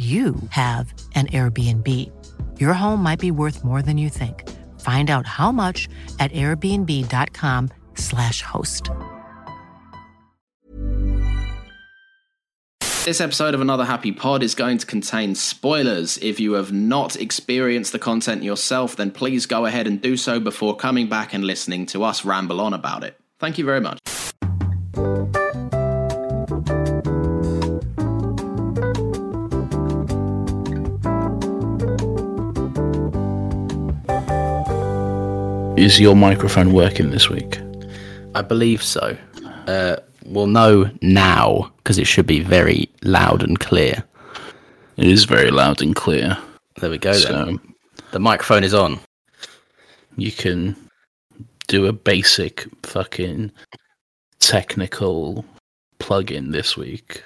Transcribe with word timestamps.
you 0.00 0.34
have 0.48 0.94
an 1.14 1.26
Airbnb. 1.26 1.86
Your 2.58 2.72
home 2.72 3.02
might 3.02 3.18
be 3.18 3.30
worth 3.30 3.62
more 3.62 3.82
than 3.82 3.98
you 3.98 4.08
think. 4.08 4.48
Find 4.80 5.10
out 5.10 5.26
how 5.26 5.52
much 5.52 5.90
at 6.18 6.32
airbnb.com/slash 6.32 8.40
host. 8.40 8.88
This 13.04 13.20
episode 13.20 13.54
of 13.54 13.60
Another 13.60 13.84
Happy 13.84 14.12
Pod 14.12 14.42
is 14.42 14.54
going 14.54 14.78
to 14.78 14.86
contain 14.86 15.34
spoilers. 15.34 16.16
If 16.18 16.40
you 16.40 16.54
have 16.54 16.72
not 16.72 17.16
experienced 17.16 17.92
the 17.92 17.98
content 17.98 18.42
yourself, 18.42 18.96
then 18.96 19.10
please 19.10 19.44
go 19.44 19.66
ahead 19.66 19.86
and 19.86 20.00
do 20.00 20.16
so 20.16 20.40
before 20.40 20.76
coming 20.76 21.10
back 21.10 21.34
and 21.34 21.44
listening 21.44 21.84
to 21.86 22.04
us 22.04 22.24
ramble 22.24 22.60
on 22.60 22.72
about 22.72 23.04
it. 23.04 23.20
Thank 23.38 23.58
you 23.58 23.66
very 23.66 23.80
much. 23.80 23.99
Is 35.80 35.98
your 35.98 36.14
microphone 36.14 36.74
working 36.74 37.08
this 37.08 37.30
week? 37.30 37.58
I 38.34 38.42
believe 38.42 38.82
so. 38.82 39.16
Uh, 39.66 39.96
we'll 40.26 40.46
know 40.46 40.90
now 41.00 41.72
because 41.78 41.96
it 41.96 42.06
should 42.06 42.26
be 42.26 42.40
very 42.40 42.90
loud 43.02 43.42
and 43.42 43.58
clear. 43.58 44.04
It 44.98 45.06
is 45.06 45.24
very 45.24 45.50
loud 45.50 45.80
and 45.80 45.96
clear. 45.96 46.36
There 46.82 46.90
we 46.90 46.98
go. 46.98 47.14
So 47.14 47.32
then. 47.32 47.60
The 48.10 48.20
microphone 48.20 48.62
is 48.62 48.74
on. 48.74 49.00
you 50.18 50.30
can 50.30 50.76
do 51.66 51.86
a 51.86 51.94
basic 51.94 52.66
fucking 52.82 53.50
technical 54.38 55.46
plug-in 55.98 56.50
this 56.50 56.76
week. 56.76 57.24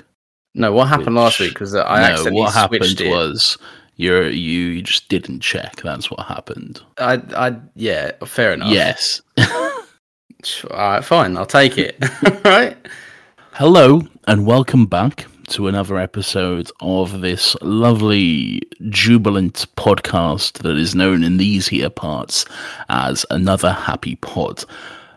No, 0.54 0.72
what 0.72 0.87
happened 0.87 1.16
last 1.16 1.41
week 1.41 1.59
was 1.59 1.72
that 1.72 1.91
I 1.91 1.97
no, 1.97 2.04
accidentally 2.04 2.41
what 2.41 2.54
happened 2.54 3.00
was 3.00 3.59
you're 3.97 4.28
you 4.28 4.82
just 4.82 5.09
didn't 5.09 5.41
check. 5.41 5.77
That's 5.77 6.10
what 6.10 6.27
happened. 6.27 6.81
I, 6.99 7.21
I, 7.37 7.56
yeah, 7.75 8.12
fair 8.25 8.53
enough. 8.53 8.72
Yes. 8.72 9.22
All 9.38 9.78
right, 10.71 11.05
fine. 11.05 11.37
I'll 11.37 11.47
take 11.47 11.78
it. 11.78 11.97
right. 12.44 12.77
Hello 13.53 14.03
and 14.27 14.47
welcome 14.47 14.87
back 14.87 15.27
to 15.49 15.69
another 15.69 15.99
episode 15.99 16.71
of 16.81 17.21
this 17.21 17.55
lovely 17.62 18.62
jubilant 18.88 19.66
podcast 19.77 20.59
that 20.62 20.76
is 20.76 20.94
known 20.94 21.22
in 21.22 21.37
these 21.37 21.69
here 21.69 21.91
parts 21.91 22.44
as 22.88 23.25
another 23.31 23.72
happy 23.72 24.16
pod. 24.16 24.65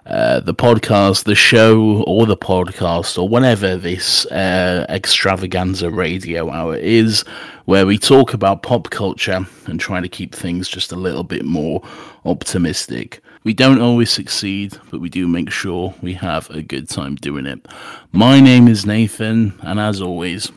Uh, 0.07 0.39
the 0.39 0.53
podcast, 0.53 1.25
the 1.25 1.35
show, 1.35 2.01
or 2.03 2.25
the 2.25 2.37
podcast, 2.37 3.21
or 3.21 3.27
whenever 3.27 3.75
this 3.75 4.25
uh, 4.27 4.85
extravaganza 4.87 5.89
radio 5.91 6.49
hour 6.49 6.77
is, 6.77 7.25
where 7.65 7.85
we 7.85 7.97
talk 7.97 8.33
about 8.33 8.63
pop 8.63 8.89
culture 8.89 9.45
and 9.65 9.81
try 9.81 9.99
to 9.99 10.07
keep 10.07 10.33
things 10.33 10.69
just 10.69 10.93
a 10.93 10.95
little 10.95 11.25
bit 11.25 11.43
more 11.43 11.81
optimistic. 12.23 13.21
We 13.43 13.53
don't 13.53 13.81
always 13.81 14.09
succeed, 14.09 14.77
but 14.91 15.01
we 15.01 15.09
do 15.09 15.27
make 15.27 15.51
sure 15.51 15.93
we 16.01 16.13
have 16.13 16.49
a 16.51 16.61
good 16.61 16.87
time 16.87 17.15
doing 17.15 17.45
it. 17.45 17.67
My 18.13 18.39
name 18.39 18.69
is 18.69 18.85
Nathan, 18.85 19.59
and 19.61 19.77
as 19.77 20.01
always, 20.01 20.49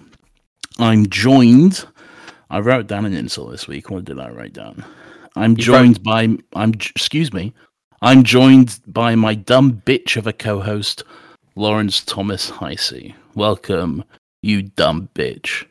I'm 0.78 1.08
joined. 1.08 1.84
I 2.50 2.60
wrote 2.60 2.86
down 2.86 3.04
an 3.04 3.14
insult 3.14 3.50
this 3.50 3.66
week. 3.66 3.90
What 3.90 4.04
did 4.04 4.20
I 4.20 4.30
write 4.30 4.52
down? 4.52 4.84
I'm 5.34 5.56
joined 5.56 6.04
by. 6.04 6.36
I'm. 6.54 6.72
Excuse 6.72 7.32
me. 7.32 7.52
I'm 8.02 8.24
joined 8.24 8.80
by 8.86 9.14
my 9.14 9.34
dumb 9.34 9.82
bitch 9.84 10.16
of 10.16 10.26
a 10.26 10.32
co-host, 10.32 11.02
Lawrence 11.54 12.02
Thomas 12.02 12.50
Heisey. 12.50 13.14
Welcome, 13.34 14.04
you 14.40 14.62
dumb 14.62 15.10
bitch. 15.14 15.66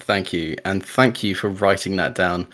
Thank 0.00 0.32
you, 0.32 0.56
and 0.64 0.84
thank 0.84 1.22
you 1.22 1.36
for 1.36 1.48
writing 1.48 1.94
that 1.94 2.16
down. 2.16 2.48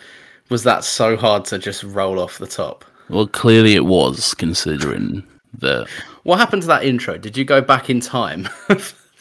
Was 0.49 0.61
that 0.65 0.83
so 0.83 1.17
hard 1.17 1.45
to 1.45 1.57
just 1.57 1.81
roll 1.81 2.19
off 2.19 2.37
the 2.37 2.45
top? 2.45 2.85
Well, 3.09 3.25
clearly 3.25 3.73
it 3.73 3.85
was, 3.85 4.35
considering 4.35 5.23
that 5.59 5.87
What 6.21 6.37
happened 6.37 6.61
to 6.61 6.67
that 6.67 6.85
intro? 6.85 7.17
Did 7.17 7.35
you 7.35 7.43
go 7.43 7.59
back 7.59 7.89
in 7.89 7.99
time 7.99 8.47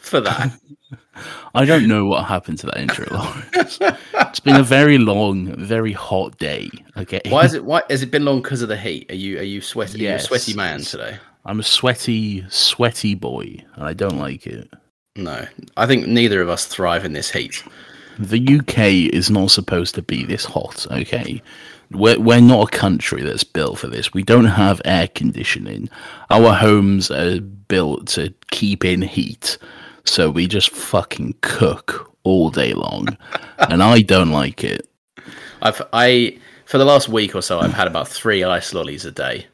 for 0.08 0.20
that? 0.20 0.58
I 1.54 1.64
don't 1.64 1.88
know 1.88 2.04
what 2.04 2.24
happened 2.26 2.58
to 2.58 2.66
that 2.66 2.78
intro, 2.78 3.06
Lawrence. 3.10 3.78
it's 3.80 4.40
been 4.40 4.56
a 4.56 4.62
very 4.62 4.98
long, 4.98 5.54
very 5.56 5.92
hot 5.92 6.38
day. 6.38 6.70
Okay. 6.96 7.22
Why 7.26 7.44
is 7.44 7.54
it? 7.54 7.64
Why 7.64 7.82
has 7.88 8.02
it 8.02 8.10
been 8.10 8.24
long 8.24 8.42
because 8.42 8.62
of 8.62 8.68
the 8.68 8.76
heat? 8.76 9.10
Are 9.10 9.14
you 9.14 9.38
are 9.38 9.42
you 9.42 9.60
sweaty? 9.60 10.06
Are 10.06 10.10
you 10.10 10.16
a 10.16 10.20
sweaty 10.20 10.54
man 10.54 10.80
today? 10.80 11.18
I'm 11.46 11.60
a 11.60 11.64
sweaty, 11.64 12.44
sweaty 12.48 13.14
boy, 13.14 13.64
and 13.74 13.84
I 13.84 13.94
don't 13.94 14.18
like 14.18 14.46
it. 14.46 14.68
No, 15.14 15.46
I 15.76 15.86
think 15.86 16.06
neither 16.06 16.42
of 16.42 16.48
us 16.48 16.66
thrive 16.66 17.04
in 17.04 17.12
this 17.12 17.30
heat. 17.30 17.62
The 18.18 18.58
UK 18.58 19.14
is 19.14 19.30
not 19.30 19.50
supposed 19.50 19.94
to 19.94 20.02
be 20.02 20.24
this 20.24 20.44
hot, 20.44 20.86
okay? 20.90 21.42
We're, 21.92 22.18
we're 22.18 22.40
not 22.40 22.68
a 22.68 22.76
country 22.76 23.22
that's 23.22 23.44
built 23.44 23.78
for 23.78 23.86
this. 23.86 24.12
We 24.12 24.22
don't 24.22 24.46
have 24.46 24.80
air 24.84 25.08
conditioning. 25.08 25.88
Our 26.30 26.52
homes 26.52 27.10
are 27.10 27.40
built 27.40 28.08
to 28.08 28.34
keep 28.50 28.84
in 28.84 29.02
heat. 29.02 29.58
So 30.06 30.30
we 30.30 30.46
just 30.46 30.70
fucking 30.70 31.34
cook 31.42 32.12
all 32.22 32.50
day 32.50 32.72
long. 32.74 33.16
and 33.58 33.82
I 33.82 34.00
don't 34.00 34.30
like 34.30 34.64
it. 34.64 34.88
I've 35.62 35.82
I 35.92 36.38
for 36.64 36.78
the 36.78 36.84
last 36.84 37.08
week 37.08 37.34
or 37.34 37.42
so 37.42 37.58
I've 37.60 37.72
had 37.72 37.86
about 37.86 38.08
three 38.08 38.44
ice 38.44 38.74
lollies 38.74 39.04
a 39.04 39.12
day, 39.12 39.46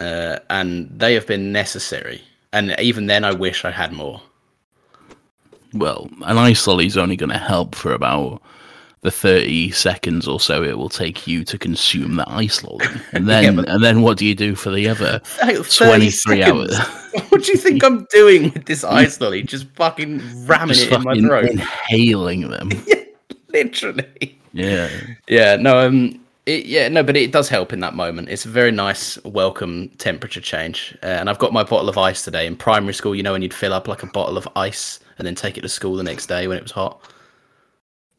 uh, 0.00 0.38
and 0.50 0.88
they 0.90 1.14
have 1.14 1.26
been 1.26 1.52
necessary. 1.52 2.22
And 2.52 2.74
even 2.78 3.06
then, 3.06 3.24
I 3.24 3.32
wish 3.32 3.64
I 3.64 3.70
had 3.70 3.92
more. 3.92 4.22
Well, 5.74 6.08
an 6.22 6.38
ice 6.38 6.66
lolly's 6.66 6.96
only 6.96 7.16
going 7.16 7.30
to 7.30 7.38
help 7.38 7.74
for 7.74 7.92
about 7.92 8.40
the 9.02 9.10
30 9.10 9.70
seconds 9.70 10.26
or 10.26 10.40
so 10.40 10.62
it 10.64 10.76
will 10.76 10.88
take 10.88 11.26
you 11.26 11.44
to 11.44 11.56
consume 11.56 12.16
that 12.16 12.28
ice 12.28 12.62
lolly. 12.64 12.86
And 13.12 13.28
then, 13.28 13.56
but- 13.56 13.68
and 13.68 13.82
then 13.82 14.02
what 14.02 14.18
do 14.18 14.26
you 14.26 14.34
do 14.34 14.54
for 14.54 14.70
the 14.70 14.88
other 14.88 15.20
Hey, 15.40 15.54
30 15.54 15.86
23 15.86 16.42
hours? 16.42 16.78
what 17.28 17.44
do 17.44 17.52
you 17.52 17.58
think 17.58 17.84
I'm 17.84 18.04
doing 18.10 18.44
with 18.52 18.64
this 18.66 18.82
ice 18.84 19.20
lolly? 19.20 19.42
Just 19.42 19.66
fucking 19.76 20.20
ramming 20.46 20.74
Just 20.74 20.86
it 20.88 20.92
in 20.94 21.02
my 21.02 21.12
fucking 21.14 21.26
throat. 21.28 21.44
inhaling 21.50 22.50
them. 22.50 22.70
Literally. 23.48 24.38
Yeah. 24.52 24.88
Yeah. 25.28 25.56
No. 25.56 25.86
Um. 25.86 26.20
It, 26.46 26.66
yeah. 26.66 26.88
No. 26.88 27.02
But 27.02 27.16
it 27.16 27.32
does 27.32 27.48
help 27.48 27.72
in 27.72 27.80
that 27.80 27.94
moment. 27.94 28.28
It's 28.28 28.44
a 28.44 28.48
very 28.48 28.70
nice, 28.70 29.22
welcome 29.24 29.88
temperature 29.98 30.40
change. 30.40 30.96
Uh, 31.02 31.06
and 31.06 31.30
I've 31.30 31.38
got 31.38 31.52
my 31.52 31.62
bottle 31.62 31.88
of 31.88 31.96
ice 31.98 32.22
today. 32.22 32.46
In 32.46 32.56
primary 32.56 32.94
school, 32.94 33.14
you 33.14 33.22
know, 33.22 33.32
when 33.32 33.42
you'd 33.42 33.54
fill 33.54 33.72
up 33.72 33.88
like 33.88 34.02
a 34.02 34.06
bottle 34.06 34.36
of 34.36 34.46
ice 34.56 35.00
and 35.18 35.26
then 35.26 35.34
take 35.34 35.56
it 35.56 35.62
to 35.62 35.68
school 35.68 35.96
the 35.96 36.02
next 36.02 36.26
day 36.26 36.46
when 36.48 36.56
it 36.56 36.62
was 36.62 36.72
hot. 36.72 37.00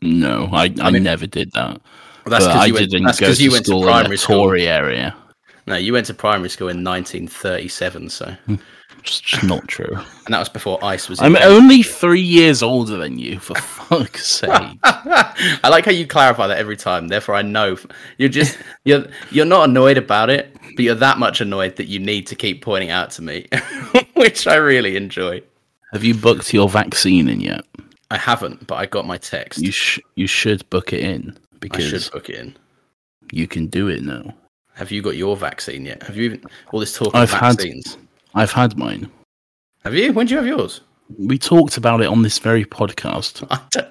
No, 0.01 0.49
I, 0.51 0.73
I, 0.81 0.91
mean- 0.91 1.03
never 1.03 1.27
did 1.27 1.51
that. 1.53 1.81
Well, 2.25 2.31
that's 2.31 2.45
but 2.45 2.53
'cause 2.53 2.61
I 2.63 2.65
you 2.67 2.73
went- 2.73 2.91
that's 3.05 3.19
go 3.19 3.33
to 3.33 3.43
you 3.43 3.51
went 3.51 3.65
to 3.65 3.69
school 3.71 3.81
in 3.83 3.87
primary 3.87 4.17
school. 4.17 4.35
Tory 4.45 4.67
area. 4.67 5.15
No, 5.67 5.75
you 5.75 5.93
went 5.93 6.05
to 6.07 6.13
primary 6.13 6.49
school 6.49 6.67
in 6.69 6.83
1937, 6.83 8.09
so 8.09 8.31
hmm, 8.45 8.55
It's 8.99 9.19
just 9.21 9.43
not 9.43 9.67
true. 9.67 9.95
and 10.25 10.33
that 10.33 10.39
was 10.39 10.49
before 10.49 10.83
ice 10.83 11.07
was. 11.09 11.19
I'm 11.19 11.35
invented. 11.35 11.51
only 11.51 11.83
three 11.83 12.21
years 12.21 12.63
older 12.63 12.97
than 12.97 13.19
you, 13.19 13.39
for 13.39 13.55
fuck's 13.59 14.25
sake. 14.25 14.49
I 14.83 15.69
like 15.69 15.85
how 15.85 15.91
you 15.91 16.07
clarify 16.07 16.47
that 16.47 16.57
every 16.57 16.75
time. 16.77 17.07
Therefore, 17.07 17.35
I 17.35 17.41
know 17.41 17.77
you're 18.17 18.29
just 18.29 18.57
you're 18.83 19.05
you're 19.31 19.45
not 19.45 19.69
annoyed 19.69 19.97
about 19.97 20.29
it, 20.29 20.55
but 20.75 20.83
you're 20.83 20.95
that 20.95 21.19
much 21.19 21.39
annoyed 21.41 21.75
that 21.77 21.87
you 21.87 21.99
need 21.99 22.25
to 22.27 22.35
keep 22.35 22.61
pointing 22.63 22.89
out 22.89 23.11
to 23.11 23.21
me, 23.21 23.47
which 24.15 24.47
I 24.47 24.55
really 24.55 24.95
enjoy. 24.95 25.41
Have 25.93 26.03
you 26.03 26.13
booked 26.15 26.53
your 26.53 26.67
vaccine 26.69 27.29
in 27.29 27.39
yet? 27.41 27.63
I 28.11 28.17
haven't, 28.17 28.65
but 28.67 28.75
I 28.75 28.85
got 28.85 29.05
my 29.05 29.17
text. 29.17 29.59
You 29.61 29.71
sh- 29.71 29.99
you 30.15 30.27
should 30.27 30.67
book 30.69 30.93
it 30.93 31.01
in 31.01 31.37
because 31.59 31.85
I 31.93 31.97
should 31.97 32.11
book 32.11 32.29
it 32.29 32.35
in. 32.35 32.57
you 33.31 33.47
can 33.47 33.67
do 33.67 33.87
it 33.87 34.01
now. 34.01 34.33
Have 34.73 34.91
you 34.91 35.01
got 35.01 35.15
your 35.15 35.35
vaccine 35.37 35.85
yet? 35.85 36.01
Have 36.03 36.15
you 36.17 36.23
even 36.23 36.43
all 36.71 36.79
this 36.79 36.93
talk 36.95 37.09
of 37.09 37.15
I've 37.15 37.31
had- 37.31 37.57
vaccines? 37.57 37.97
I've 38.35 38.51
had 38.51 38.77
mine. 38.77 39.11
Have 39.83 39.93
you? 39.95 40.11
When 40.13 40.25
did 40.25 40.31
you 40.31 40.37
have 40.37 40.47
yours? 40.47 40.81
We 41.17 41.37
talked 41.37 41.77
about 41.77 42.01
it 42.01 42.07
on 42.07 42.21
this 42.21 42.37
very 42.39 42.65
podcast. 42.65 43.45
I 43.51 43.59
don't, 43.71 43.87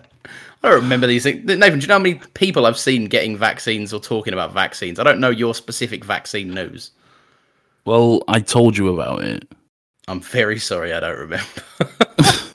I 0.63 0.69
don't 0.71 0.83
remember 0.83 1.07
these 1.07 1.23
things. 1.25 1.45
Nathan, 1.45 1.79
do 1.79 1.85
you 1.85 1.89
know 1.89 1.95
how 1.95 1.99
many 1.99 2.21
people 2.35 2.67
I've 2.67 2.79
seen 2.79 3.07
getting 3.07 3.37
vaccines 3.37 3.93
or 3.93 4.01
talking 4.01 4.33
about 4.33 4.53
vaccines? 4.53 4.99
I 4.99 5.03
don't 5.05 5.19
know 5.21 5.31
your 5.31 5.55
specific 5.55 6.05
vaccine 6.05 6.51
news. 6.55 6.93
Well, 7.85 8.23
I 8.29 8.41
told 8.41 8.77
you 8.77 8.89
about 8.93 9.23
it. 9.25 9.49
I'm 10.09 10.21
very 10.21 10.59
sorry, 10.59 10.93
I 10.93 11.01
don't 11.01 11.19
remember. 11.19 11.47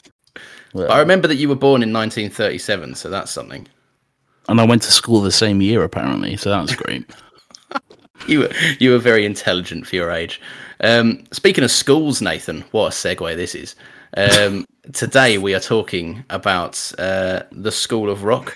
I 0.75 0.99
remember 0.99 1.27
that 1.27 1.35
you 1.35 1.49
were 1.49 1.55
born 1.55 1.83
in 1.83 1.93
1937, 1.93 2.95
so 2.95 3.09
that's 3.09 3.31
something. 3.31 3.67
And 4.49 4.59
I 4.59 4.65
went 4.65 4.81
to 4.83 4.91
school 4.91 5.21
the 5.21 5.31
same 5.31 5.61
year, 5.61 5.83
apparently, 5.83 6.35
so 6.35 6.49
that's 6.49 6.75
great. 6.75 7.05
You 8.27 8.39
were 8.39 8.51
you 8.79 8.91
were 8.91 8.99
very 8.99 9.25
intelligent 9.25 9.85
for 9.85 9.95
your 9.95 10.09
age. 10.09 10.39
Um, 10.79 11.25
speaking 11.31 11.63
of 11.63 11.71
schools, 11.71 12.21
Nathan, 12.21 12.61
what 12.71 12.87
a 12.87 12.89
segue 12.91 13.35
this 13.35 13.53
is. 13.53 13.75
Um, 14.15 14.65
today 14.93 15.37
we 15.37 15.53
are 15.53 15.59
talking 15.59 16.23
about 16.29 16.91
uh, 16.97 17.43
the 17.51 17.71
School 17.71 18.09
of 18.09 18.23
Rock, 18.23 18.55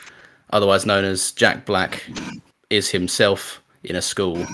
otherwise 0.51 0.85
known 0.85 1.03
as 1.03 1.31
Jack 1.33 1.65
Black, 1.65 2.09
is 2.69 2.89
himself 2.89 3.61
in 3.83 3.97
a 3.97 4.01
school 4.01 4.45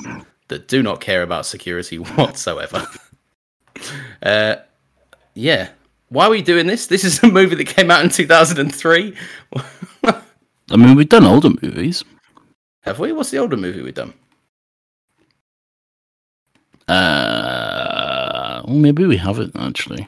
that 0.47 0.67
do 0.67 0.81
not 0.81 0.99
care 0.99 1.21
about 1.21 1.45
security 1.45 1.97
whatsoever. 1.97 2.87
uh, 4.23 4.55
yeah, 5.35 5.69
why 6.13 6.27
are 6.27 6.29
we 6.29 6.41
doing 6.41 6.67
this? 6.67 6.87
This 6.87 7.03
is 7.03 7.21
a 7.23 7.27
movie 7.27 7.55
that 7.55 7.67
came 7.67 7.89
out 7.89 8.03
in 8.03 8.09
two 8.09 8.27
thousand 8.27 8.59
and 8.59 8.73
three. 8.73 9.15
I 10.05 10.77
mean, 10.77 10.95
we've 10.95 11.09
done 11.09 11.25
older 11.25 11.49
movies. 11.61 12.03
Have 12.81 12.99
we? 12.99 13.11
What's 13.11 13.31
the 13.31 13.39
older 13.39 13.57
movie 13.57 13.81
we've 13.81 13.93
done? 13.93 14.13
Uh, 16.87 18.61
well, 18.65 18.75
maybe 18.75 19.05
we 19.05 19.17
haven't 19.17 19.55
actually. 19.55 20.07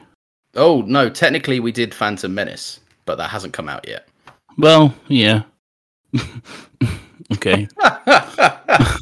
Oh 0.54 0.82
no, 0.82 1.10
technically 1.10 1.60
we 1.60 1.72
did 1.72 1.92
Phantom 1.92 2.32
Menace, 2.32 2.80
but 3.04 3.16
that 3.16 3.30
hasn't 3.30 3.52
come 3.52 3.68
out 3.68 3.86
yet. 3.88 4.08
Well, 4.58 4.94
yeah. 5.08 5.42
okay. 7.32 7.68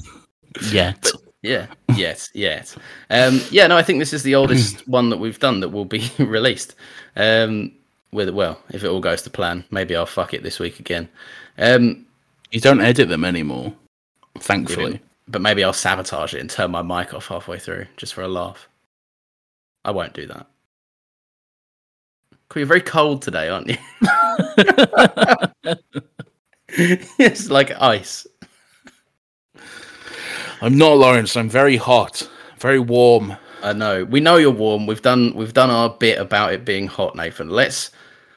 Yet. 0.71 1.11
Yeah, 1.45 1.67
yes, 1.95 2.31
yes. 2.33 2.75
Um, 3.11 3.39
yeah, 3.51 3.67
no, 3.67 3.77
I 3.77 3.83
think 3.83 3.99
this 3.99 4.15
is 4.15 4.23
the 4.23 4.35
oldest 4.35 4.89
one 4.89 5.11
that 5.11 5.19
we've 5.19 5.39
done 5.39 5.61
that 5.61 5.69
will 5.69 5.85
be 5.85 6.11
released. 6.19 6.75
Um, 7.17 7.73
with 8.13 8.31
well, 8.31 8.59
if 8.71 8.83
it 8.83 8.89
all 8.89 9.01
goes 9.01 9.21
to 9.23 9.31
plan, 9.31 9.63
maybe 9.71 9.95
I'll 9.95 10.07
fuck 10.07 10.33
it 10.33 10.43
this 10.43 10.59
week 10.59 10.81
again. 10.81 11.07
Um, 11.59 12.07
You 12.51 12.61
don't 12.61 12.81
edit 12.81 13.11
them 13.11 13.25
anymore, 13.27 13.75
thankfully. 14.39 15.01
but 15.29 15.43
maybe 15.43 15.63
I'll 15.63 15.75
sabotage 15.75 16.33
it 16.33 16.41
and 16.41 16.49
turn 16.49 16.71
my 16.71 16.81
mic 16.81 17.13
off 17.13 17.27
halfway 17.27 17.59
through 17.59 17.87
just 17.99 18.15
for 18.15 18.23
a 18.23 18.29
laugh. 18.29 18.67
I 19.85 19.91
won't 19.91 20.15
do 20.15 20.27
that. 20.29 20.47
You're 22.57 22.67
very 22.67 22.81
cold 22.81 23.21
today, 23.21 23.49
aren't 23.49 23.69
you? 23.69 23.77
it's 27.19 27.51
like 27.51 27.71
ice. 27.83 28.27
I'm 30.61 30.79
not 30.79 30.97
Lawrence. 30.97 31.37
I'm 31.37 31.49
very 31.49 31.77
hot, 31.77 32.29
very 32.59 32.79
warm. 32.79 33.37
I 33.63 33.73
know. 33.73 34.05
We 34.05 34.21
know 34.21 34.37
you're 34.37 34.51
warm. 34.51 34.87
We've 34.87 35.03
done 35.03 35.35
we've 35.35 35.55
done 35.55 35.71
our 35.71 35.91
bit 35.91 36.19
about 36.19 36.53
it 36.53 36.65
being 36.65 36.87
hot, 36.87 37.17
Nathan. 37.17 37.49
Let's 37.49 37.91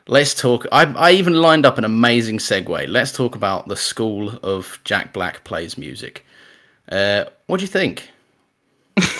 let's 0.07 0.33
talk. 0.33 0.65
I 0.71 0.85
I 0.93 1.11
even 1.11 1.33
lined 1.33 1.65
up 1.65 1.77
an 1.77 1.83
amazing 1.83 2.37
segue. 2.37 2.87
Let's 2.87 3.11
talk 3.11 3.35
about 3.35 3.67
the 3.67 3.75
school 3.75 4.29
of 4.43 4.79
Jack 4.83 5.13
Black 5.13 5.43
plays 5.43 5.77
music. 5.77 6.25
Uh, 6.89 7.25
what 7.47 7.57
do 7.57 7.63
you 7.63 7.67
think? 7.67 8.09
this 8.95 9.15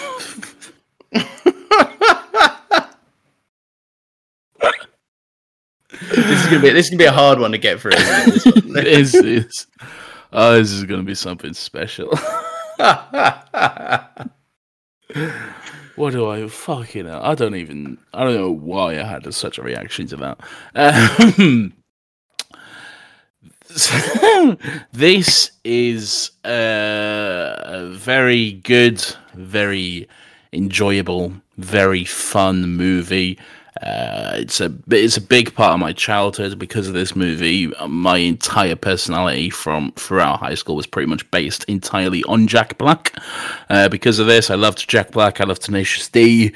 is 6.45 6.45
gonna 6.45 6.61
be 6.61 6.69
this 6.69 6.85
is 6.85 6.89
gonna 6.89 6.97
be 6.97 7.05
a 7.05 7.11
hard 7.11 7.39
one 7.39 7.51
to 7.51 7.57
get 7.57 7.79
through. 7.79 7.91
It, 7.95 8.33
this 8.33 8.45
one? 8.65 8.77
It 8.77 8.87
is. 8.87 9.13
is. 9.15 9.67
Oh, 10.33 10.57
this 10.57 10.71
is 10.71 10.83
going 10.83 10.99
to 10.99 11.05
be 11.05 11.15
something 11.15 11.53
special. 11.53 12.11
what 15.95 16.11
do 16.11 16.29
I 16.29 16.47
fucking 16.47 17.05
hell? 17.05 17.21
I 17.23 17.35
don't 17.35 17.55
even. 17.55 17.97
I 18.13 18.23
don't 18.23 18.35
know 18.35 18.51
why 18.51 18.99
I 18.99 19.03
had 19.03 19.31
such 19.33 19.57
a 19.57 19.63
reaction 19.63 20.07
to 20.07 20.17
that. 20.17 20.39
Um, 20.75 21.73
this 24.93 25.51
is 25.63 26.31
a 26.45 27.89
very 27.91 28.53
good, 28.53 29.03
very 29.33 30.07
enjoyable, 30.53 31.33
very 31.57 32.05
fun 32.05 32.75
movie. 32.75 33.39
Uh, 33.81 34.31
it's 34.35 34.59
a 34.61 34.73
it's 34.89 35.17
a 35.17 35.21
big 35.21 35.53
part 35.53 35.73
of 35.73 35.79
my 35.79 35.93
childhood 35.93 36.57
because 36.57 36.87
of 36.87 36.93
this 36.93 37.15
movie. 37.15 37.67
My 37.87 38.17
entire 38.17 38.75
personality 38.75 39.49
from 39.49 39.91
throughout 39.93 40.39
high 40.39 40.55
school 40.55 40.75
was 40.75 40.87
pretty 40.87 41.07
much 41.07 41.29
based 41.31 41.63
entirely 41.65 42.23
on 42.23 42.47
Jack 42.47 42.77
Black. 42.77 43.13
Uh, 43.69 43.89
because 43.89 44.19
of 44.19 44.27
this, 44.27 44.49
I 44.49 44.55
loved 44.55 44.87
Jack 44.87 45.11
Black. 45.11 45.41
I 45.41 45.43
loved 45.43 45.61
Tenacious 45.61 46.07
D. 46.09 46.53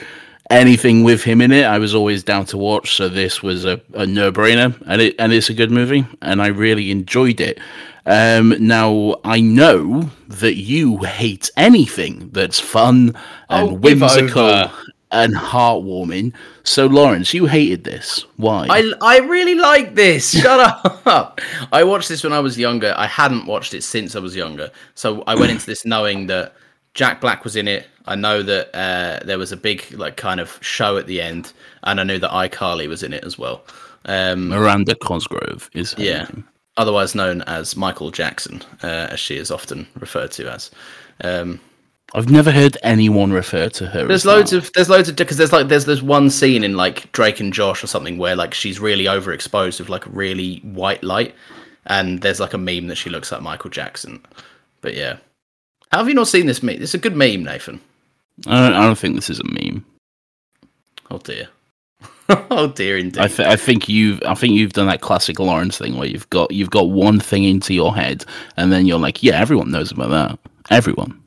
Anything 0.50 1.03
with 1.03 1.23
him 1.23 1.39
in 1.39 1.51
it, 1.53 1.63
I 1.63 1.77
was 1.77 1.95
always 1.95 2.23
down 2.23 2.45
to 2.47 2.57
watch. 2.57 2.95
So 2.95 3.07
this 3.07 3.41
was 3.41 3.65
a, 3.65 3.79
a 3.94 4.06
no 4.06 4.31
brainer, 4.31 4.75
and 4.88 5.01
it 5.01 5.15
and 5.19 5.31
it's 5.31 5.50
a 5.50 5.53
good 5.53 5.71
movie, 5.71 6.06
and 6.21 6.41
I 6.41 6.47
really 6.47 6.91
enjoyed 6.91 7.39
it. 7.39 7.59
Um, 8.06 8.56
now 8.59 9.15
I 9.24 9.41
know 9.41 10.09
that 10.27 10.56
you 10.56 10.97
hate 10.97 11.51
anything 11.56 12.31
that's 12.31 12.59
fun 12.59 13.15
and 13.50 13.69
Oh, 13.69 13.74
whimsical. 13.75 14.71
And 15.12 15.36
heartwarming. 15.36 16.34
So, 16.63 16.86
Lawrence, 16.88 17.34
you 17.34 17.46
hated 17.46 17.84
this. 17.84 18.25
Why? 18.38 18.68
I, 18.69 18.92
I 19.02 19.19
really 19.19 19.56
like 19.56 19.96
this. 19.96 20.31
Shut 20.42 20.60
up. 20.60 21.40
I 21.72 21.84
watched 21.84 22.10
this 22.10 22.24
when 22.24 22.34
I 22.34 22.40
was 22.40 22.58
younger. 22.58 22.94
I 22.98 23.08
hadn't 23.08 23.46
watched 23.46 23.74
it 23.74 23.84
since 23.84 24.16
I 24.16 24.19
was 24.19 24.36
younger. 24.36 24.72
So 24.96 25.24
I 25.27 25.36
went 25.36 25.51
into 25.51 25.65
this 25.65 25.86
knowing 25.86 26.27
that 26.27 26.53
Jack 26.94 27.22
Black 27.22 27.44
was 27.44 27.56
in 27.56 27.68
it. 27.68 27.88
I 28.06 28.15
know 28.15 28.41
that 28.44 28.75
uh, 28.75 29.24
there 29.25 29.38
was 29.38 29.51
a 29.51 29.58
big 29.58 29.91
like 29.94 30.18
kind 30.18 30.39
of 30.39 30.58
show 30.62 30.98
at 30.98 31.08
the 31.08 31.22
end, 31.22 31.53
and 31.84 32.00
I 32.00 32.03
knew 32.03 32.18
that 32.20 32.32
iCarly 32.32 32.88
was 32.88 33.03
in 33.03 33.13
it 33.13 33.24
as 33.24 33.38
well. 33.38 33.63
Um, 34.06 34.50
Miranda 34.50 34.96
Cosgrove 34.96 35.70
is 35.74 35.94
yeah, 35.98 36.24
name. 36.24 36.48
otherwise 36.77 37.13
known 37.13 37.44
as 37.44 37.75
Michael 37.77 38.10
Jackson, 38.10 38.63
uh, 38.84 39.08
as 39.12 39.20
she 39.20 39.38
is 39.38 39.51
often 39.51 39.88
referred 40.00 40.32
to 40.32 40.51
as. 40.51 40.72
Um, 41.24 41.60
I've 42.13 42.30
never 42.30 42.51
heard 42.51 42.77
anyone 42.84 43.32
refer 43.32 43.70
to 43.70 43.88
her. 43.88 44.06
There's 44.06 44.25
loads 44.25 44.51
that. 44.51 44.58
of 44.58 44.74
there's 44.74 44.89
loads 44.89 45.08
of 45.08 45.15
because 45.15 45.38
there's 45.38 45.53
like 45.53 45.70
there's 45.70 45.86
there's 45.86 46.03
one 46.03 46.30
scene 46.30 46.63
in 46.63 46.75
like 46.75 47.10
Drake 47.13 47.39
and 47.39 47.53
Josh 47.53 47.84
or 47.84 47.88
something 47.88 48.18
where 48.18 48.36
like 48.36 48.53
she's 48.53 48.80
really 48.80 49.06
overexposed 49.06 49.80
with 49.80 49.89
like 49.89 50.03
really 50.08 50.58
white 50.58 51.03
light, 51.03 51.34
and 51.86 52.22
there's 52.22 52.39
like 52.39 52.53
a 52.53 52.58
meme 52.58 52.88
that 52.88 52.96
she 52.96 53.10
looks 53.10 53.32
like 53.32 53.41
Michael 53.41 53.70
Jackson. 53.70 54.22
But 54.82 54.96
yeah, 54.96 55.18
how 55.91 56.00
have 56.00 56.08
you 56.10 56.13
not 56.13 56.27
seen 56.27 56.48
this 56.48 56.62
meme? 56.62 56.82
It's 56.82 56.94
a 56.94 56.98
good 56.98 57.15
meme, 57.15 57.44
Nathan. 57.44 57.80
I 58.48 58.68
don't, 58.70 58.74
I 58.74 58.82
don't 58.86 58.98
think 58.98 59.15
this 59.15 59.30
is 59.30 59.39
a 59.39 59.46
meme. 59.46 59.86
Oh 61.10 61.20
dear. 61.20 61.48
oh 62.30 62.68
dear, 62.68 62.98
indeed. 62.98 63.22
I, 63.22 63.27
th- 63.27 63.48
I 63.48 63.56
think 63.56 63.88
you've 63.88 64.22
I 64.25 64.34
think 64.34 64.56
you've 64.56 64.74
done 64.74 64.88
that 64.88 65.01
classic 65.01 65.39
Lawrence 65.39 65.77
thing 65.77 65.98
where 65.98 66.08
you've 66.08 66.30
got 66.30 66.51
you've 66.51 66.70
got 66.72 66.89
one 66.89 67.20
thing 67.22 67.46
into 67.46 67.74
your 67.74 67.96
head 67.96 68.25
and 68.58 68.72
then 68.72 68.86
you're 68.86 69.00
like, 69.00 69.24
yeah, 69.24 69.39
everyone 69.39 69.72
knows 69.72 69.91
about 69.91 70.10
that. 70.10 70.39
Everyone. 70.70 71.22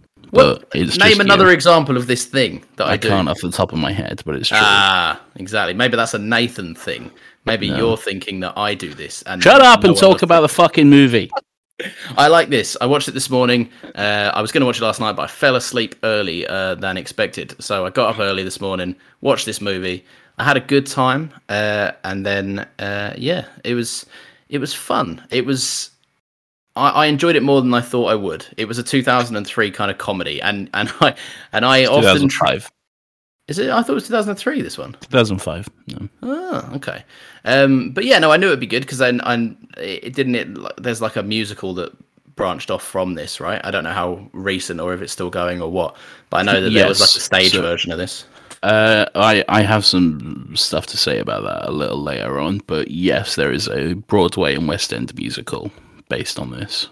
It's 0.74 0.98
Name 0.98 1.08
just 1.08 1.20
another 1.20 1.46
you. 1.46 1.52
example 1.52 1.96
of 1.96 2.06
this 2.06 2.24
thing 2.24 2.64
that 2.76 2.86
I, 2.86 2.92
I 2.92 2.98
can't 2.98 3.28
off 3.28 3.40
the 3.40 3.50
top 3.50 3.72
of 3.72 3.78
my 3.78 3.92
head, 3.92 4.22
but 4.24 4.36
it's 4.36 4.48
true. 4.48 4.58
Ah, 4.60 5.20
exactly. 5.36 5.74
Maybe 5.74 5.96
that's 5.96 6.14
a 6.14 6.18
Nathan 6.18 6.74
thing. 6.74 7.10
Maybe 7.44 7.66
you're 7.66 7.96
thinking 7.96 8.40
that 8.40 8.56
I 8.56 8.74
do 8.74 8.94
this. 8.94 9.22
And 9.22 9.42
Shut 9.42 9.60
up 9.60 9.82
no 9.82 9.90
and 9.90 9.98
talk 9.98 10.22
about 10.22 10.40
the 10.40 10.48
fucking 10.48 10.88
movie. 10.88 11.30
I 12.16 12.28
like 12.28 12.48
this. 12.48 12.76
I 12.80 12.86
watched 12.86 13.08
it 13.08 13.12
this 13.12 13.28
morning. 13.28 13.68
Uh, 13.94 14.30
I 14.32 14.40
was 14.40 14.52
going 14.52 14.60
to 14.60 14.66
watch 14.66 14.80
it 14.80 14.84
last 14.84 15.00
night, 15.00 15.16
but 15.16 15.22
I 15.22 15.26
fell 15.26 15.56
asleep 15.56 15.96
early 16.04 16.46
uh, 16.46 16.76
than 16.76 16.96
expected. 16.96 17.54
So 17.62 17.84
I 17.84 17.90
got 17.90 18.14
up 18.14 18.20
early 18.20 18.44
this 18.44 18.60
morning, 18.60 18.96
watched 19.20 19.44
this 19.44 19.60
movie. 19.60 20.04
I 20.38 20.44
had 20.44 20.56
a 20.56 20.60
good 20.60 20.86
time, 20.86 21.32
uh, 21.48 21.92
and 22.02 22.24
then 22.24 22.66
uh, 22.78 23.14
yeah, 23.16 23.46
it 23.62 23.74
was 23.74 24.06
it 24.48 24.58
was 24.58 24.74
fun. 24.74 25.24
It 25.30 25.44
was 25.46 25.90
I, 26.76 26.90
I 26.90 27.06
enjoyed 27.06 27.36
it 27.36 27.42
more 27.42 27.60
than 27.60 27.72
I 27.72 27.80
thought 27.80 28.06
I 28.06 28.14
would. 28.14 28.46
It 28.56 28.66
was 28.66 28.78
a 28.78 28.82
2003 28.82 29.70
kind 29.70 29.90
of 29.90 29.98
comedy, 29.98 30.40
and 30.42 30.68
and 30.74 30.92
I 31.00 31.14
and 31.52 31.64
I 31.64 31.86
often 31.86 32.28
try, 32.28 32.54
2005. 32.54 32.70
Is 33.46 33.58
it? 33.58 33.70
I 33.70 33.82
thought 33.82 33.92
it 33.92 33.94
was 33.94 34.06
2003. 34.06 34.62
This 34.62 34.78
one. 34.78 34.92
2005. 35.00 35.68
No. 35.88 36.08
Oh, 36.22 36.70
okay. 36.74 37.04
Um, 37.44 37.90
but 37.90 38.04
yeah, 38.04 38.18
no, 38.18 38.32
I 38.32 38.36
knew 38.36 38.46
it'd 38.46 38.60
be 38.60 38.66
good 38.66 38.82
because 38.82 39.00
I, 39.00 39.10
I, 39.10 39.54
it 39.78 40.14
didn't. 40.14 40.34
It, 40.34 40.82
there's 40.82 41.02
like 41.02 41.16
a 41.16 41.22
musical 41.22 41.74
that 41.74 41.92
branched 42.36 42.70
off 42.70 42.82
from 42.82 43.14
this, 43.14 43.40
right? 43.40 43.60
I 43.64 43.70
don't 43.70 43.84
know 43.84 43.92
how 43.92 44.28
recent 44.32 44.80
or 44.80 44.94
if 44.94 45.02
it's 45.02 45.12
still 45.12 45.30
going 45.30 45.60
or 45.60 45.70
what, 45.70 45.96
but 46.30 46.38
I 46.38 46.42
know 46.42 46.60
that 46.60 46.70
there 46.70 46.88
was 46.88 47.00
like 47.00 47.10
a 47.10 47.20
stage 47.20 47.52
so- 47.52 47.62
version 47.62 47.92
of 47.92 47.98
this. 47.98 48.26
Uh, 48.62 49.04
I 49.14 49.44
I 49.50 49.60
have 49.60 49.84
some 49.84 50.56
stuff 50.56 50.86
to 50.86 50.96
say 50.96 51.18
about 51.18 51.42
that 51.42 51.68
a 51.68 51.70
little 51.70 52.02
later 52.02 52.38
on, 52.40 52.62
but 52.66 52.90
yes, 52.90 53.34
there 53.34 53.52
is 53.52 53.68
a 53.68 53.92
Broadway 53.92 54.54
and 54.54 54.66
West 54.66 54.90
End 54.94 55.14
musical 55.16 55.70
based 56.16 56.38
on 56.38 56.50
this, 56.50 56.88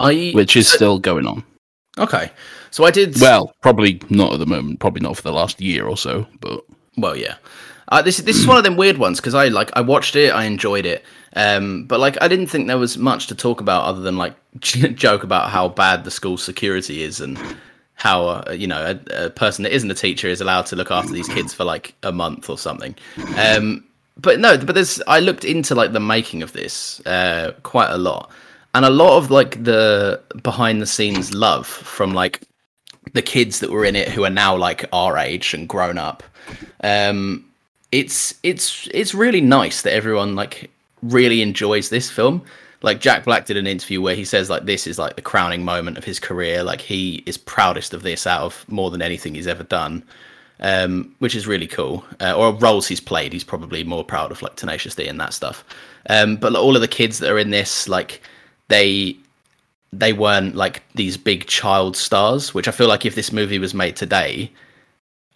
I 0.00 0.32
which 0.34 0.56
is 0.56 0.68
still 0.68 0.98
going 0.98 1.26
on. 1.26 1.44
okay. 1.98 2.32
So 2.70 2.84
I 2.84 2.90
did. 2.90 3.18
Well, 3.20 3.54
probably 3.62 4.00
not 4.10 4.32
at 4.32 4.38
the 4.38 4.46
moment, 4.46 4.80
probably 4.80 5.00
not 5.00 5.16
for 5.16 5.22
the 5.22 5.32
last 5.32 5.60
year 5.60 5.86
or 5.86 5.96
so, 5.96 6.26
but 6.40 6.64
Well, 6.96 7.16
yeah. 7.16 7.36
Uh, 7.88 8.02
this 8.02 8.18
this 8.18 8.36
is 8.36 8.46
one 8.46 8.58
of 8.58 8.64
them 8.64 8.76
weird 8.76 8.98
ones 8.98 9.20
because 9.20 9.34
I 9.34 9.48
like 9.48 9.70
I 9.74 9.80
watched 9.80 10.16
it, 10.16 10.34
I 10.34 10.44
enjoyed 10.44 10.84
it, 10.84 11.04
um, 11.36 11.84
but 11.84 12.00
like 12.00 12.20
I 12.20 12.26
didn't 12.26 12.48
think 12.48 12.66
there 12.66 12.78
was 12.78 12.98
much 12.98 13.28
to 13.28 13.36
talk 13.36 13.60
about 13.60 13.84
other 13.84 14.00
than 14.00 14.16
like 14.16 14.34
joke 14.60 15.22
about 15.22 15.50
how 15.50 15.68
bad 15.68 16.02
the 16.02 16.10
school 16.10 16.36
security 16.36 17.02
is 17.02 17.20
and 17.20 17.38
how 17.94 18.26
uh, 18.26 18.52
you 18.52 18.66
know 18.66 18.82
a, 18.82 19.26
a 19.26 19.30
person 19.30 19.62
that 19.62 19.72
isn't 19.72 19.90
a 19.90 19.94
teacher 19.94 20.26
is 20.26 20.40
allowed 20.40 20.66
to 20.66 20.76
look 20.76 20.90
after 20.90 21.12
these 21.12 21.28
kids 21.28 21.54
for 21.54 21.62
like 21.62 21.94
a 22.02 22.10
month 22.10 22.50
or 22.50 22.58
something. 22.58 22.96
Um, 23.38 23.84
but 24.16 24.40
no, 24.40 24.58
but 24.58 24.74
there's 24.74 25.00
I 25.06 25.20
looked 25.20 25.44
into 25.44 25.74
like 25.74 25.92
the 25.92 26.00
making 26.00 26.42
of 26.42 26.52
this 26.52 27.00
uh, 27.06 27.52
quite 27.62 27.90
a 27.90 27.98
lot, 27.98 28.30
and 28.76 28.84
a 28.84 28.90
lot 28.90 29.16
of 29.16 29.30
like 29.30 29.62
the 29.64 30.20
behind 30.42 30.82
the 30.82 30.86
scenes 30.86 31.32
love 31.32 31.66
from 31.66 32.12
like 32.12 32.42
the 33.14 33.22
kids 33.22 33.60
that 33.60 33.70
were 33.70 33.84
in 33.84 33.96
it 33.96 34.08
who 34.08 34.24
are 34.24 34.30
now 34.30 34.54
like 34.56 34.84
our 34.92 35.16
age 35.16 35.54
and 35.54 35.68
grown 35.68 35.96
up 35.96 36.22
um 36.84 37.44
it's 37.92 38.34
it's 38.42 38.88
it's 38.92 39.14
really 39.14 39.40
nice 39.40 39.82
that 39.82 39.92
everyone 39.92 40.34
like 40.34 40.70
really 41.02 41.40
enjoys 41.42 41.88
this 41.88 42.10
film. 42.10 42.42
Like 42.82 43.00
jack 43.00 43.24
black 43.24 43.46
did 43.46 43.56
an 43.56 43.66
interview 43.66 44.02
where 44.02 44.14
he 44.14 44.24
says 44.24 44.50
like 44.50 44.66
this 44.66 44.86
is 44.86 44.98
like 44.98 45.16
the 45.16 45.22
crowning 45.22 45.64
moment 45.64 45.96
of 45.96 46.04
his 46.04 46.20
career. 46.20 46.62
Like 46.62 46.80
he 46.80 47.22
is 47.26 47.38
proudest 47.38 47.94
of 47.94 48.02
this 48.02 48.26
out 48.26 48.42
of 48.42 48.64
more 48.68 48.90
than 48.90 49.02
anything 49.02 49.34
he's 49.34 49.46
ever 49.46 49.62
done 49.62 50.02
um 50.60 51.14
which 51.18 51.34
is 51.34 51.46
really 51.46 51.66
cool. 51.66 52.04
Uh, 52.20 52.34
or 52.34 52.52
roles 52.54 52.86
he's 52.86 53.00
played 53.00 53.32
he's 53.32 53.44
probably 53.44 53.84
more 53.84 54.04
proud 54.04 54.30
of 54.30 54.42
like 54.42 54.56
tenacious 54.56 54.94
d 54.94 55.06
and 55.06 55.20
that 55.20 55.32
stuff. 55.32 55.64
Um 56.10 56.36
but 56.36 56.52
like, 56.52 56.62
all 56.62 56.76
of 56.76 56.82
the 56.82 56.88
kids 56.88 57.18
that 57.20 57.30
are 57.30 57.38
in 57.38 57.50
this 57.50 57.88
like 57.88 58.20
they 58.68 59.16
they 59.92 60.12
weren't 60.12 60.54
like 60.56 60.82
these 60.94 61.16
big 61.16 61.46
child 61.46 61.96
stars, 61.96 62.52
which 62.54 62.68
I 62.68 62.72
feel 62.72 62.88
like 62.88 63.06
if 63.06 63.14
this 63.14 63.32
movie 63.32 63.58
was 63.58 63.72
made 63.74 63.96
today, 63.96 64.50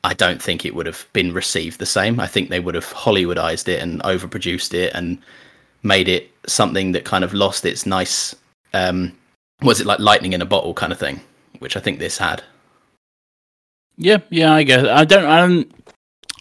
I 0.04 0.14
don't 0.14 0.42
think 0.42 0.64
it 0.64 0.74
would 0.74 0.86
have 0.86 1.06
been 1.12 1.32
received 1.32 1.78
the 1.78 1.86
same. 1.86 2.20
I 2.20 2.26
think 2.26 2.48
they 2.50 2.60
would 2.60 2.74
have 2.74 2.86
Hollywoodized 2.86 3.68
it 3.68 3.80
and 3.82 4.02
overproduced 4.02 4.74
it 4.74 4.92
and 4.94 5.18
made 5.82 6.08
it 6.08 6.30
something 6.46 6.92
that 6.92 7.04
kind 7.04 7.24
of 7.24 7.32
lost 7.34 7.64
its 7.64 7.86
nice 7.86 8.34
um 8.74 9.16
was 9.62 9.80
it 9.80 9.86
like 9.86 9.98
lightning 9.98 10.32
in 10.32 10.42
a 10.42 10.46
bottle 10.46 10.74
kind 10.74 10.92
of 10.92 10.98
thing, 10.98 11.20
which 11.60 11.76
I 11.76 11.80
think 11.80 11.98
this 11.98 12.18
had. 12.18 12.42
yeah, 13.96 14.18
yeah, 14.30 14.54
I 14.54 14.62
guess 14.62 14.84
I 14.86 15.04
don't, 15.04 15.24
I 15.26 15.40
don't, 15.40 15.72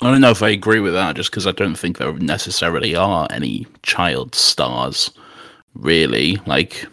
I 0.01 0.12
don't 0.12 0.22
know 0.22 0.31
if 0.31 0.41
I 0.41 0.50
agree 0.50 0.79
with 0.79 0.93
that, 0.93 1.15
just 1.17 1.29
because 1.29 1.46
I 1.46 1.51
don't 1.51 1.75
think 1.75 1.98
there 1.98 2.13
necessarily 2.13 2.96
are 2.96 3.27
any 3.31 3.67
child 3.84 4.34
stars, 4.36 5.12
really. 5.74 6.38
Like, 6.46 6.86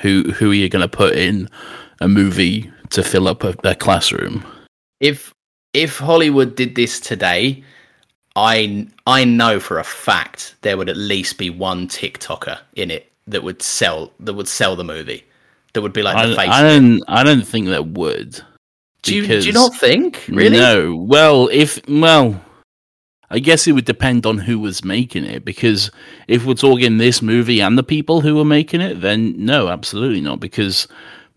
who 0.00 0.24
who 0.32 0.50
are 0.50 0.54
you 0.54 0.68
going 0.68 0.88
to 0.88 0.96
put 0.96 1.14
in 1.14 1.48
a 2.00 2.08
movie 2.08 2.70
to 2.90 3.02
fill 3.02 3.28
up 3.28 3.44
a, 3.44 3.54
a 3.64 3.74
classroom? 3.74 4.44
If 5.00 5.32
if 5.72 5.98
Hollywood 5.98 6.56
did 6.56 6.74
this 6.74 7.00
today, 7.00 7.62
I 8.36 8.86
I 9.06 9.24
know 9.24 9.60
for 9.60 9.78
a 9.78 9.84
fact 9.84 10.54
there 10.62 10.76
would 10.76 10.88
at 10.88 10.96
least 10.96 11.38
be 11.38 11.50
one 11.50 11.88
TikToker 11.88 12.58
in 12.74 12.90
it 12.90 13.10
that 13.26 13.42
would 13.42 13.62
sell 13.62 14.12
that 14.20 14.34
would 14.34 14.48
sell 14.48 14.76
the 14.76 14.84
movie. 14.84 15.24
That 15.72 15.82
would 15.82 15.92
be 15.92 16.02
like 16.02 16.16
I, 16.16 16.26
the 16.26 16.36
face. 16.36 16.48
I 16.48 16.62
don't, 16.62 17.02
I 17.08 17.24
don't 17.24 17.46
think 17.46 17.66
there 17.66 17.82
would. 17.82 18.40
do 19.02 19.14
you 19.14 19.26
do 19.26 19.40
you 19.40 19.52
not 19.52 19.74
think 19.74 20.24
really? 20.28 20.56
No. 20.56 20.94
Well, 20.94 21.48
if 21.52 21.80
well, 21.88 22.40
I 23.30 23.38
guess 23.38 23.66
it 23.66 23.72
would 23.72 23.84
depend 23.84 24.26
on 24.26 24.38
who 24.38 24.58
was 24.58 24.84
making 24.84 25.24
it. 25.24 25.44
Because 25.44 25.90
if 26.28 26.44
we're 26.44 26.54
talking 26.54 26.98
this 26.98 27.22
movie 27.22 27.60
and 27.60 27.76
the 27.78 27.82
people 27.82 28.20
who 28.20 28.36
were 28.36 28.44
making 28.44 28.80
it, 28.80 29.00
then 29.00 29.34
no, 29.36 29.68
absolutely 29.68 30.20
not. 30.20 30.40
Because 30.40 30.88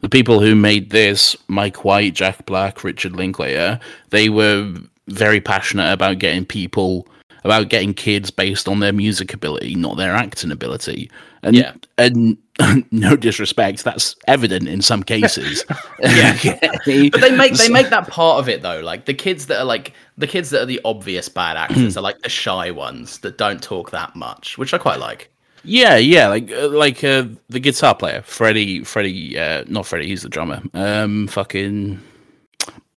the 0.01 0.09
people 0.09 0.39
who 0.39 0.55
made 0.55 0.89
this, 0.89 1.35
Mike 1.47 1.83
White, 1.83 2.13
Jack 2.13 2.45
Black, 2.45 2.83
Richard 2.83 3.13
Linklater, 3.13 3.79
they 4.09 4.29
were 4.29 4.73
very 5.07 5.41
passionate 5.41 5.91
about 5.91 6.19
getting 6.19 6.45
people. 6.45 7.07
About 7.43 7.69
getting 7.69 7.93
kids 7.93 8.29
based 8.29 8.67
on 8.67 8.81
their 8.81 8.91
music 8.91 9.33
ability, 9.33 9.75
not 9.75 9.95
their 9.95 10.13
acting 10.13 10.51
ability, 10.51 11.09
and 11.47 11.55
Yeah. 11.55 11.73
and 11.97 12.37
no 12.91 13.15
disrespect, 13.15 13.83
that's 13.83 14.15
evident 14.27 14.67
in 14.67 14.81
some 14.81 15.03
cases. 15.03 15.63
Yeah. 16.01 16.33
Okay? 16.43 17.09
But 17.09 17.21
they 17.21 17.35
make 17.35 17.53
they 17.53 17.69
make 17.69 17.89
that 17.89 18.07
part 18.07 18.39
of 18.39 18.49
it 18.49 18.61
though. 18.61 18.81
Like 18.81 19.05
the 19.05 19.13
kids 19.13 19.47
that 19.47 19.59
are 19.59 19.65
like 19.65 19.93
the 20.17 20.27
kids 20.27 20.49
that 20.51 20.61
are 20.61 20.65
the 20.65 20.81
obvious 20.85 21.29
bad 21.29 21.57
actors 21.65 21.97
are 21.97 22.01
like 22.01 22.19
the 22.19 22.29
shy 22.29 22.71
ones 22.71 23.19
that 23.19 23.37
don't 23.37 23.61
talk 23.61 23.91
that 23.91 24.15
much, 24.15 24.57
which 24.57 24.73
I 24.73 24.77
quite 24.77 24.99
like. 24.99 25.31
Yeah, 25.63 25.97
yeah, 25.97 26.27
like 26.27 26.51
uh, 26.51 26.69
like 26.69 27.03
uh, 27.03 27.25
the 27.49 27.59
guitar 27.59 27.93
player, 27.95 28.21
Freddie, 28.21 28.83
Freddie, 28.83 29.37
uh, 29.37 29.65
not 29.67 29.85
Freddie, 29.85 30.07
he's 30.07 30.21
the 30.21 30.29
drummer. 30.29 30.61
Um, 30.73 31.27
fucking 31.27 31.99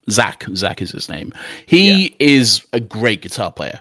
Zach, 0.10 0.46
Zach 0.56 0.82
is 0.82 0.92
his 0.92 1.10
name. 1.10 1.34
He 1.66 2.16
is 2.20 2.66
a 2.74 2.80
great 2.80 3.22
guitar 3.22 3.52
player. 3.52 3.80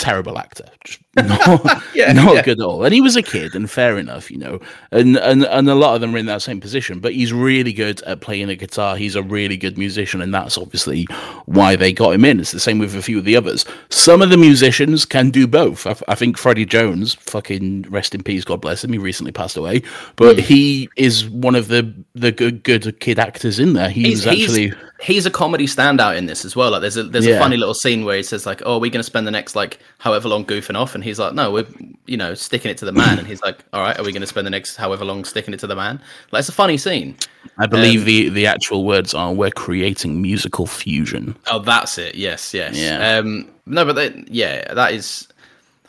Terrible 0.00 0.38
actor, 0.38 0.64
just 0.84 0.98
not, 1.16 1.82
Yeah, 1.94 2.12
not 2.14 2.34
yeah. 2.36 2.42
good 2.42 2.58
at 2.60 2.64
all. 2.64 2.84
And 2.84 2.94
he 2.94 3.00
was 3.00 3.16
a 3.16 3.22
kid, 3.22 3.54
and 3.54 3.70
fair 3.70 3.98
enough, 3.98 4.30
you 4.30 4.38
know. 4.38 4.58
And 4.92 5.16
and 5.18 5.44
and 5.44 5.68
a 5.68 5.74
lot 5.74 5.94
of 5.94 6.00
them 6.00 6.14
are 6.14 6.18
in 6.18 6.26
that 6.26 6.40
same 6.42 6.58
position. 6.60 7.00
But 7.00 7.12
he's 7.12 7.32
really 7.32 7.72
good 7.72 8.00
at 8.02 8.20
playing 8.22 8.48
a 8.48 8.56
guitar. 8.56 8.96
He's 8.96 9.14
a 9.16 9.22
really 9.22 9.56
good 9.58 9.76
musician, 9.76 10.22
and 10.22 10.32
that's 10.32 10.56
obviously 10.56 11.04
why 11.46 11.76
they 11.76 11.92
got 11.92 12.14
him 12.14 12.24
in. 12.24 12.40
It's 12.40 12.52
the 12.52 12.60
same 12.60 12.78
with 12.78 12.94
a 12.96 13.02
few 13.02 13.18
of 13.18 13.24
the 13.24 13.36
others. 13.36 13.66
Some 13.90 14.22
of 14.22 14.30
the 14.30 14.36
musicians 14.38 15.04
can 15.04 15.30
do 15.30 15.46
both. 15.46 15.86
I, 15.86 15.94
I 16.08 16.14
think 16.14 16.38
Freddie 16.38 16.64
Jones, 16.66 17.14
fucking 17.14 17.82
rest 17.90 18.14
in 18.14 18.22
peace, 18.22 18.44
God 18.44 18.60
bless 18.62 18.82
him. 18.82 18.92
He 18.92 18.98
recently 18.98 19.32
passed 19.32 19.56
away, 19.56 19.82
but 20.16 20.36
Hmm. 20.36 20.42
he 20.42 20.88
is 20.96 21.28
one 21.28 21.54
of 21.54 21.68
the 21.68 21.92
the 22.14 22.32
good 22.32 22.62
good 22.62 22.98
kid 23.00 23.18
actors 23.18 23.58
in 23.58 23.74
there. 23.74 23.90
He 23.90 24.04
He's, 24.04 24.24
was 24.24 24.26
actually. 24.28 24.68
he's 24.68 24.74
he's 25.02 25.26
a 25.26 25.30
comedy 25.30 25.66
standout 25.66 26.16
in 26.16 26.26
this 26.26 26.44
as 26.44 26.54
well. 26.54 26.70
Like 26.70 26.80
there's 26.80 26.96
a 26.96 27.04
there's 27.04 27.26
a 27.26 27.38
funny 27.38 27.56
little 27.56 27.74
scene 27.74 28.04
where 28.04 28.16
he 28.16 28.22
says 28.22 28.46
like, 28.46 28.62
"Oh, 28.64 28.78
we're 28.78 28.90
going 28.90 29.00
to 29.00 29.04
spend 29.04 29.26
the 29.26 29.30
next 29.30 29.56
like 29.56 29.78
however 29.98 30.28
long 30.28 30.44
goofing 30.44 30.78
off," 30.78 30.94
and 30.94 31.02
he's 31.02 31.18
like, 31.18 31.34
"No, 31.34 31.50
we're 31.50 31.66
you 32.06 32.16
know 32.16 32.34
sticking 32.34 32.70
it 32.70 32.78
to 32.78 32.84
the 32.84 32.92
man," 32.92 33.18
and 33.18 33.26
he's 33.26 33.42
like, 33.42 33.64
"All 33.72 33.82
right, 33.82 33.98
are 33.98 34.04
we 34.04 34.12
going 34.12 34.20
to 34.20 34.26
spend 34.26 34.46
the 34.46 34.50
next 34.50 34.76
however 34.76 35.04
long 35.04 35.24
sticking 35.24 35.54
it 35.54 35.60
to 35.60 35.66
the 35.66 35.76
man?" 35.76 36.00
Like 36.32 36.40
it's 36.40 36.48
a 36.48 36.52
funny 36.52 36.76
scene. 36.76 37.16
I 37.58 37.66
believe 37.66 38.00
um, 38.00 38.06
the 38.06 38.28
the 38.30 38.46
actual 38.46 38.84
words 38.84 39.14
are 39.14 39.32
"We're 39.32 39.50
creating 39.50 40.20
musical 40.20 40.66
fusion." 40.66 41.36
Oh, 41.50 41.58
that's 41.58 41.98
it. 41.98 42.14
Yes, 42.14 42.52
yes. 42.54 42.76
Yeah. 42.76 43.18
Um, 43.18 43.50
no, 43.66 43.84
but 43.84 43.94
they, 43.94 44.24
yeah, 44.28 44.72
that 44.74 44.92
is. 44.92 45.26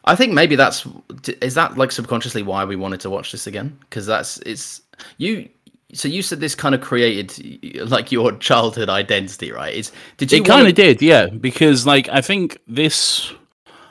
I 0.05 0.15
think 0.15 0.33
maybe 0.33 0.55
that's 0.55 0.87
is 1.41 1.53
that 1.55 1.77
like 1.77 1.91
subconsciously 1.91 2.41
why 2.41 2.65
we 2.65 2.75
wanted 2.75 3.01
to 3.01 3.09
watch 3.09 3.31
this 3.31 3.45
again 3.45 3.77
because 3.81 4.05
that's 4.05 4.37
it's 4.39 4.81
you. 5.17 5.49
So 5.93 6.07
you 6.07 6.21
said 6.21 6.39
this 6.39 6.55
kind 6.55 6.73
of 6.73 6.81
created 6.81 7.89
like 7.89 8.11
your 8.11 8.31
childhood 8.33 8.89
identity, 8.89 9.51
right? 9.51 9.73
Is 9.73 9.91
did 10.17 10.31
you 10.31 10.39
It 10.39 10.45
kind 10.45 10.67
of 10.67 10.73
did, 10.73 11.01
yeah. 11.01 11.27
Because 11.27 11.85
like 11.85 12.07
I 12.09 12.21
think 12.21 12.57
this, 12.67 13.33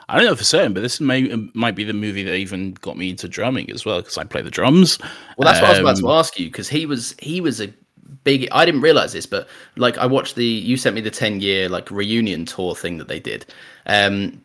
I 0.09 0.17
don't 0.17 0.25
know 0.25 0.35
for 0.35 0.43
certain, 0.43 0.73
but 0.73 0.81
this 0.81 0.99
may 0.99 1.23
might 1.53 1.75
be 1.75 1.83
the 1.83 1.93
movie 1.93 2.23
that 2.23 2.35
even 2.35 2.73
got 2.81 2.97
me 2.97 3.11
into 3.11 3.27
drumming 3.27 3.69
as 3.71 3.85
well 3.85 4.01
because 4.01 4.17
I 4.17 4.23
play 4.23 4.41
the 4.41 4.49
drums. 4.49 4.99
Well, 5.37 5.45
that's 5.45 5.61
what 5.61 5.69
I 5.69 5.69
was 5.71 5.79
about 5.79 5.97
to 5.97 6.07
Um, 6.07 6.11
ask 6.17 6.39
you 6.39 6.47
because 6.47 6.69
he 6.69 6.85
was 6.85 7.15
he 7.19 7.39
was 7.39 7.61
a 7.61 7.71
big. 8.23 8.47
I 8.51 8.65
didn't 8.65 8.81
realize 8.81 9.13
this, 9.13 9.25
but 9.25 9.47
like 9.77 9.97
I 9.97 10.05
watched 10.05 10.35
the 10.35 10.45
you 10.45 10.77
sent 10.77 10.95
me 10.95 11.01
the 11.01 11.11
ten 11.11 11.39
year 11.39 11.69
like 11.69 11.91
reunion 11.91 12.45
tour 12.45 12.75
thing 12.75 12.97
that 12.97 13.07
they 13.07 13.19
did, 13.19 13.45
um, 13.85 14.41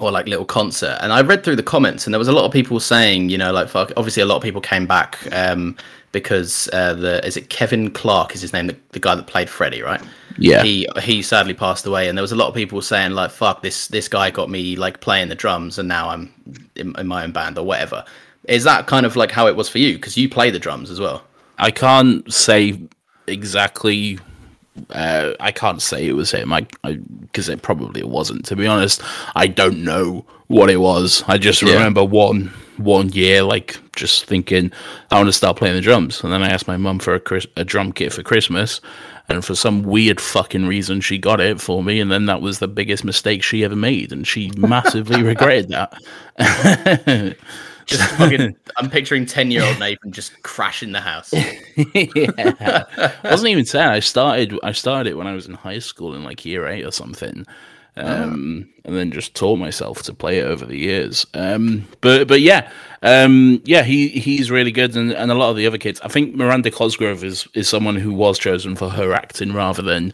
or 0.00 0.10
like 0.10 0.26
little 0.26 0.44
concert, 0.44 0.98
and 1.00 1.12
I 1.12 1.20
read 1.20 1.44
through 1.44 1.56
the 1.56 1.62
comments, 1.62 2.06
and 2.06 2.14
there 2.14 2.18
was 2.18 2.28
a 2.28 2.32
lot 2.32 2.44
of 2.44 2.52
people 2.52 2.80
saying, 2.80 3.28
you 3.28 3.38
know, 3.38 3.52
like 3.52 3.68
fuck. 3.68 3.92
Obviously, 3.96 4.22
a 4.22 4.26
lot 4.26 4.36
of 4.36 4.42
people 4.42 4.60
came 4.60 4.86
back 4.86 5.18
um, 5.32 5.76
because 6.12 6.68
uh, 6.72 6.94
the 6.94 7.24
is 7.26 7.36
it 7.36 7.50
Kevin 7.50 7.90
Clark 7.90 8.34
is 8.34 8.40
his 8.40 8.52
name, 8.52 8.66
the, 8.66 8.76
the 8.90 8.98
guy 8.98 9.14
that 9.14 9.26
played 9.26 9.48
Freddie, 9.48 9.82
right? 9.82 10.00
Yeah. 10.38 10.62
He 10.62 10.88
he 11.02 11.22
sadly 11.22 11.54
passed 11.54 11.86
away, 11.86 12.08
and 12.08 12.16
there 12.16 12.22
was 12.22 12.32
a 12.32 12.36
lot 12.36 12.48
of 12.48 12.54
people 12.54 12.80
saying 12.82 13.12
like, 13.12 13.30
"Fuck 13.30 13.62
this 13.62 13.88
this 13.88 14.08
guy 14.08 14.30
got 14.30 14.50
me 14.50 14.76
like 14.76 15.00
playing 15.00 15.28
the 15.28 15.34
drums, 15.34 15.78
and 15.78 15.88
now 15.88 16.08
I'm 16.08 16.32
in, 16.76 16.94
in 16.98 17.06
my 17.06 17.24
own 17.24 17.32
band 17.32 17.58
or 17.58 17.64
whatever." 17.64 18.04
Is 18.44 18.64
that 18.64 18.86
kind 18.86 19.04
of 19.04 19.16
like 19.16 19.30
how 19.30 19.46
it 19.46 19.54
was 19.54 19.68
for 19.68 19.78
you? 19.78 19.94
Because 19.94 20.16
you 20.16 20.28
play 20.28 20.50
the 20.50 20.58
drums 20.58 20.90
as 20.90 20.98
well. 20.98 21.22
I 21.58 21.70
can't 21.70 22.32
say 22.32 22.80
exactly. 23.26 24.18
Uh, 24.90 25.32
I 25.40 25.52
can't 25.52 25.80
say 25.82 26.06
it 26.06 26.12
was 26.14 26.30
him. 26.30 26.52
I 26.52 26.66
because 27.22 27.48
it 27.48 27.62
probably 27.62 28.02
wasn't. 28.02 28.44
To 28.46 28.56
be 28.56 28.66
honest, 28.66 29.02
I 29.36 29.46
don't 29.46 29.84
know 29.84 30.24
what 30.48 30.70
it 30.70 30.78
was. 30.78 31.22
I 31.28 31.38
just 31.38 31.62
Yeah. 31.62 31.74
remember 31.74 32.04
one 32.04 32.52
one 32.76 33.10
year, 33.10 33.42
like 33.42 33.78
just 33.94 34.24
thinking 34.24 34.72
I 35.10 35.16
want 35.16 35.28
to 35.28 35.32
start 35.34 35.56
playing 35.58 35.74
the 35.74 35.80
drums, 35.82 36.22
and 36.24 36.32
then 36.32 36.42
I 36.42 36.48
asked 36.48 36.66
my 36.66 36.78
mum 36.78 36.98
for 36.98 37.14
a, 37.14 37.20
Chris- 37.20 37.46
a 37.56 37.64
drum 37.64 37.92
kit 37.92 38.10
for 38.12 38.22
Christmas, 38.22 38.80
and 39.28 39.44
for 39.44 39.54
some 39.54 39.82
weird 39.82 40.18
fucking 40.20 40.66
reason, 40.66 41.02
she 41.02 41.18
got 41.18 41.40
it 41.40 41.60
for 41.60 41.82
me, 41.84 42.00
and 42.00 42.10
then 42.10 42.24
that 42.26 42.40
was 42.40 42.58
the 42.58 42.68
biggest 42.68 43.04
mistake 43.04 43.42
she 43.42 43.64
ever 43.64 43.76
made, 43.76 44.12
and 44.12 44.26
she 44.26 44.50
massively 44.56 45.22
regretted 45.32 45.68
that. 45.68 45.92
Just 47.90 48.10
fucking, 48.16 48.56
I'm 48.76 48.88
picturing 48.88 49.26
ten 49.26 49.50
year 49.50 49.64
old 49.64 49.78
Nathan 49.80 50.12
just 50.12 50.40
crashing 50.42 50.92
the 50.92 51.00
house. 51.00 51.32
yeah, 51.94 53.14
wasn't 53.24 53.50
even 53.50 53.64
sad. 53.66 53.92
I 53.92 54.00
started. 54.00 54.58
I 54.62 54.72
started 54.72 55.10
it 55.10 55.16
when 55.16 55.26
I 55.26 55.32
was 55.34 55.46
in 55.46 55.54
high 55.54 55.80
school 55.80 56.14
in 56.14 56.22
like 56.24 56.44
year 56.44 56.66
eight 56.68 56.84
or 56.84 56.92
something, 56.92 57.44
um, 57.96 58.68
and 58.84 58.96
then 58.96 59.10
just 59.10 59.34
taught 59.34 59.58
myself 59.58 60.02
to 60.04 60.14
play 60.14 60.38
it 60.38 60.44
over 60.44 60.64
the 60.64 60.76
years. 60.78 61.26
Um, 61.34 61.86
but 62.00 62.28
but 62.28 62.40
yeah, 62.40 62.70
um, 63.02 63.60
yeah, 63.64 63.82
he 63.82 64.08
he's 64.08 64.50
really 64.50 64.72
good, 64.72 64.96
and, 64.96 65.12
and 65.12 65.30
a 65.30 65.34
lot 65.34 65.50
of 65.50 65.56
the 65.56 65.66
other 65.66 65.78
kids. 65.78 66.00
I 66.02 66.08
think 66.08 66.34
Miranda 66.36 66.70
Cosgrove 66.70 67.24
is 67.24 67.48
is 67.54 67.68
someone 67.68 67.96
who 67.96 68.12
was 68.14 68.38
chosen 68.38 68.76
for 68.76 68.88
her 68.88 69.12
acting 69.12 69.52
rather 69.52 69.82
than 69.82 70.12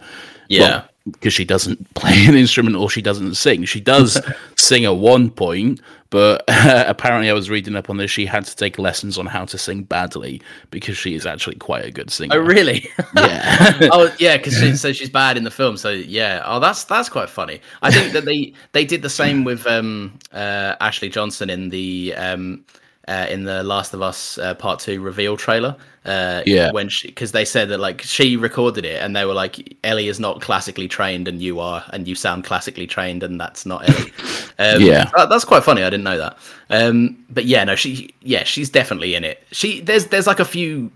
Yeah. 0.48 0.84
because 1.10 1.34
she 1.34 1.44
doesn't 1.44 1.94
play 1.94 2.24
an 2.26 2.34
instrument 2.34 2.76
or 2.76 2.88
she 2.88 3.02
doesn't 3.02 3.34
sing. 3.34 3.64
She 3.64 3.80
does 3.80 4.18
sing 4.66 4.84
at 4.84 4.96
one 4.96 5.30
point, 5.30 5.80
but 6.10 6.44
apparently 6.48 7.30
I 7.30 7.32
was 7.32 7.50
reading 7.50 7.76
up 7.76 7.90
on 7.90 7.96
this. 7.96 8.10
She 8.10 8.26
had 8.26 8.44
to 8.44 8.56
take 8.56 8.78
lessons 8.78 9.18
on 9.18 9.26
how 9.26 9.44
to 9.46 9.58
sing 9.58 9.82
badly 9.82 10.40
because 10.70 10.96
she 10.96 11.14
is 11.14 11.26
actually 11.26 11.56
quite 11.56 11.84
a 11.84 11.90
good 11.90 12.10
singer. 12.10 12.36
Oh 12.36 12.38
really? 12.38 12.88
Yeah. 13.16 13.78
oh 13.92 14.14
yeah, 14.18 14.36
because 14.36 14.58
she, 14.58 14.76
so 14.76 14.92
she's 14.92 15.10
bad 15.10 15.36
in 15.36 15.44
the 15.44 15.50
film. 15.50 15.76
So 15.76 15.90
yeah. 15.90 16.42
Oh, 16.44 16.60
that's 16.60 16.84
that's 16.84 17.08
quite 17.08 17.30
funny. 17.30 17.60
I 17.82 17.90
think 17.90 18.12
that 18.12 18.24
they 18.24 18.52
they 18.72 18.84
did 18.84 19.02
the 19.02 19.10
same 19.10 19.44
with 19.44 19.66
um 19.66 20.18
uh 20.32 20.76
Ashley 20.80 21.08
Johnson 21.08 21.48
in 21.50 21.70
the 21.70 22.14
um 22.16 22.64
uh, 23.08 23.26
in 23.30 23.44
the 23.44 23.62
Last 23.62 23.94
of 23.94 24.02
Us 24.02 24.38
uh, 24.38 24.54
Part 24.54 24.80
Two 24.80 25.00
reveal 25.00 25.36
trailer. 25.36 25.76
Uh, 26.06 26.42
Yeah. 26.46 26.70
When 26.70 26.88
she 26.88 27.08
because 27.08 27.32
they 27.32 27.44
said 27.44 27.68
that 27.70 27.78
like 27.78 28.00
she 28.02 28.36
recorded 28.36 28.84
it 28.84 29.02
and 29.02 29.14
they 29.16 29.24
were 29.24 29.34
like 29.34 29.76
Ellie 29.84 30.08
is 30.08 30.20
not 30.20 30.40
classically 30.40 30.86
trained 30.88 31.26
and 31.28 31.42
you 31.42 31.58
are 31.60 31.84
and 31.92 32.06
you 32.06 32.14
sound 32.14 32.44
classically 32.44 32.86
trained 32.86 33.22
and 33.22 33.40
that's 33.40 33.66
not 33.66 33.88
Ellie. 33.88 34.12
Um, 34.58 34.80
Yeah. 34.80 35.10
that- 35.16 35.28
that's 35.28 35.44
quite 35.44 35.64
funny. 35.64 35.82
I 35.82 35.90
didn't 35.90 36.04
know 36.04 36.16
that. 36.16 36.38
Um, 36.70 37.18
but 37.28 37.44
yeah, 37.44 37.62
no, 37.64 37.74
she 37.76 38.14
yeah 38.22 38.44
she's 38.44 38.70
definitely 38.70 39.14
in 39.14 39.22
it. 39.24 39.42
She 39.52 39.80
there's 39.82 40.06
there's 40.06 40.26
like 40.26 40.40
a 40.40 40.44
few 40.46 40.90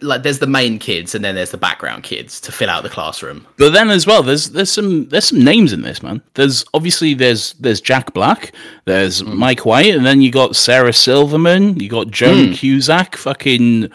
like 0.00 0.22
there's 0.22 0.38
the 0.38 0.46
main 0.46 0.78
kids 0.78 1.12
and 1.16 1.24
then 1.24 1.34
there's 1.34 1.50
the 1.50 1.56
background 1.58 2.04
kids 2.04 2.40
to 2.42 2.52
fill 2.52 2.70
out 2.70 2.84
the 2.84 2.88
classroom. 2.88 3.44
But 3.56 3.70
then 3.72 3.90
as 3.90 4.06
well, 4.06 4.22
there's 4.22 4.50
there's 4.50 4.70
some 4.70 5.08
there's 5.08 5.24
some 5.24 5.42
names 5.42 5.72
in 5.72 5.82
this 5.82 6.04
man. 6.04 6.22
There's 6.34 6.64
obviously 6.72 7.14
there's 7.14 7.54
there's 7.54 7.80
Jack 7.80 8.14
Black, 8.14 8.52
there's 8.84 9.24
Mike 9.24 9.66
White, 9.66 9.92
and 9.96 10.06
then 10.06 10.20
you 10.20 10.30
got 10.30 10.54
Sarah 10.54 10.92
Silverman, 10.92 11.80
you 11.80 11.88
got 11.88 12.12
Joan 12.12 12.52
Cusack, 12.52 13.16
fucking 13.16 13.90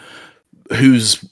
who's 0.70 1.24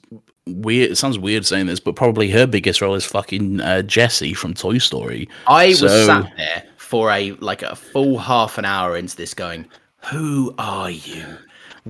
weird. 0.46 0.90
It 0.92 0.96
sounds 0.96 1.18
weird 1.18 1.46
saying 1.46 1.66
this, 1.66 1.80
but 1.80 1.96
probably 1.96 2.30
her 2.30 2.46
biggest 2.46 2.80
role 2.80 2.94
is 2.94 3.04
fucking 3.04 3.60
uh, 3.60 3.82
Jessie 3.82 4.34
from 4.34 4.54
Toy 4.54 4.78
Story. 4.78 5.28
I 5.46 5.68
was 5.68 5.80
sat 5.80 6.32
there 6.36 6.64
for 6.76 7.10
a 7.10 7.32
like 7.32 7.62
a 7.62 7.76
full 7.76 8.18
half 8.18 8.58
an 8.58 8.64
hour 8.64 8.96
into 8.96 9.16
this 9.16 9.34
going, 9.34 9.66
Who 10.10 10.54
are 10.58 10.90
you? 10.90 11.24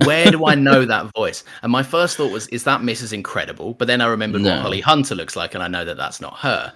Where 0.05 0.31
do 0.31 0.45
I 0.47 0.55
know 0.55 0.85
that 0.85 1.13
voice? 1.13 1.43
And 1.61 1.71
my 1.71 1.83
first 1.83 2.17
thought 2.17 2.31
was, 2.31 2.47
Is 2.47 2.63
that 2.63 2.81
Mrs. 2.81 3.13
Incredible? 3.13 3.73
But 3.75 3.87
then 3.87 4.01
I 4.01 4.07
remembered 4.07 4.41
No. 4.41 4.51
what 4.51 4.61
Holly 4.61 4.81
Hunter 4.81 5.13
looks 5.15 5.35
like, 5.35 5.53
and 5.53 5.63
I 5.63 5.67
know 5.67 5.85
that 5.85 5.97
that's 5.97 6.19
not 6.21 6.37
her. 6.37 6.73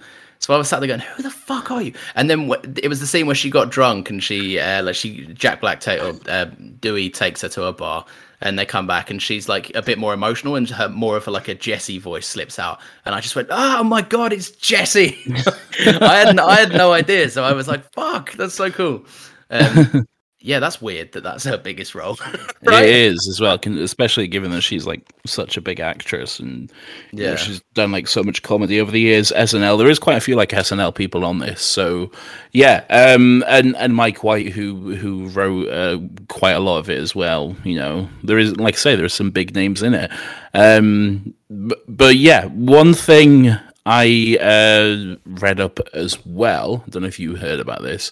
So 0.48 0.54
I 0.54 0.56
was 0.56 0.66
sat 0.66 0.80
there 0.80 0.88
going, 0.88 1.00
"Who 1.00 1.22
the 1.22 1.30
fuck 1.30 1.70
are 1.70 1.82
you?" 1.82 1.92
And 2.14 2.30
then 2.30 2.48
wh- 2.48 2.64
it 2.82 2.88
was 2.88 3.00
the 3.00 3.06
scene 3.06 3.26
where 3.26 3.34
she 3.34 3.50
got 3.50 3.68
drunk 3.68 4.08
and 4.08 4.24
she, 4.24 4.58
uh, 4.58 4.82
like, 4.82 4.94
she 4.94 5.26
Jack 5.34 5.60
Black 5.60 5.78
ta- 5.80 5.96
or 6.02 6.14
uh, 6.26 6.46
Dewey 6.80 7.10
takes 7.10 7.42
her 7.42 7.50
to 7.50 7.64
a 7.64 7.72
bar, 7.74 8.06
and 8.40 8.58
they 8.58 8.64
come 8.64 8.86
back 8.86 9.10
and 9.10 9.20
she's 9.20 9.46
like 9.46 9.70
a 9.74 9.82
bit 9.82 9.98
more 9.98 10.14
emotional 10.14 10.56
and 10.56 10.66
her 10.70 10.88
more 10.88 11.18
of 11.18 11.28
a 11.28 11.30
like 11.30 11.48
a 11.48 11.54
Jessie 11.54 11.98
voice 11.98 12.26
slips 12.26 12.58
out, 12.58 12.80
and 13.04 13.14
I 13.14 13.20
just 13.20 13.36
went, 13.36 13.48
"Oh 13.50 13.84
my 13.84 14.00
god, 14.00 14.32
it's 14.32 14.50
Jessie!" 14.52 15.18
I 15.80 16.24
had 16.24 16.34
no, 16.34 16.46
I 16.46 16.60
had 16.60 16.72
no 16.72 16.92
idea, 16.94 17.28
so 17.28 17.44
I 17.44 17.52
was 17.52 17.68
like, 17.68 17.84
"Fuck, 17.92 18.32
that's 18.32 18.54
so 18.54 18.70
cool." 18.70 19.04
Um, 19.50 20.06
yeah, 20.40 20.60
that's 20.60 20.80
weird 20.80 21.12
that 21.12 21.22
that's 21.24 21.44
her 21.44 21.58
biggest 21.58 21.94
role. 21.94 22.16
It 22.62 22.84
is 22.84 23.26
as 23.28 23.40
well, 23.40 23.58
especially 23.80 24.28
given 24.28 24.50
that 24.52 24.60
she's 24.62 24.86
like 24.86 25.02
such 25.26 25.56
a 25.56 25.60
big 25.60 25.80
actress 25.80 26.38
and 26.38 26.70
you 27.12 27.24
know, 27.24 27.30
Yeah. 27.30 27.36
she's 27.36 27.60
done 27.74 27.92
like 27.92 28.06
so 28.08 28.22
much 28.22 28.42
comedy 28.42 28.80
over 28.80 28.90
the 28.90 29.00
years. 29.00 29.32
SNL, 29.34 29.78
there 29.78 29.88
is 29.90 29.98
quite 29.98 30.16
a 30.16 30.20
few 30.20 30.36
like 30.36 30.50
SNL 30.50 30.94
people 30.94 31.24
on 31.24 31.38
this, 31.38 31.60
so 31.62 32.10
yeah. 32.52 32.84
Um, 32.90 33.42
and 33.48 33.76
and 33.76 33.94
Mike 33.96 34.22
White, 34.22 34.50
who 34.52 34.94
who 34.94 35.28
wrote 35.28 35.68
uh, 35.68 35.98
quite 36.28 36.52
a 36.52 36.60
lot 36.60 36.78
of 36.78 36.90
it 36.90 36.98
as 36.98 37.14
well. 37.14 37.56
You 37.64 37.76
know, 37.76 38.08
there 38.22 38.38
is 38.38 38.56
like 38.56 38.74
I 38.74 38.78
say, 38.78 38.96
there's 38.96 39.14
some 39.14 39.30
big 39.30 39.54
names 39.54 39.82
in 39.82 39.94
it. 39.94 40.10
Um, 40.54 41.34
but, 41.50 41.78
but 41.88 42.16
yeah, 42.16 42.46
one 42.46 42.94
thing 42.94 43.56
I 43.86 44.36
uh, 44.40 45.16
read 45.40 45.60
up 45.60 45.80
as 45.94 46.24
well. 46.26 46.84
I 46.86 46.90
don't 46.90 47.02
know 47.02 47.08
if 47.08 47.18
you 47.18 47.36
heard 47.36 47.58
about 47.60 47.82
this, 47.82 48.10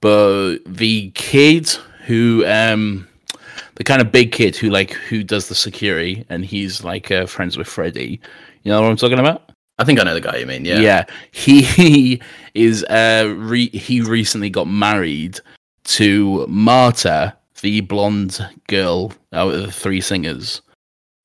but 0.00 0.58
the 0.66 1.10
kid 1.12 1.68
who 2.06 2.44
um 2.46 3.06
the 3.76 3.84
kind 3.84 4.00
of 4.00 4.10
big 4.12 4.32
kid 4.32 4.56
who 4.56 4.70
like 4.70 4.90
who 4.92 5.22
does 5.22 5.48
the 5.48 5.54
security 5.54 6.24
and 6.28 6.44
he's 6.44 6.82
like 6.84 7.10
uh, 7.10 7.26
friends 7.26 7.56
with 7.56 7.68
Freddy. 7.68 8.20
You 8.62 8.72
know 8.72 8.80
what 8.82 8.90
I'm 8.90 8.96
talking 8.96 9.18
about? 9.20 9.50
I 9.78 9.84
think 9.84 10.00
I 10.00 10.02
know 10.04 10.14
the 10.14 10.20
guy 10.20 10.36
you 10.38 10.46
mean. 10.46 10.64
Yeah. 10.64 10.80
Yeah, 10.80 11.04
he 11.30 11.62
he 11.62 12.20
is. 12.54 12.82
Uh, 12.84 13.32
re- 13.36 13.68
he 13.70 14.00
recently 14.00 14.50
got 14.50 14.66
married 14.66 15.38
to 15.84 16.44
Marta, 16.48 17.36
the 17.60 17.80
blonde 17.82 18.44
girl 18.66 19.12
out 19.32 19.54
of 19.54 19.62
the 19.62 19.70
three 19.72 20.00
singers. 20.00 20.60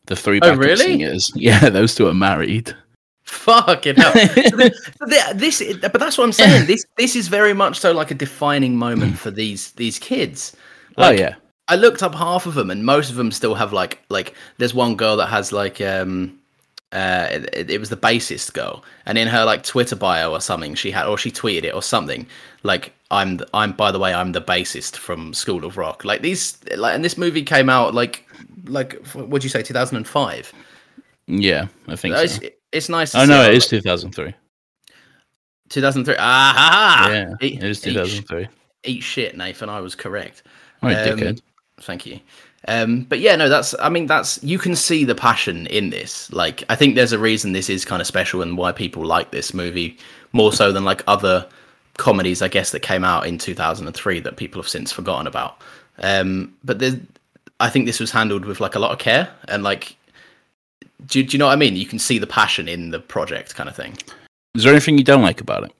The 0.05 0.15
three 0.15 0.39
Oh, 0.43 0.55
really? 0.55 0.75
singers. 0.77 1.31
Yeah, 1.35 1.69
those 1.69 1.95
two 1.95 2.07
are 2.07 2.13
married. 2.13 2.75
Fucking 3.23 3.95
hell. 3.95 4.11
So 4.13 4.57
the- 4.57 4.73
so 4.99 5.05
the- 5.05 5.33
this, 5.35 5.61
but 5.81 5.99
that's 5.99 6.17
what 6.17 6.25
I'm 6.25 6.31
saying. 6.33 6.67
This, 6.67 6.85
this 6.97 7.15
is 7.15 7.27
very 7.27 7.53
much 7.53 7.79
so 7.79 7.91
like 7.91 8.11
a 8.11 8.15
defining 8.15 8.75
moment 8.77 9.17
for 9.17 9.31
these 9.31 9.71
these 9.71 9.97
kids. 9.99 10.55
Like, 10.97 11.17
oh 11.17 11.21
yeah, 11.21 11.35
I 11.67 11.75
looked 11.75 12.03
up 12.03 12.13
half 12.15 12.45
of 12.45 12.53
them, 12.55 12.69
and 12.69 12.85
most 12.85 13.09
of 13.09 13.15
them 13.15 13.31
still 13.31 13.55
have 13.55 13.73
like 13.73 13.99
like. 14.09 14.33
There's 14.57 14.73
one 14.73 14.95
girl 14.95 15.15
that 15.17 15.27
has 15.27 15.51
like 15.51 15.79
um, 15.81 16.37
uh, 16.91 17.27
it, 17.31 17.71
it 17.71 17.79
was 17.79 17.89
the 17.89 17.97
bassist 17.97 18.53
girl, 18.53 18.83
and 19.05 19.17
in 19.17 19.27
her 19.27 19.45
like 19.45 19.63
Twitter 19.63 19.95
bio 19.95 20.31
or 20.31 20.41
something, 20.41 20.75
she 20.75 20.91
had 20.91 21.07
or 21.07 21.17
she 21.17 21.31
tweeted 21.31 21.63
it 21.63 21.73
or 21.73 21.81
something 21.81 22.27
like 22.63 22.93
I'm 23.09 23.39
I'm 23.53 23.71
by 23.71 23.91
the 23.91 23.99
way 23.99 24.13
I'm 24.13 24.33
the 24.33 24.41
bassist 24.41 24.97
from 24.97 25.33
School 25.33 25.65
of 25.65 25.77
Rock. 25.77 26.03
Like 26.05 26.21
these 26.21 26.57
like 26.75 26.93
and 26.93 27.03
this 27.03 27.17
movie 27.17 27.43
came 27.43 27.69
out 27.69 27.93
like 27.93 28.27
like 28.65 29.01
what'd 29.13 29.43
you 29.43 29.49
say 29.49 29.63
2005? 29.63 30.53
yeah. 31.27 31.67
I 31.87 31.95
think 31.95 32.15
so. 32.27 32.47
It's 32.73 32.89
nice. 32.89 33.11
To 33.11 33.19
Oh 33.19 33.23
see 33.23 33.29
no, 33.29 33.43
it 33.43 33.53
is 33.55 33.67
2003. 33.67 34.33
2003. 35.69 36.15
Ah, 36.19 36.53
ha, 36.55 37.03
ha. 37.05 37.11
yeah, 37.11 37.33
Eat- 37.41 37.63
it 37.63 37.69
is 37.69 37.81
2003. 37.81 38.47
Eat 38.83 39.01
shit, 39.03 39.37
Nathan. 39.37 39.69
I 39.69 39.79
was 39.79 39.95
correct. 39.95 40.43
Oh, 40.81 40.87
Um, 40.87 40.93
dickhead. 40.93 41.41
Thank 41.81 42.05
you. 42.05 42.19
Um, 42.67 43.03
but 43.03 43.19
yeah, 43.19 43.35
no, 43.35 43.49
that's. 43.49 43.73
I 43.79 43.89
mean, 43.89 44.05
that's 44.07 44.41
you 44.43 44.57
can 44.57 44.75
see 44.75 45.03
the 45.03 45.15
passion 45.15 45.67
in 45.67 45.89
this. 45.89 46.31
Like, 46.31 46.63
I 46.69 46.75
think 46.75 46.95
there's 46.95 47.11
a 47.11 47.19
reason 47.19 47.51
this 47.53 47.69
is 47.69 47.83
kind 47.85 48.01
of 48.01 48.07
special 48.07 48.41
and 48.41 48.57
why 48.57 48.71
people 48.71 49.05
like 49.05 49.31
this 49.31 49.53
movie 49.53 49.97
more 50.31 50.53
so 50.53 50.71
than 50.71 50.83
like 50.85 51.03
other 51.07 51.47
comedies, 51.97 52.41
I 52.41 52.47
guess, 52.47 52.71
that 52.71 52.79
came 52.81 53.03
out 53.03 53.25
in 53.27 53.37
2003 53.37 54.19
that 54.21 54.37
people 54.37 54.61
have 54.61 54.69
since 54.69 54.91
forgotten 54.91 55.27
about. 55.27 55.61
Um, 55.99 56.53
but 56.63 56.79
there's, 56.79 56.95
I 57.59 57.69
think 57.69 57.85
this 57.85 57.99
was 57.99 58.11
handled 58.11 58.45
with 58.45 58.59
like 58.59 58.75
a 58.75 58.79
lot 58.79 58.91
of 58.91 58.97
care 58.99 59.29
and 59.47 59.61
like, 59.63 59.95
do, 61.07 61.23
do 61.23 61.33
you 61.33 61.39
know 61.39 61.45
what 61.47 61.53
I 61.53 61.57
mean? 61.57 61.75
You 61.75 61.85
can 61.85 61.99
see 61.99 62.17
the 62.17 62.27
passion 62.27 62.67
in 62.67 62.91
the 62.91 62.99
project, 62.99 63.55
kind 63.55 63.69
of 63.69 63.75
thing. 63.75 63.97
Is 64.55 64.63
there 64.63 64.71
anything 64.73 64.97
you 64.97 65.03
don't 65.03 65.21
like 65.21 65.41
about 65.41 65.63
it? 65.63 65.71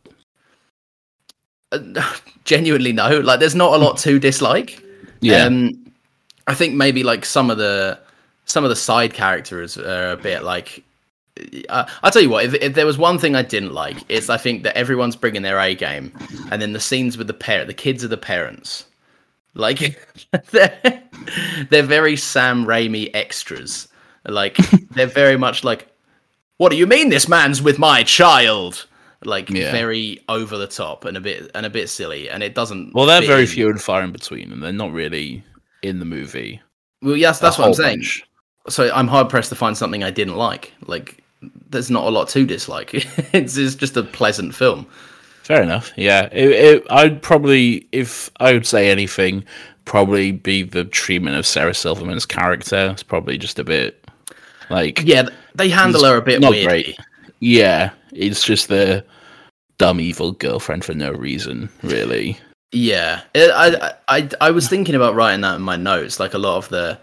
Uh, 1.73 2.13
genuinely 2.45 2.91
no 2.91 3.19
like 3.21 3.39
there's 3.39 3.55
not 3.55 3.73
a 3.73 3.77
lot 3.77 3.97
to 3.97 4.19
dislike 4.19 4.83
Yeah. 5.21 5.45
um 5.45 5.85
i 6.45 6.53
think 6.53 6.75
maybe 6.75 7.03
like 7.03 7.23
some 7.23 7.49
of 7.49 7.57
the 7.57 7.97
some 8.45 8.65
of 8.65 8.69
the 8.69 8.75
side 8.75 9.13
characters 9.13 9.77
are 9.77 10.11
a 10.11 10.17
bit 10.17 10.43
like 10.43 10.83
uh, 11.69 11.85
i'll 12.03 12.11
tell 12.11 12.21
you 12.21 12.29
what 12.29 12.43
if, 12.43 12.53
if 12.55 12.73
there 12.73 12.85
was 12.85 12.97
one 12.97 13.17
thing 13.17 13.35
i 13.37 13.41
didn't 13.41 13.73
like 13.73 13.95
it's 14.09 14.29
i 14.29 14.35
think 14.35 14.63
that 14.63 14.75
everyone's 14.77 15.15
bringing 15.15 15.41
their 15.41 15.57
a 15.57 15.73
game 15.73 16.11
and 16.51 16.61
then 16.61 16.73
the 16.73 16.81
scenes 16.81 17.17
with 17.17 17.27
the 17.27 17.33
parent 17.33 17.67
the 17.67 17.73
kids 17.73 18.03
are 18.03 18.09
the 18.09 18.17
parents 18.17 18.85
like 19.53 19.97
they're, 20.51 21.01
they're 21.69 21.81
very 21.81 22.17
sam 22.17 22.65
raimi 22.65 23.09
extras 23.15 23.87
like 24.25 24.55
they're 24.91 25.07
very 25.07 25.37
much 25.37 25.63
like 25.63 25.87
what 26.57 26.69
do 26.69 26.75
you 26.77 26.87
mean 26.87 27.09
this 27.09 27.27
man's 27.27 27.61
with 27.61 27.77
my 27.79 28.03
child 28.03 28.85
like 29.25 29.49
Yeah. 29.49 29.71
very 29.71 30.19
over 30.29 30.57
the 30.57 30.67
top 30.67 31.05
and 31.05 31.15
a 31.17 31.21
bit 31.21 31.49
and 31.55 31.65
a 31.65 31.69
bit 31.69 31.89
silly 31.89 32.29
and 32.29 32.43
it 32.43 32.55
doesn't 32.55 32.93
well, 32.93 33.05
they're 33.05 33.21
very 33.21 33.41
in. 33.41 33.47
few 33.47 33.69
and 33.69 33.81
far 33.81 34.01
in 34.03 34.11
between, 34.11 34.51
and 34.51 34.61
they're 34.61 34.71
not 34.73 34.91
really 34.91 35.43
in 35.81 35.99
the 35.99 36.05
movie. 36.05 36.61
well 37.01 37.15
yes 37.17 37.39
that's 37.39 37.57
what 37.57 37.67
i'm 37.67 37.73
saying 37.73 37.97
bunch. 37.99 38.23
so 38.69 38.91
i'm 38.93 39.07
hard 39.07 39.29
pressed 39.29 39.49
to 39.49 39.55
find 39.55 39.77
something 39.77 40.03
i 40.03 40.11
didn't 40.11 40.35
like 40.35 40.73
like 40.87 41.23
there's 41.69 41.89
not 41.91 42.05
a 42.05 42.09
lot 42.09 42.27
to 42.29 42.45
dislike 42.45 42.93
it's, 43.33 43.57
it's 43.57 43.75
just 43.75 43.97
a 43.97 44.03
pleasant 44.03 44.53
film 44.55 44.85
Fair 45.43 45.61
enough. 45.61 45.91
Yeah, 45.97 46.29
it, 46.31 46.51
it, 46.51 46.87
I'd 46.89 47.21
probably, 47.21 47.85
if 47.91 48.31
I 48.39 48.53
would 48.53 48.65
say 48.65 48.89
anything, 48.89 49.43
probably 49.83 50.31
be 50.31 50.63
the 50.63 50.85
treatment 50.85 51.35
of 51.35 51.45
Sarah 51.45 51.73
Silverman's 51.73 52.25
character. 52.25 52.91
It's 52.93 53.03
probably 53.03 53.37
just 53.37 53.59
a 53.59 53.65
bit 53.65 54.02
like 54.69 55.01
Yeah, 55.03 55.29
they 55.55 55.69
handle 55.69 56.03
her 56.05 56.17
a 56.17 56.21
bit 56.21 56.41
not 56.41 56.51
weirdly. 56.51 56.67
great. 56.83 56.97
Yeah, 57.39 57.91
it's 58.13 58.43
just 58.43 58.67
the 58.69 59.03
dumb 59.77 59.99
evil 59.99 60.31
girlfriend 60.33 60.85
for 60.85 60.93
no 60.93 61.11
reason, 61.11 61.69
really. 61.81 62.37
Yeah, 62.71 63.21
It- 63.33 63.51
I, 63.53 63.93
I 64.07 64.29
I 64.41 64.51
was 64.51 64.67
thinking 64.67 64.95
about 64.95 65.13
writing 65.15 65.41
that 65.41 65.55
in 65.55 65.61
my 65.61 65.75
notes. 65.75 66.19
Like 66.19 66.33
a 66.33 66.37
lot 66.39 66.57
of 66.57 66.69
the. 66.69 66.97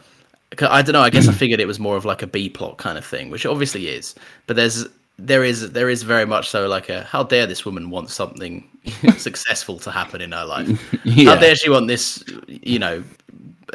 I 0.68 0.82
don't 0.82 0.94
know. 0.94 1.02
I 1.02 1.10
guess 1.10 1.28
I 1.28 1.32
figured 1.42 1.60
it 1.60 1.66
was 1.66 1.78
more 1.78 1.96
of 1.96 2.04
like 2.04 2.22
a 2.22 2.26
B 2.26 2.48
plot 2.48 2.78
kind 2.78 2.98
of 2.98 3.04
thing, 3.04 3.30
which 3.30 3.44
it 3.44 3.48
obviously 3.48 3.88
is. 3.88 4.14
But 4.46 4.56
there's 4.56 4.86
there 5.16 5.44
is 5.44 5.70
there 5.72 5.88
is 5.90 6.02
very 6.02 6.24
much 6.24 6.48
so 6.48 6.66
like 6.66 6.88
a 6.88 7.04
how 7.04 7.22
dare 7.22 7.46
this 7.46 7.64
woman 7.66 7.90
want 7.90 8.10
something 8.10 8.66
successful 9.18 9.78
to 9.80 9.90
happen 9.92 10.20
in 10.20 10.32
her 10.32 10.44
life? 10.44 10.68
Yeah. 11.04 11.34
How 11.34 11.40
dare 11.40 11.54
she 11.54 11.70
want 11.70 11.86
this? 11.88 12.24
You 12.48 12.78
know, 12.80 13.04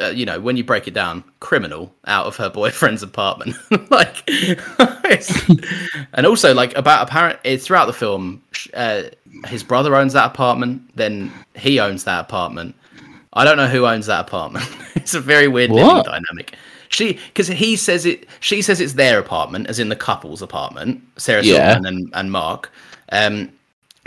uh, 0.00 0.08
you 0.08 0.26
know 0.26 0.40
when 0.40 0.56
you 0.56 0.64
break 0.64 0.86
it 0.88 0.94
down, 0.94 1.24
criminal 1.40 1.92
out 2.06 2.26
of 2.26 2.36
her 2.36 2.50
boyfriend's 2.60 3.02
apartment, 3.02 3.56
like, 3.90 4.28
and 6.12 6.26
also 6.26 6.54
like 6.54 6.76
about 6.76 7.08
apparent 7.08 7.38
it's 7.44 7.66
throughout 7.66 7.86
the 7.86 7.92
film. 7.92 8.42
Uh, 8.74 9.04
his 9.46 9.62
brother 9.62 9.94
owns 9.94 10.14
that 10.14 10.26
apartment, 10.26 10.82
then 10.96 11.32
he 11.54 11.78
owns 11.78 12.04
that 12.04 12.20
apartment. 12.20 12.74
I 13.34 13.44
don't 13.44 13.58
know 13.58 13.66
who 13.68 13.86
owns 13.86 14.06
that 14.06 14.20
apartment. 14.20 14.66
it's 14.94 15.14
a 15.14 15.20
very 15.20 15.46
weird 15.48 15.70
dynamic. 15.70 16.56
She 16.88 17.14
because 17.14 17.48
he 17.48 17.76
says 17.76 18.06
it. 18.06 18.26
She 18.40 18.62
says 18.62 18.80
it's 18.80 18.94
their 18.94 19.18
apartment, 19.18 19.66
as 19.68 19.78
in 19.78 19.88
the 19.88 19.96
couple's 19.96 20.42
apartment. 20.42 21.02
Sarah 21.16 21.42
Yeah. 21.42 21.72
Silverman 21.74 21.86
and, 21.86 22.10
and 22.14 22.32
Mark. 22.32 22.72
Um, 23.12 23.52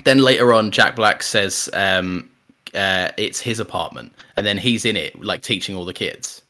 then 0.06 0.20
later 0.20 0.54
on, 0.54 0.72
Jack 0.72 0.96
Black 0.96 1.24
says 1.24 1.70
um, 1.74 2.30
uh, 2.74 3.10
it's 3.18 3.40
his 3.40 3.60
apartment, 3.60 4.14
and 4.38 4.46
then 4.46 4.58
he's 4.58 4.86
in 4.86 4.96
it, 4.98 5.22
like 5.24 5.42
teaching 5.42 5.76
all 5.76 5.86
the 5.86 5.94
kids. 5.94 6.42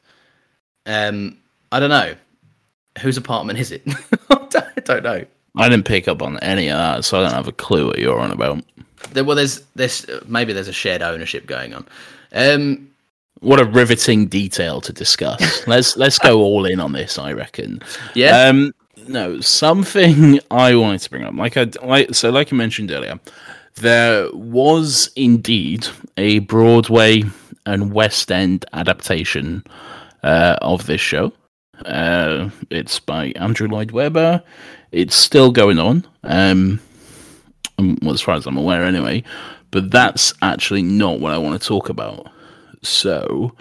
Um, 0.85 1.37
I 1.71 1.79
don't 1.79 1.89
know 1.89 2.15
whose 3.01 3.17
apartment 3.17 3.59
is 3.59 3.71
it. 3.71 3.83
I 4.29 4.81
don't 4.83 5.03
know. 5.03 5.25
I 5.55 5.69
didn't 5.69 5.85
pick 5.85 6.07
up 6.07 6.21
on 6.21 6.39
any 6.39 6.69
of 6.69 6.77
that, 6.77 7.05
so 7.05 7.19
I 7.19 7.23
don't 7.23 7.33
have 7.33 7.47
a 7.47 7.51
clue 7.51 7.87
what 7.87 7.99
you're 7.99 8.19
on 8.19 8.31
about. 8.31 8.63
There, 9.11 9.23
well, 9.23 9.35
there's 9.35 9.61
there's 9.75 10.05
maybe 10.27 10.53
there's 10.53 10.67
a 10.67 10.73
shared 10.73 11.01
ownership 11.01 11.45
going 11.45 11.73
on. 11.73 11.87
Um, 12.33 12.89
What 13.41 13.59
a 13.59 13.65
riveting 13.65 14.27
detail 14.27 14.81
to 14.81 14.91
discuss. 14.93 15.65
let's 15.67 15.95
let's 15.97 16.19
go 16.19 16.39
all 16.39 16.65
in 16.65 16.79
on 16.79 16.91
this. 16.93 17.17
I 17.17 17.33
reckon. 17.33 17.81
yeah, 18.13 18.47
Um, 18.47 18.73
no, 19.07 19.39
something 19.41 20.39
I 20.51 20.75
wanted 20.75 21.01
to 21.01 21.09
bring 21.09 21.23
up, 21.23 21.33
like 21.35 21.55
I 21.57 21.67
like, 21.83 22.13
so 22.13 22.29
like 22.29 22.51
you 22.51 22.57
mentioned 22.57 22.91
earlier, 22.91 23.19
there 23.79 24.29
was 24.33 25.09
indeed 25.15 25.87
a 26.17 26.39
Broadway 26.39 27.23
and 27.65 27.93
West 27.93 28.31
End 28.31 28.65
adaptation 28.73 29.63
uh, 30.23 30.57
of 30.61 30.85
this 30.85 31.01
show. 31.01 31.33
Uh, 31.85 32.49
it's 32.69 32.99
by 32.99 33.27
Andrew 33.35 33.67
Lloyd 33.67 33.91
Webber. 33.91 34.43
It's 34.91 35.15
still 35.15 35.51
going 35.51 35.79
on, 35.79 36.05
um, 36.23 36.79
um, 37.77 37.97
well, 38.01 38.13
as 38.13 38.21
far 38.21 38.35
as 38.35 38.45
I'm 38.45 38.57
aware, 38.57 38.83
anyway. 38.83 39.23
But 39.71 39.91
that's 39.91 40.33
actually 40.41 40.81
not 40.81 41.19
what 41.19 41.31
I 41.31 41.37
want 41.37 41.61
to 41.61 41.67
talk 41.67 41.89
about. 41.89 42.31
So, 42.81 43.53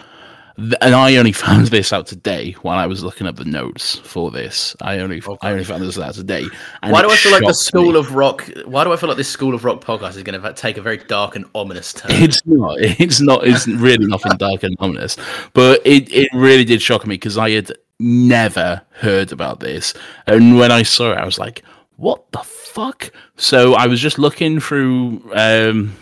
and 0.81 0.95
I 0.95 1.15
only 1.15 1.31
found 1.31 1.67
this 1.67 1.93
out 1.93 2.07
today 2.07 2.51
while 2.61 2.77
I 2.77 2.85
was 2.85 3.03
looking 3.03 3.27
up 3.27 3.35
the 3.35 3.45
notes 3.45 3.97
for 3.99 4.31
this. 4.31 4.75
I 4.81 4.99
only 4.99 5.21
I 5.41 5.51
only 5.51 5.63
found 5.63 5.83
this 5.83 5.97
out 5.97 6.13
today. 6.13 6.45
and 6.81 6.91
why 6.91 7.01
do 7.01 7.09
I 7.09 7.15
feel 7.15 7.31
like 7.31 7.43
the 7.43 7.53
School 7.53 7.93
me. 7.93 7.99
of 7.99 8.15
Rock? 8.15 8.49
Why 8.65 8.83
do 8.83 8.93
I 8.93 8.95
feel 8.95 9.09
like 9.09 9.17
this 9.17 9.29
School 9.29 9.53
of 9.53 9.63
Rock 9.63 9.81
podcast 9.81 10.17
is 10.17 10.23
going 10.23 10.41
to 10.41 10.53
take 10.53 10.77
a 10.77 10.81
very 10.81 10.97
dark 10.97 11.35
and 11.35 11.45
ominous 11.55 11.93
turn? 11.93 12.11
It's 12.11 12.45
not. 12.45 12.77
It's 12.99 13.21
not. 13.21 13.47
It's 13.47 13.67
really 13.67 14.05
nothing 14.05 14.33
dark 14.37 14.63
and 14.63 14.75
ominous. 14.79 15.17
But 15.53 15.81
it, 15.85 16.11
it 16.11 16.29
really 16.33 16.65
did 16.65 16.81
shock 16.81 17.07
me 17.07 17.15
because 17.15 17.37
I 17.37 17.51
had 17.51 17.71
never 17.99 18.81
heard 18.91 19.31
about 19.31 19.59
this, 19.59 19.93
and 20.27 20.57
when 20.57 20.71
I 20.71 20.83
saw 20.83 21.11
it, 21.11 21.17
I 21.17 21.25
was 21.25 21.39
like, 21.39 21.63
"What 21.95 22.31
the 22.31 22.39
fuck?" 22.39 23.11
So 23.37 23.73
I 23.75 23.87
was 23.87 23.99
just 23.99 24.19
looking 24.19 24.59
through 24.59 25.21
um, 25.33 25.95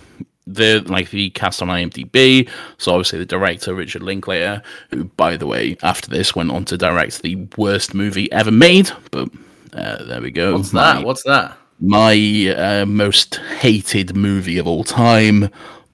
the 0.47 0.83
like 0.87 1.09
the 1.11 1.29
cast 1.31 1.61
on 1.61 1.67
IMDb. 1.67 2.49
So 2.77 2.93
obviously 2.93 3.19
the 3.19 3.25
director 3.25 3.75
Richard 3.75 4.01
Linklater, 4.03 4.61
who, 4.91 5.03
by 5.03 5.37
the 5.37 5.45
way, 5.45 5.77
after 5.83 6.09
this 6.09 6.35
went 6.35 6.51
on 6.51 6.65
to 6.65 6.77
direct 6.77 7.21
the 7.21 7.35
worst 7.57 7.93
movie 7.93 8.31
ever 8.31 8.51
made. 8.51 8.89
But 9.11 9.29
uh, 9.73 10.03
there 10.05 10.21
we 10.21 10.31
go. 10.31 10.55
What's 10.57 10.73
My- 10.73 10.93
that? 10.93 11.03
What's 11.05 11.23
that? 11.23 11.57
my 11.79 12.15
uh, 12.57 12.85
most 12.87 13.35
hated 13.59 14.15
movie 14.15 14.57
of 14.57 14.65
all 14.65 14.83
time? 14.83 15.47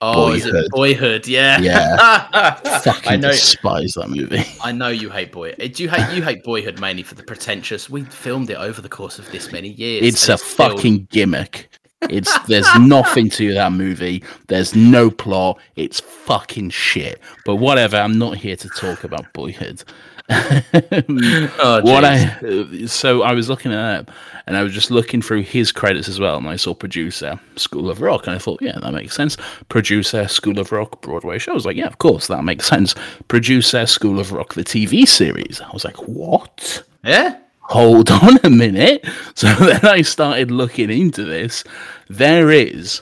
Oh, 0.05 0.33
is 0.33 0.45
it 0.45 0.69
Boyhood? 0.71 1.27
Yeah, 1.27 1.59
Yeah. 1.59 2.55
Fucking 2.81 3.11
I 3.11 3.15
know. 3.17 3.31
despise 3.31 3.93
that 3.93 4.09
movie. 4.09 4.43
I 4.61 4.71
know 4.73 4.89
you 4.89 5.09
hate 5.09 5.31
Boy. 5.31 5.51
uh, 5.51 5.67
Do 5.67 5.81
you 5.83 5.89
hate 5.89 6.13
you 6.15 6.21
hate 6.21 6.43
Boyhood 6.43 6.79
mainly 6.79 7.03
for 7.03 7.15
the 7.15 7.23
pretentious? 7.23 7.89
We 7.89 8.03
filmed 8.03 8.49
it 8.49 8.57
over 8.57 8.81
the 8.81 8.89
course 8.89 9.17
of 9.19 9.29
this 9.31 9.51
many 9.53 9.69
years. 9.69 10.05
It's 10.05 10.27
a 10.29 10.37
still- 10.37 10.69
fucking 10.75 11.07
gimmick. 11.11 11.69
It's 12.09 12.37
there's 12.47 12.67
nothing 12.79 13.29
to 13.31 13.53
that 13.53 13.71
movie. 13.71 14.23
There's 14.47 14.75
no 14.75 15.09
plot. 15.09 15.59
It's 15.75 15.99
fucking 15.99 16.69
shit. 16.71 17.19
But 17.45 17.55
whatever. 17.57 17.97
I'm 17.97 18.17
not 18.17 18.37
here 18.37 18.55
to 18.55 18.69
talk 18.69 19.03
about 19.03 19.31
Boyhood. 19.33 19.83
Oh, 20.29 21.81
what. 21.83 22.05
I 22.05 22.85
so 22.85 23.23
I 23.23 23.33
was 23.33 23.49
looking 23.49 23.73
at 23.73 24.05
that, 24.05 24.15
and 24.47 24.57
I 24.57 24.63
was 24.63 24.73
just 24.73 24.89
looking 24.89 25.21
through 25.21 25.43
his 25.43 25.71
credits 25.71 26.07
as 26.07 26.19
well, 26.19 26.37
and 26.37 26.47
I 26.47 26.55
saw 26.55 26.73
producer 26.73 27.39
School 27.57 27.89
of 27.89 28.01
Rock, 28.01 28.25
and 28.25 28.35
I 28.35 28.39
thought, 28.39 28.61
yeah, 28.61 28.79
that 28.79 28.93
makes 28.93 29.15
sense. 29.15 29.37
Producer 29.69 30.27
School 30.27 30.59
of 30.59 30.71
Rock 30.71 31.01
Broadway 31.01 31.39
show. 31.39 31.51
I 31.51 31.55
was 31.55 31.65
like, 31.65 31.75
yeah, 31.75 31.87
of 31.87 31.97
course, 31.99 32.27
that 32.27 32.43
makes 32.43 32.65
sense. 32.65 32.95
Producer 33.27 33.85
School 33.85 34.19
of 34.19 34.31
Rock 34.31 34.53
the 34.53 34.63
TV 34.63 35.07
series. 35.07 35.61
I 35.61 35.69
was 35.73 35.83
like, 35.83 35.97
what? 35.97 36.83
yeah. 37.03 37.37
Hold 37.73 38.11
on 38.23 38.37
a 38.43 38.49
minute. 38.49 39.05
So 39.35 39.47
then 39.59 39.85
I 39.85 40.03
started 40.03 40.51
looking 40.51 40.89
into 40.89 41.23
this. 41.23 41.63
There 42.07 42.51
is 42.51 43.01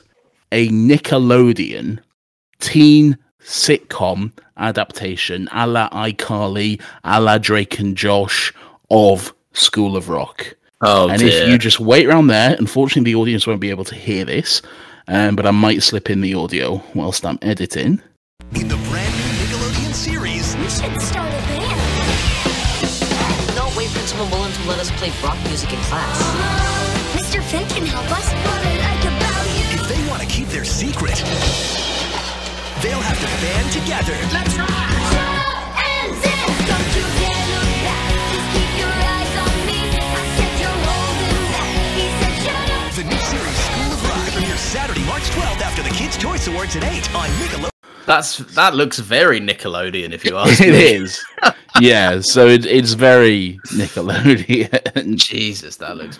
a 0.52 0.70
Nickelodeon 0.70 2.00
teen 2.60 3.18
sitcom 3.44 4.32
adaptation 4.58 5.50
a 5.52 5.66
la 5.68 5.90
iCarly, 5.90 6.82
a 7.04 7.20
la 7.20 7.38
Drake 7.38 7.80
and 7.80 7.98
Josh 7.98 8.54
of 8.90 9.34
School 9.54 9.98
of 9.98 10.10
Rock. 10.10 10.56
Oh 10.82 11.10
and 11.10 11.20
dear. 11.20 11.44
if 11.44 11.50
you 11.50 11.58
just 11.58 11.80
wait 11.80 12.08
around 12.08 12.28
there, 12.28 12.56
unfortunately 12.58 13.12
the 13.12 13.20
audience 13.20 13.46
won't 13.46 13.60
be 13.60 13.70
able 13.70 13.84
to 13.86 13.96
hear 13.96 14.26
this, 14.26 14.62
um, 15.08 15.36
but 15.36 15.46
I 15.46 15.52
might 15.52 15.84
slip 15.84 16.10
in 16.10 16.22
the 16.22 16.34
audio 16.34 16.84
whilst 16.96 17.26
I'm 17.26 17.40
editing. 17.42 18.02
Let 24.72 24.80
us 24.80 24.92
play 24.92 25.12
rock 25.22 25.38
music 25.44 25.74
in 25.74 25.80
class. 25.92 26.16
Mr. 27.12 27.44
Finn 27.44 27.68
can 27.68 27.86
help 27.86 28.08
us. 28.08 28.24
What 28.32 28.64
I 28.64 28.74
like 28.88 29.04
about 29.04 29.44
you. 29.52 29.68
if 29.76 29.84
they 29.92 30.00
want 30.08 30.22
to 30.24 30.28
keep 30.28 30.48
their 30.48 30.64
secret, 30.64 31.20
they'll 32.80 33.04
have 33.04 33.20
to 33.20 33.30
band 33.44 33.68
together. 33.76 34.16
Let's 34.32 34.56
rock. 34.56 34.72
And 35.76 36.16
then, 36.24 36.48
don't 36.72 36.92
you 36.96 37.04
dare 37.20 37.48
look 37.52 37.72
back. 37.84 38.16
Just 38.32 38.48
keep 38.56 38.72
your 38.80 38.96
eyes 38.96 39.34
on 39.44 39.56
me. 39.68 39.80
I 39.92 40.24
said 40.40 40.54
you're 40.64 40.80
holding 40.88 41.44
back. 41.52 41.76
He 42.00 42.08
said 42.16 42.36
shut 42.48 42.68
up. 42.72 42.96
The 42.96 43.06
new 43.12 43.22
series 43.28 43.60
School 43.68 43.92
of 43.92 44.02
Rock 44.08 44.24
premieres 44.32 44.64
Saturday, 44.64 45.04
March 45.04 45.28
12th 45.36 45.62
after 45.68 45.84
the 45.84 45.92
Kids' 45.92 46.16
Choice 46.16 46.48
Awards 46.48 46.78
at 46.78 46.88
8 46.88 47.12
on 47.12 47.28
Nickelodeon. 47.44 47.71
That's 48.12 48.38
that 48.56 48.76
looks 48.76 49.00
very 49.00 49.40
Nickelodeon, 49.40 50.12
if 50.12 50.26
you 50.26 50.36
ask 50.44 50.60
It 50.62 50.72
me. 50.74 50.94
is. 50.96 51.24
yeah, 51.80 52.20
so 52.20 52.46
it, 52.48 52.66
it's 52.66 52.92
very 52.92 53.58
Nickelodeon. 53.68 55.16
Jesus, 55.16 55.78
that 55.78 55.96
looks 55.96 56.20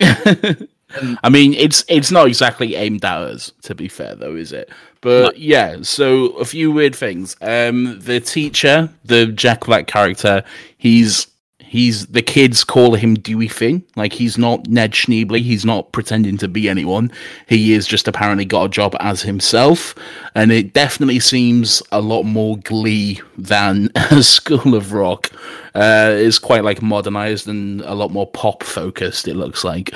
bad. 0.00 0.68
I 1.22 1.28
mean, 1.28 1.54
it's 1.54 1.84
it's 1.88 2.10
not 2.10 2.26
exactly 2.26 2.74
aimed 2.74 3.04
at 3.04 3.18
us, 3.18 3.52
to 3.62 3.74
be 3.76 3.86
fair, 3.86 4.16
though, 4.16 4.34
is 4.34 4.52
it? 4.52 4.68
But 5.00 5.38
yeah, 5.38 5.76
so 5.82 6.30
a 6.38 6.44
few 6.44 6.72
weird 6.72 6.96
things. 6.96 7.36
Um, 7.40 8.00
the 8.00 8.18
teacher, 8.18 8.88
the 9.04 9.26
Jack 9.26 9.66
Black 9.66 9.86
character, 9.86 10.42
he's 10.78 11.28
he's 11.66 12.06
the 12.06 12.22
kids 12.22 12.64
call 12.64 12.94
him 12.94 13.14
Dewey 13.14 13.48
Finn. 13.48 13.84
Like 13.96 14.12
he's 14.12 14.38
not 14.38 14.66
Ned 14.68 14.92
Schneebly. 14.92 15.40
He's 15.40 15.64
not 15.64 15.92
pretending 15.92 16.38
to 16.38 16.48
be 16.48 16.68
anyone. 16.68 17.10
He 17.48 17.72
is 17.74 17.86
just 17.86 18.08
apparently 18.08 18.44
got 18.44 18.64
a 18.64 18.68
job 18.68 18.96
as 19.00 19.22
himself, 19.22 19.94
and 20.34 20.52
it 20.52 20.72
definitely 20.72 21.20
seems 21.20 21.82
a 21.92 22.00
lot 22.00 22.22
more 22.24 22.56
Glee 22.58 23.20
than 23.36 23.90
School 24.22 24.74
of 24.74 24.92
Rock. 24.92 25.30
Uh, 25.74 26.10
it's 26.16 26.38
quite 26.38 26.64
like 26.64 26.80
modernized 26.80 27.48
and 27.48 27.82
a 27.82 27.94
lot 27.94 28.10
more 28.10 28.26
pop 28.26 28.62
focused. 28.62 29.28
It 29.28 29.34
looks 29.34 29.62
like, 29.62 29.92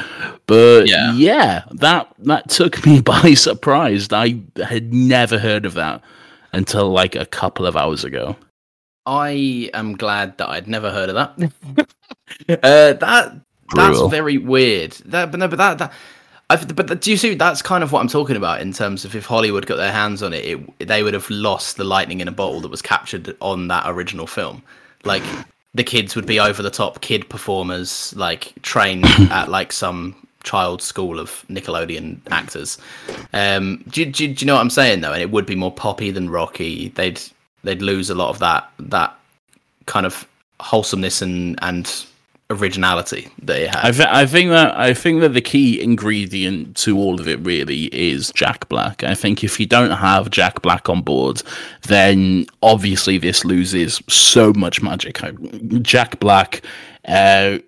but 0.46 0.86
Yeah. 0.86 1.12
yeah, 1.14 1.64
that 1.72 2.12
that 2.18 2.50
took 2.50 2.84
me 2.84 3.00
by 3.02 3.34
surprise. 3.34 4.08
I 4.12 4.40
had 4.62 4.92
never 4.92 5.38
heard 5.38 5.64
of 5.64 5.74
that 5.74 6.02
until 6.52 6.90
like 6.90 7.14
a 7.14 7.24
couple 7.26 7.64
of 7.64 7.76
hours 7.76 8.04
ago. 8.04 8.36
I 9.10 9.70
am 9.74 9.96
glad 9.96 10.38
that 10.38 10.48
I'd 10.48 10.68
never 10.68 10.92
heard 10.92 11.08
of 11.08 11.16
that. 11.16 11.52
uh, 12.48 12.92
that 12.92 13.00
that's 13.00 13.40
Brutal. 13.74 14.08
very 14.08 14.38
weird. 14.38 14.92
That, 15.06 15.32
but 15.32 15.40
no, 15.40 15.48
but 15.48 15.56
that, 15.56 15.78
that 15.78 15.92
I've, 16.48 16.76
but 16.76 17.00
do 17.00 17.10
you 17.10 17.16
see? 17.16 17.34
That's 17.34 17.60
kind 17.60 17.82
of 17.82 17.90
what 17.90 18.00
I'm 18.00 18.08
talking 18.08 18.36
about 18.36 18.60
in 18.60 18.72
terms 18.72 19.04
of 19.04 19.16
if 19.16 19.26
Hollywood 19.26 19.66
got 19.66 19.76
their 19.76 19.90
hands 19.90 20.22
on 20.22 20.32
it, 20.32 20.44
it 20.44 20.86
they 20.86 21.02
would 21.02 21.14
have 21.14 21.28
lost 21.28 21.76
the 21.76 21.82
lightning 21.82 22.20
in 22.20 22.28
a 22.28 22.32
bottle 22.32 22.60
that 22.60 22.70
was 22.70 22.82
captured 22.82 23.36
on 23.40 23.66
that 23.66 23.82
original 23.86 24.28
film. 24.28 24.62
Like 25.02 25.24
the 25.74 25.82
kids 25.82 26.14
would 26.14 26.26
be 26.26 26.38
over 26.38 26.62
the 26.62 26.70
top 26.70 27.00
kid 27.00 27.28
performers, 27.28 28.14
like 28.16 28.54
trained 28.62 29.06
at 29.32 29.48
like 29.48 29.72
some 29.72 30.24
child 30.44 30.82
school 30.82 31.18
of 31.18 31.44
Nickelodeon 31.50 32.20
actors. 32.30 32.78
Um, 33.32 33.82
do, 33.88 34.04
do, 34.04 34.32
do 34.32 34.44
you 34.44 34.46
know 34.46 34.54
what 34.54 34.60
I'm 34.60 34.70
saying 34.70 35.00
though? 35.00 35.12
And 35.12 35.20
it 35.20 35.32
would 35.32 35.46
be 35.46 35.56
more 35.56 35.72
poppy 35.72 36.12
than 36.12 36.30
Rocky. 36.30 36.90
They'd 36.90 37.20
they'd 37.64 37.82
lose 37.82 38.10
a 38.10 38.14
lot 38.14 38.30
of 38.30 38.38
that 38.40 38.70
that 38.78 39.14
kind 39.86 40.06
of 40.06 40.26
wholesomeness 40.60 41.22
and 41.22 41.58
and 41.62 42.06
originality 42.50 43.28
that 43.42 43.60
it 43.60 43.68
had. 43.74 43.84
I, 43.84 43.90
th- 43.92 44.08
I 44.08 44.26
think 44.26 44.50
that 44.50 44.76
I 44.76 44.92
think 44.92 45.20
that 45.20 45.34
the 45.34 45.40
key 45.40 45.80
ingredient 45.80 46.76
to 46.78 46.98
all 46.98 47.20
of 47.20 47.28
it 47.28 47.38
really 47.40 47.84
is 47.94 48.32
Jack 48.34 48.68
Black. 48.68 49.04
I 49.04 49.14
think 49.14 49.44
if 49.44 49.60
you 49.60 49.66
don't 49.66 49.92
have 49.92 50.30
Jack 50.30 50.60
Black 50.62 50.88
on 50.88 51.00
board, 51.02 51.42
then 51.86 52.46
obviously 52.62 53.18
this 53.18 53.44
loses 53.44 54.02
so 54.08 54.52
much 54.54 54.82
magic. 54.82 55.20
Jack 55.82 56.18
Black, 56.18 56.62
uh, 57.06 57.58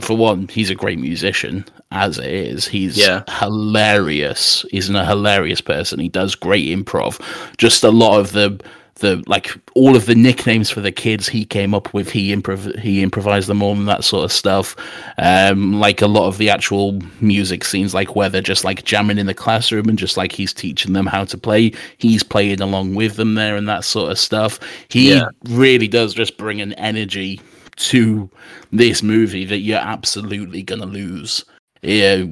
for 0.00 0.16
one, 0.16 0.46
he's 0.48 0.70
a 0.70 0.74
great 0.76 1.00
musician 1.00 1.64
as 1.90 2.18
it 2.18 2.32
is. 2.32 2.68
He's 2.68 2.96
Yeah. 2.96 3.24
hilarious. 3.40 4.64
He's 4.70 4.88
a 4.88 5.04
hilarious 5.04 5.60
person. 5.60 5.98
He 5.98 6.08
does 6.08 6.34
great 6.34 6.68
improv. 6.68 7.20
Just 7.56 7.82
a 7.82 7.90
lot 7.90 8.18
of 8.20 8.32
the 8.32 8.60
the 8.98 9.22
like 9.26 9.50
all 9.74 9.96
of 9.96 10.06
the 10.06 10.14
nicknames 10.14 10.70
for 10.70 10.80
the 10.80 10.92
kids 10.92 11.28
he 11.28 11.44
came 11.44 11.74
up 11.74 11.92
with 11.94 12.10
he 12.10 12.34
improv 12.34 12.78
he 12.78 13.02
improvised 13.02 13.48
them 13.48 13.62
all 13.62 13.72
and 13.72 13.88
that 13.88 14.04
sort 14.04 14.24
of 14.24 14.32
stuff 14.32 14.74
um 15.18 15.78
like 15.78 16.02
a 16.02 16.06
lot 16.06 16.26
of 16.28 16.38
the 16.38 16.50
actual 16.50 16.98
music 17.20 17.64
scenes 17.64 17.94
like 17.94 18.14
where 18.16 18.28
they're 18.28 18.40
just 18.42 18.64
like 18.64 18.84
jamming 18.84 19.18
in 19.18 19.26
the 19.26 19.34
classroom 19.34 19.88
and 19.88 19.98
just 19.98 20.16
like 20.16 20.32
he's 20.32 20.52
teaching 20.52 20.92
them 20.92 21.06
how 21.06 21.24
to 21.24 21.38
play 21.38 21.72
he's 21.98 22.22
playing 22.22 22.60
along 22.60 22.94
with 22.94 23.16
them 23.16 23.34
there 23.34 23.56
and 23.56 23.68
that 23.68 23.84
sort 23.84 24.10
of 24.10 24.18
stuff 24.18 24.58
he 24.88 25.10
Yeah. 25.12 25.28
really 25.48 25.88
does 25.88 26.12
just 26.14 26.36
bring 26.36 26.60
an 26.60 26.72
energy 26.74 27.40
to 27.76 28.28
this 28.72 29.02
movie 29.02 29.44
that 29.44 29.58
you're 29.58 29.78
absolutely 29.78 30.62
gonna 30.62 30.86
lose 30.86 31.44
yeah, 31.82 32.24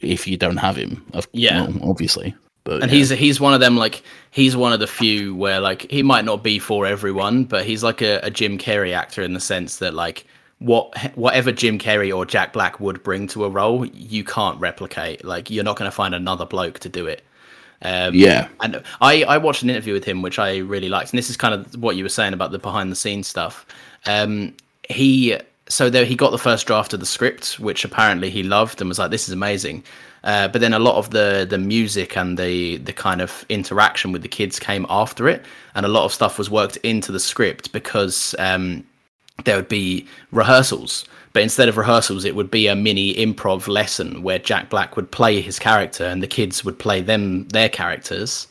if 0.00 0.26
you 0.26 0.36
don't 0.36 0.56
have 0.56 0.74
him 0.76 1.04
Yeah. 1.32 1.68
obviously 1.82 2.34
but 2.64 2.82
and 2.82 2.90
yeah. 2.90 2.98
he's 2.98 3.10
he's 3.10 3.40
one 3.40 3.54
of 3.54 3.60
them 3.60 3.76
like 3.76 4.02
he's 4.30 4.56
one 4.56 4.72
of 4.72 4.80
the 4.80 4.86
few 4.86 5.34
where 5.34 5.60
like 5.60 5.90
he 5.90 6.02
might 6.02 6.24
not 6.24 6.42
be 6.42 6.58
for 6.58 6.86
everyone 6.86 7.44
but 7.44 7.64
he's 7.64 7.82
like 7.82 8.00
a, 8.02 8.18
a 8.22 8.30
jim 8.30 8.58
carrey 8.58 8.92
actor 8.94 9.22
in 9.22 9.32
the 9.32 9.40
sense 9.40 9.78
that 9.78 9.94
like 9.94 10.26
what 10.58 10.94
whatever 11.14 11.50
jim 11.52 11.78
carrey 11.78 12.14
or 12.14 12.26
jack 12.26 12.52
black 12.52 12.78
would 12.80 13.02
bring 13.02 13.26
to 13.26 13.44
a 13.44 13.48
role 13.48 13.86
you 13.86 14.22
can't 14.22 14.58
replicate 14.60 15.24
like 15.24 15.50
you're 15.50 15.64
not 15.64 15.76
going 15.76 15.90
to 15.90 15.94
find 15.94 16.14
another 16.14 16.44
bloke 16.44 16.78
to 16.78 16.88
do 16.88 17.06
it 17.06 17.22
um, 17.82 18.14
Yeah. 18.14 18.48
and 18.60 18.82
I, 19.00 19.22
I 19.22 19.38
watched 19.38 19.62
an 19.62 19.70
interview 19.70 19.94
with 19.94 20.04
him 20.04 20.20
which 20.20 20.38
i 20.38 20.58
really 20.58 20.90
liked 20.90 21.12
and 21.12 21.18
this 21.18 21.30
is 21.30 21.36
kind 21.38 21.54
of 21.54 21.82
what 21.82 21.96
you 21.96 22.02
were 22.04 22.10
saying 22.10 22.34
about 22.34 22.50
the 22.52 22.58
behind 22.58 22.92
the 22.92 22.96
scenes 22.96 23.26
stuff 23.26 23.64
um, 24.06 24.54
he 24.88 25.38
so 25.68 25.88
there 25.88 26.04
he 26.04 26.14
got 26.14 26.30
the 26.30 26.38
first 26.38 26.66
draft 26.66 26.92
of 26.92 27.00
the 27.00 27.06
script 27.06 27.58
which 27.58 27.84
apparently 27.84 28.28
he 28.28 28.42
loved 28.42 28.82
and 28.82 28.88
was 28.88 28.98
like 28.98 29.10
this 29.10 29.28
is 29.28 29.32
amazing 29.32 29.82
uh, 30.24 30.48
but 30.48 30.60
then 30.60 30.72
a 30.72 30.78
lot 30.78 30.96
of 30.96 31.10
the 31.10 31.46
the 31.48 31.58
music 31.58 32.16
and 32.16 32.38
the 32.38 32.76
the 32.78 32.92
kind 32.92 33.20
of 33.20 33.44
interaction 33.48 34.12
with 34.12 34.22
the 34.22 34.28
kids 34.28 34.58
came 34.58 34.86
after 34.88 35.28
it. 35.28 35.44
And 35.74 35.86
a 35.86 35.88
lot 35.88 36.04
of 36.04 36.12
stuff 36.12 36.38
was 36.38 36.50
worked 36.50 36.76
into 36.78 37.12
the 37.12 37.20
script 37.20 37.72
because 37.72 38.34
um, 38.38 38.84
there 39.44 39.56
would 39.56 39.68
be 39.68 40.06
rehearsals. 40.32 41.06
But 41.32 41.42
instead 41.42 41.68
of 41.68 41.76
rehearsals 41.76 42.24
it 42.24 42.34
would 42.34 42.50
be 42.50 42.66
a 42.66 42.74
mini 42.74 43.14
improv 43.14 43.68
lesson 43.68 44.22
where 44.22 44.38
jack 44.38 44.68
black 44.68 44.96
would 44.96 45.10
play 45.10 45.40
his 45.40 45.58
character 45.58 46.04
and 46.04 46.22
the 46.22 46.26
kids 46.26 46.64
would 46.64 46.78
play 46.78 47.00
them 47.00 47.46
their 47.48 47.68
characters. 47.68 48.46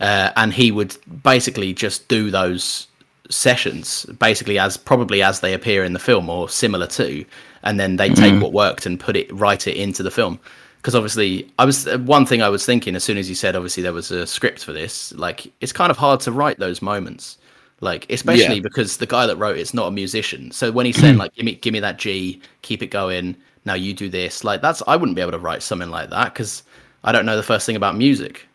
Uh, 0.00 0.32
and 0.34 0.52
he 0.52 0.72
would 0.72 0.96
basically 1.22 1.72
just 1.72 2.08
do 2.08 2.30
those 2.30 2.88
sessions 3.30 4.04
basically 4.18 4.58
as 4.58 4.76
probably 4.76 5.22
as 5.22 5.40
they 5.40 5.54
appear 5.54 5.84
in 5.84 5.92
the 5.92 5.98
film 5.98 6.28
or 6.28 6.48
similar 6.48 6.86
to 6.86 7.24
and 7.62 7.80
then 7.80 7.96
they 7.96 8.10
take 8.10 8.42
what 8.42 8.52
worked 8.52 8.84
and 8.84 9.00
put 9.00 9.16
it 9.16 9.32
write 9.32 9.66
it 9.66 9.76
into 9.76 10.02
the 10.02 10.10
film 10.10 10.38
because 10.82 10.94
obviously 10.96 11.48
i 11.60 11.64
was 11.64 11.86
uh, 11.86 11.96
one 11.98 12.26
thing 12.26 12.42
i 12.42 12.48
was 12.48 12.66
thinking 12.66 12.96
as 12.96 13.04
soon 13.04 13.16
as 13.16 13.28
you 13.28 13.34
said 13.36 13.54
obviously 13.54 13.82
there 13.82 13.92
was 13.92 14.10
a 14.10 14.26
script 14.26 14.64
for 14.64 14.72
this 14.72 15.12
like 15.14 15.50
it's 15.60 15.72
kind 15.72 15.90
of 15.90 15.96
hard 15.96 16.18
to 16.20 16.32
write 16.32 16.58
those 16.58 16.82
moments 16.82 17.38
like 17.80 18.04
especially 18.10 18.56
Yeah. 18.56 18.62
because 18.62 18.96
the 18.96 19.06
guy 19.06 19.26
that 19.26 19.36
wrote 19.36 19.56
it's 19.56 19.72
not 19.74 19.86
a 19.86 19.90
musician 19.92 20.50
so 20.50 20.72
when 20.72 20.84
he's 20.86 20.96
saying 20.98 21.16
like 21.22 21.34
give 21.34 21.44
me 21.44 21.54
give 21.54 21.72
me 21.72 21.80
that 21.80 21.98
g 21.98 22.40
keep 22.62 22.82
it 22.82 22.88
going 22.88 23.36
now 23.64 23.74
you 23.74 23.94
do 23.94 24.08
this 24.08 24.42
like 24.44 24.60
that's 24.60 24.82
i 24.88 24.96
wouldn't 24.96 25.14
be 25.16 25.22
able 25.22 25.30
to 25.32 25.38
write 25.38 25.62
something 25.62 25.90
like 25.90 26.10
that 26.10 26.32
because 26.34 26.64
i 27.04 27.12
don't 27.12 27.26
know 27.26 27.36
the 27.36 27.42
first 27.44 27.64
thing 27.64 27.76
about 27.76 27.96
music 27.96 28.46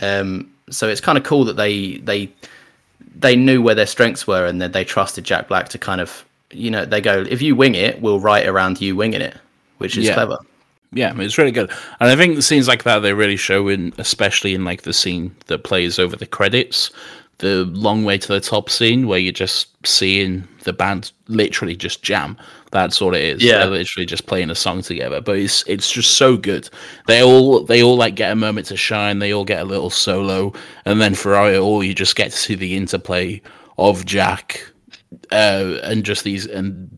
um 0.00 0.50
so 0.70 0.88
it's 0.88 1.00
kind 1.00 1.16
of 1.18 1.24
cool 1.24 1.44
that 1.44 1.56
they 1.56 1.98
they 1.98 2.30
they 3.14 3.36
knew 3.36 3.62
where 3.62 3.74
their 3.74 3.86
strengths 3.86 4.26
were 4.26 4.46
and 4.46 4.60
that 4.60 4.72
they 4.72 4.84
trusted 4.84 5.24
Jack 5.24 5.48
Black 5.48 5.68
to 5.70 5.78
kind 5.78 6.00
of 6.00 6.24
you 6.50 6.70
know 6.70 6.84
they 6.84 7.00
go 7.00 7.22
if 7.28 7.40
you 7.40 7.54
wing 7.56 7.74
it 7.74 8.00
we'll 8.02 8.20
write 8.20 8.46
around 8.46 8.80
you 8.80 8.94
winging 8.96 9.20
it 9.22 9.36
which 9.78 9.96
is 9.96 10.06
Yeah. 10.06 10.14
clever 10.14 10.38
Yeah, 10.92 11.12
it's 11.16 11.36
really 11.36 11.52
good, 11.52 11.70
and 12.00 12.10
I 12.10 12.16
think 12.16 12.36
the 12.36 12.42
scenes 12.42 12.68
like 12.68 12.84
that 12.84 13.00
they 13.00 13.12
really 13.12 13.36
show 13.36 13.68
in, 13.68 13.92
especially 13.98 14.54
in 14.54 14.64
like 14.64 14.82
the 14.82 14.92
scene 14.92 15.34
that 15.46 15.64
plays 15.64 15.98
over 15.98 16.16
the 16.16 16.26
credits, 16.26 16.90
the 17.38 17.64
long 17.66 18.04
way 18.04 18.16
to 18.16 18.28
the 18.28 18.40
top 18.40 18.70
scene 18.70 19.06
where 19.06 19.18
you're 19.18 19.32
just 19.32 19.68
seeing 19.86 20.46
the 20.64 20.72
band 20.72 21.12
literally 21.28 21.76
just 21.76 22.02
jam. 22.02 22.36
That's 22.72 23.00
what 23.00 23.14
it 23.14 23.22
is. 23.22 23.42
Yeah. 23.42 23.58
They're 23.58 23.70
literally 23.70 24.06
just 24.06 24.26
playing 24.26 24.50
a 24.50 24.54
song 24.54 24.82
together, 24.82 25.20
but 25.20 25.38
it's 25.38 25.62
it's 25.66 25.90
just 25.90 26.14
so 26.14 26.36
good. 26.36 26.68
They 27.06 27.22
all 27.22 27.64
they 27.64 27.82
all 27.82 27.96
like 27.96 28.14
get 28.14 28.32
a 28.32 28.36
moment 28.36 28.66
to 28.68 28.76
shine. 28.76 29.18
They 29.18 29.32
all 29.32 29.44
get 29.44 29.62
a 29.62 29.64
little 29.64 29.90
solo, 29.90 30.52
and 30.84 31.00
then 31.00 31.14
throughout 31.14 31.52
it 31.52 31.58
all, 31.58 31.84
you 31.84 31.94
just 31.94 32.16
get 32.16 32.32
to 32.32 32.36
see 32.36 32.54
the 32.54 32.76
interplay 32.76 33.42
of 33.78 34.04
Jack 34.06 34.72
uh, 35.30 35.78
and 35.82 36.04
just 36.04 36.24
these 36.24 36.46
and 36.46 36.90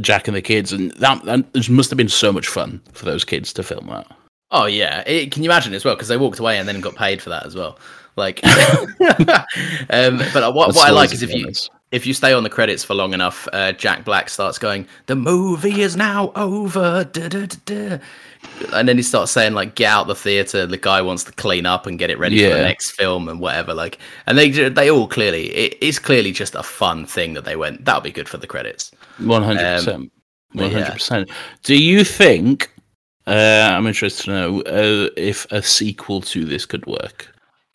Jack 0.00 0.28
and 0.28 0.36
the 0.36 0.42
kids, 0.42 0.72
and 0.72 0.92
that, 0.92 1.24
that 1.24 1.68
must 1.68 1.90
have 1.90 1.96
been 1.96 2.08
so 2.08 2.32
much 2.32 2.46
fun 2.46 2.80
for 2.92 3.04
those 3.04 3.24
kids 3.24 3.52
to 3.54 3.62
film 3.62 3.86
that. 3.88 4.06
oh 4.50 4.66
yeah 4.66 5.02
it, 5.06 5.32
can 5.32 5.42
you 5.42 5.50
imagine 5.50 5.74
as 5.74 5.84
well 5.84 5.94
because 5.94 6.08
they 6.08 6.16
walked 6.16 6.38
away 6.38 6.58
and 6.58 6.68
then 6.68 6.80
got 6.80 6.94
paid 6.94 7.20
for 7.20 7.30
that 7.30 7.44
as 7.46 7.54
well 7.54 7.78
like 8.16 8.40
um 9.90 10.18
but 10.32 10.54
what, 10.54 10.74
what 10.74 10.88
i 10.88 10.90
like 10.90 11.12
is 11.12 11.22
if 11.22 11.32
you. 11.34 11.50
If 11.92 12.06
you 12.06 12.14
stay 12.14 12.32
on 12.32 12.42
the 12.44 12.50
credits 12.50 12.84
for 12.84 12.94
long 12.94 13.12
enough 13.14 13.48
uh, 13.52 13.72
jack 13.72 14.04
black 14.04 14.28
starts 14.28 14.58
going 14.58 14.86
the 15.06 15.16
movie 15.16 15.80
is 15.82 15.96
now 15.96 16.30
over 16.36 17.04
da, 17.04 17.28
da, 17.28 17.46
da, 17.64 17.98
and 18.72 18.88
then 18.88 18.96
he 18.96 19.02
starts 19.02 19.32
saying 19.32 19.52
like 19.54 19.74
get 19.74 19.90
out 19.90 20.06
the 20.06 20.14
theater 20.14 20.66
the 20.66 20.76
guy 20.76 21.02
wants 21.02 21.24
to 21.24 21.32
clean 21.32 21.66
up 21.66 21.86
and 21.86 21.98
get 21.98 22.10
it 22.10 22.18
ready 22.18 22.42
for 22.42 22.54
the 22.54 22.62
next 22.62 22.92
film 22.92 23.28
and 23.28 23.40
whatever 23.40 23.74
like 23.74 23.98
and 24.26 24.38
they 24.38 24.50
they 24.50 24.90
all 24.90 25.08
clearly 25.08 25.46
it 25.54 25.76
is 25.82 25.98
clearly 25.98 26.32
just 26.32 26.54
a 26.54 26.62
fun 26.62 27.04
thing 27.04 27.34
that 27.34 27.44
they 27.44 27.56
went 27.56 27.84
that'll 27.84 28.00
be 28.00 28.12
good 28.12 28.28
for 28.28 28.36
the 28.38 28.46
credits 28.46 28.92
One 29.18 29.42
hundred 29.42 29.76
percent, 29.76 30.12
but 30.52 30.62
one 30.62 30.70
yeah. 30.70 30.78
hundred 30.78 30.92
percent. 30.94 31.30
Do 31.62 31.76
you 31.80 32.04
think? 32.04 32.72
Uh, 33.26 33.68
I'm 33.72 33.86
interested 33.86 34.24
to 34.24 34.30
know 34.30 34.60
uh, 34.62 35.10
if 35.16 35.46
a 35.52 35.62
sequel 35.62 36.20
to 36.22 36.44
this 36.44 36.64
could 36.66 36.84
work. 36.86 37.28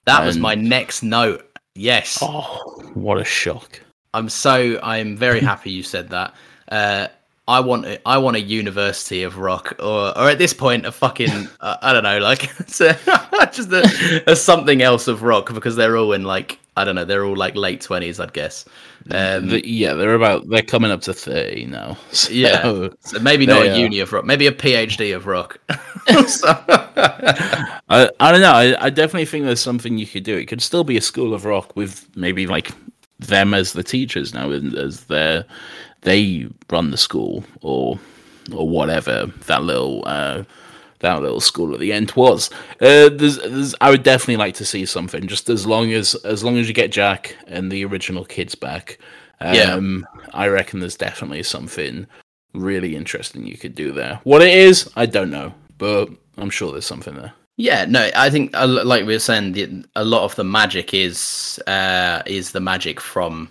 that 0.06 0.26
was 0.26 0.38
my 0.38 0.56
next 0.56 1.04
note 1.04 1.46
yes 1.76 2.18
Oh, 2.22 2.92
what 2.96 3.20
a 3.20 3.24
shock! 3.24 3.80
I'm 4.16 4.30
so 4.30 4.80
I'm 4.82 5.18
very 5.18 5.40
happy 5.52 5.72
you 5.72 5.84
said 5.84 6.10
that. 6.10 6.34
Uh, 6.70 7.08
I 7.48 7.60
want 7.60 7.86
a, 7.86 8.08
I 8.08 8.18
want 8.18 8.38
a 8.38 8.42
University 8.42 9.22
of 9.22 9.38
Rock, 9.38 9.76
or 9.80 10.18
or 10.18 10.30
at 10.30 10.40
this 10.40 10.54
point 10.54 10.86
a 10.86 10.92
fucking 10.92 11.48
uh, 11.60 11.78
I 11.82 11.94
don't 11.94 12.04
know, 12.04 12.18
like 12.20 12.44
a, 12.60 13.50
just 13.52 13.72
a, 13.72 14.24
a 14.28 14.36
something 14.36 14.82
else 14.82 15.08
of 15.08 15.22
rock 15.22 15.54
because 15.54 15.76
they're 15.76 15.98
all 15.98 16.14
in 16.14 16.24
like 16.24 16.58
I 16.78 16.84
don't 16.84 16.96
know, 16.96 17.06
they're 17.06 17.24
all 17.24 17.36
like 17.36 17.56
late 17.56 17.82
twenties, 17.82 18.20
I'd 18.20 18.34
guess. 18.34 18.66
Um, 19.12 19.50
The- 19.50 19.68
yeah, 19.70 19.94
they're 19.94 20.16
about 20.16 20.50
they're 20.50 20.64
coming 20.64 20.90
up 20.90 21.02
to 21.02 21.14
thirty 21.14 21.66
now. 21.66 21.98
So, 22.12 22.32
yeah, 22.34 22.88
so 23.02 23.20
maybe 23.22 23.46
not 23.46 23.64
a 23.66 23.74
are. 23.74 23.78
uni 23.78 24.00
of 24.00 24.12
rock, 24.12 24.26
maybe 24.26 24.48
a 24.48 24.52
PhD 24.52 25.16
of 25.16 25.28
rock. 25.28 25.60
So- 26.28 26.48
I, 27.88 28.10
I 28.20 28.32
don't 28.32 28.42
know. 28.42 28.52
I, 28.54 28.86
I 28.86 28.90
definitely 28.90 29.26
think 29.26 29.46
there's 29.46 29.62
something 29.62 29.98
you 30.00 30.08
could 30.08 30.24
do. 30.24 30.36
It 30.36 30.46
could 30.48 30.62
still 30.62 30.84
be 30.84 30.98
a 30.98 31.02
school 31.02 31.34
of 31.36 31.46
rock 31.46 31.76
with 31.76 32.08
maybe 32.16 32.48
like 32.48 32.72
them 33.20 33.54
as 33.54 33.74
the 33.74 33.84
teachers 33.84 34.34
now, 34.34 34.52
as 34.52 35.06
their 35.06 35.46
they 36.02 36.48
run 36.70 36.92
the 36.92 36.98
school 36.98 37.44
or 37.62 38.00
or 38.52 38.70
whatever 38.70 39.26
that 39.48 39.64
little 39.64 40.04
uh, 40.06 40.44
that 41.00 41.22
little 41.22 41.42
school 41.42 41.74
at 41.74 41.80
the 41.80 41.94
end 41.94 42.12
was. 42.16 42.50
Uh, 42.82 43.10
there's, 43.10 43.38
there's, 43.38 43.76
I 43.82 43.90
would 43.90 44.04
definitely 44.04 44.38
like 44.38 44.56
to 44.56 44.66
see 44.66 44.86
something. 44.86 45.28
Just 45.28 45.50
as 45.50 45.66
long 45.66 45.92
as 45.92 46.16
as 46.16 46.44
long 46.44 46.58
as 46.58 46.68
you 46.68 46.74
get 46.74 46.92
Jack 46.92 47.36
and 47.48 47.72
the 47.72 47.86
original 47.86 48.26
kids 48.26 48.56
back. 48.56 49.00
Yeah. 49.42 49.74
Um, 49.74 50.08
I 50.34 50.48
reckon 50.48 50.80
there's 50.80 50.96
definitely 50.96 51.44
something 51.44 52.08
really 52.54 52.96
interesting 52.96 53.46
you 53.46 53.58
could 53.58 53.76
do 53.76 53.92
there. 53.92 54.22
What 54.24 54.42
it 54.42 54.56
is, 54.56 54.90
I 54.96 55.06
don't 55.06 55.30
know, 55.30 55.54
but 55.78 56.10
I'm 56.38 56.50
sure 56.50 56.72
there's 56.72 56.86
something 56.86 57.16
there. 57.16 57.34
Yeah, 57.58 57.86
no, 57.86 58.10
I 58.16 58.30
think 58.30 58.56
uh, 58.56 58.68
like 58.68 59.06
we 59.06 59.14
were 59.14 59.20
saying, 59.20 59.54
the, 59.54 59.86
a 59.96 60.04
lot 60.04 60.24
of 60.24 60.36
the 60.36 60.44
magic 60.44 60.94
is 60.94 61.60
uh, 61.68 62.22
is 62.26 62.52
the 62.52 62.60
magic 62.60 63.00
from 63.00 63.50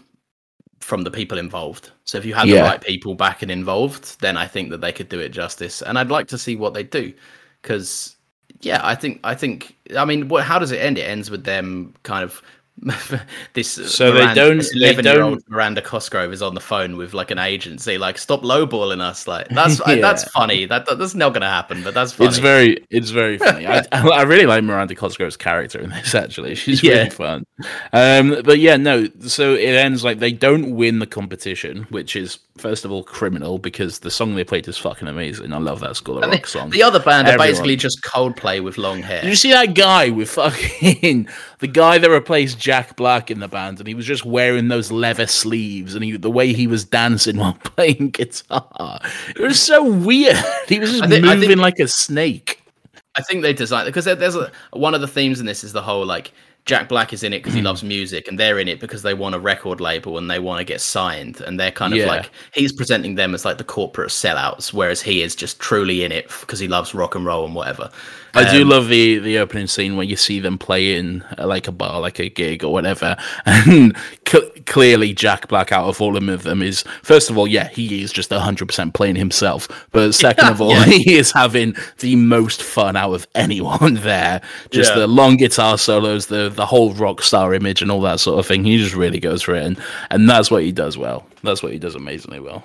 from 0.81 1.03
the 1.05 1.11
people 1.11 1.39
involved. 1.39 1.93
So 2.05 2.19
if 2.19 2.25
you 2.27 2.35
had 2.35 2.49
Yeah. 2.49 2.51
the 2.51 2.59
right 2.61 2.81
people 2.81 3.15
back 3.17 3.43
and 3.43 3.51
involved, 3.51 4.21
then 4.21 4.37
I 4.37 4.47
think 4.49 4.71
that 4.71 4.81
they 4.83 4.93
could 4.93 5.09
do 5.09 5.21
it 5.21 5.31
justice. 5.31 5.83
And 5.83 5.99
I'd 5.99 6.11
like 6.11 6.29
to 6.29 6.39
see 6.39 6.57
what 6.57 6.75
they 6.75 6.85
do 6.85 7.15
because 7.63 8.17
yeah, 8.61 8.81
I 8.85 8.95
think 8.97 9.21
I 9.25 9.35
think 9.35 9.77
I 9.97 10.05
mean, 10.05 10.29
what? 10.29 10.45
How 10.45 10.59
does 10.59 10.73
it 10.73 10.79
end? 10.83 10.99
It 10.99 11.03
ends 11.05 11.31
with 11.31 11.45
them 11.45 11.95
kind 12.05 12.25
of. 12.25 12.43
this 13.55 13.71
So 13.95 14.13
they 14.13 14.35
don't- 14.35 14.59
they 14.59 14.87
eleven 14.89 15.05
year 15.05 15.23
old 15.23 15.35
don't- 15.39 15.51
Miranda 15.51 15.81
Cosgrove 15.81 16.33
is 16.33 16.43
on 16.43 16.55
the 16.55 16.61
phone 16.61 16.97
with 16.97 17.15
like 17.15 17.31
an 17.31 17.39
agency 17.39 17.99
like 17.99 18.19
stop 18.19 18.43
lowballing 18.43 19.01
us 19.01 19.27
like 19.29 19.49
that's 19.49 19.81
Yeah. 19.87 19.97
that's 19.97 20.25
funny 20.31 20.67
that, 20.67 20.87
that 20.87 20.99
that's 20.99 21.15
not 21.15 21.33
gonna 21.33 21.49
happen 21.49 21.83
but 21.85 21.95
that's 21.95 22.13
funny 22.13 22.29
It's 22.29 22.39
very, 22.39 22.85
it's 22.91 23.11
very 23.11 23.39
funny. 23.47 23.67
I, 23.67 23.83
I 23.93 24.23
really 24.23 24.47
like 24.47 24.65
Miranda 24.65 24.95
Cosgrove's 24.95 25.37
character 25.37 25.79
in 25.79 25.91
this. 25.91 26.15
Actually, 26.15 26.55
she's 26.57 26.83
Yeah. 26.83 26.95
really 26.95 27.11
fun. 27.11 27.45
Um, 27.93 28.43
but 28.45 28.59
yeah, 28.59 28.77
no. 28.77 29.09
So 29.21 29.55
it 29.55 29.75
ends 29.75 30.05
like 30.05 30.19
they 30.19 30.33
don't 30.33 30.75
win 30.77 30.99
the 30.99 31.07
competition, 31.07 31.87
which 31.91 32.17
is 32.17 32.39
first 32.57 32.85
of 32.85 32.93
all 32.93 33.03
criminal 33.03 33.59
because 33.59 33.99
the 33.99 34.11
song 34.11 34.37
they 34.37 34.45
played 34.45 34.69
is 34.69 34.79
fucking 34.79 35.09
amazing. 35.09 35.53
I 35.53 35.59
love 35.59 35.81
that 35.81 35.97
School 35.97 36.23
of 36.23 36.31
Rock 36.31 36.47
song. 36.47 36.71
the 36.71 36.83
other 36.85 37.01
band 37.01 37.27
are 37.29 37.37
basically 37.37 37.75
just 37.77 38.03
Coldplay 38.03 38.63
with 38.63 38.79
long 38.79 39.03
hair 39.03 39.23
Did 39.23 39.31
you 39.31 39.37
see 39.37 39.51
that 39.51 39.75
guy 39.75 40.11
with 40.11 40.31
fucking 40.31 41.29
the 41.59 41.67
guy 41.67 41.99
that 41.99 42.09
replaced 42.09 42.59
Jack 42.59 42.95
Black 42.97 43.31
in 43.31 43.41
the 43.41 43.49
band, 43.49 43.79
and 43.81 43.89
he 43.89 43.95
was 43.95 44.07
just 44.07 44.25
wearing 44.25 44.69
those 44.69 44.93
leather 44.93 45.27
sleeves, 45.27 45.95
and 45.97 46.05
he, 46.05 46.17
the 46.17 46.31
way 46.31 46.53
he 46.53 46.67
was 46.67 46.85
dancing 46.85 47.37
while 47.39 47.55
playing 47.55 48.11
guitar, 48.11 49.01
it 49.35 49.41
was 49.41 49.61
so 49.61 49.83
weird. 49.85 50.37
He 50.69 50.79
was 50.79 50.93
just 50.93 51.09
think- 51.09 51.25
moving 51.25 51.49
think- 51.49 51.61
like 51.61 51.79
a 51.81 51.89
snake. 51.89 52.61
I 53.17 53.23
think 53.23 53.43
they 53.43 53.53
designed 53.53 53.87
it 53.87 53.91
because 53.93 54.07
there, 54.07 54.17
there's 54.17 54.35
a, 54.35 54.51
one 54.73 54.93
of 54.95 55.01
the 55.01 55.07
themes 55.07 55.39
in 55.39 55.47
this 55.47 55.63
is 55.63 55.73
the 55.73 55.83
whole 55.83 56.05
like 56.05 56.33
Jack 56.67 56.89
Black 56.89 57.13
is 57.13 57.23
in 57.23 57.33
it 57.35 57.41
because 57.41 57.53
he 57.55 57.61
loves 57.61 57.83
music, 57.85 58.27
and 58.27 58.39
they're 58.41 58.59
in 58.59 58.69
it 58.69 58.81
because 58.81 59.03
they 59.03 59.13
want 59.13 59.35
a 59.35 59.39
record 59.39 59.81
label 59.81 60.17
and 60.17 60.31
they 60.31 60.39
want 60.39 60.59
to 60.61 60.65
get 60.65 60.81
signed, 60.81 61.41
and 61.43 61.61
they're 61.61 61.71
kind 61.71 61.93
of 61.93 61.99
Yeah. 61.99 62.07
like 62.07 62.31
he's 62.55 62.73
presenting 62.73 63.17
them 63.17 63.35
as 63.35 63.45
like 63.45 63.59
the 63.59 63.65
corporate 63.65 64.11
sellouts, 64.11 64.73
whereas 64.73 65.03
he 65.03 65.21
is 65.23 65.35
just 65.37 65.59
truly 65.61 66.05
in 66.05 66.11
it 66.13 66.29
because 66.41 66.59
he 66.59 66.69
loves 66.69 66.95
rock 66.95 67.15
and 67.15 67.27
roll 67.27 67.45
and 67.45 67.55
whatever. 67.55 67.91
I 68.37 68.51
do 68.51 68.63
Um, 68.63 68.71
love 68.71 68.89
the 68.89 69.19
the 69.19 69.39
opening 69.39 69.67
scene 69.69 69.95
where 69.97 70.07
you 70.07 70.17
see 70.17 70.41
them 70.41 70.59
play 70.59 70.97
in 70.97 71.23
uh, 71.39 71.47
like 71.47 71.69
a 71.69 71.73
bar, 71.73 72.01
like 72.01 72.19
a 72.19 72.29
gig 72.31 72.65
or 72.65 72.73
whatever, 72.73 73.15
and 73.47 73.95
c- 74.27 74.51
clearly 74.67 75.13
Jack 75.13 75.47
Black, 75.49 75.71
out 75.71 75.85
of 75.87 76.01
all 76.01 76.17
of 76.17 76.43
them, 76.43 76.63
is 76.63 76.83
first 77.03 77.29
of 77.31 77.37
all, 77.39 77.47
yeah, 77.47 77.69
he 77.69 78.03
is 78.03 78.11
just 78.11 78.33
hundred 78.33 78.67
percent 78.67 78.95
playing 78.95 79.17
himself, 79.17 79.69
but 79.93 80.13
second 80.15 80.49
of 80.49 80.61
all, 80.63 80.71
Yeah. 80.71 80.85
he 80.87 81.15
is 81.15 81.31
having 81.31 81.77
the 81.99 82.17
most 82.17 82.63
fun 82.63 82.97
out 82.97 83.13
of 83.13 83.27
anyone 83.35 83.95
there. 83.97 84.41
Just 84.71 84.93
Yeah. 84.93 85.01
the 85.01 85.07
long 85.07 85.37
guitar 85.37 85.77
solos, 85.79 86.27
the 86.27 86.54
the 86.55 86.67
whole 86.67 86.95
rock 86.95 87.23
star 87.23 87.55
image, 87.55 87.83
and 87.83 87.91
all 87.91 88.01
that 88.03 88.21
sort 88.21 88.39
of 88.39 88.47
thing. 88.47 88.65
He 88.65 88.79
just 88.79 88.95
really 88.95 89.21
goes 89.21 89.43
for 89.43 89.55
it, 89.55 89.65
and 89.65 89.79
and 90.11 90.29
that's 90.29 90.51
what 90.51 90.63
he 90.63 90.73
does 90.73 90.97
well. 90.99 91.27
That's 91.43 91.63
what 91.63 91.73
he 91.73 91.79
does 91.79 91.95
amazingly 91.95 92.41
well. 92.41 92.65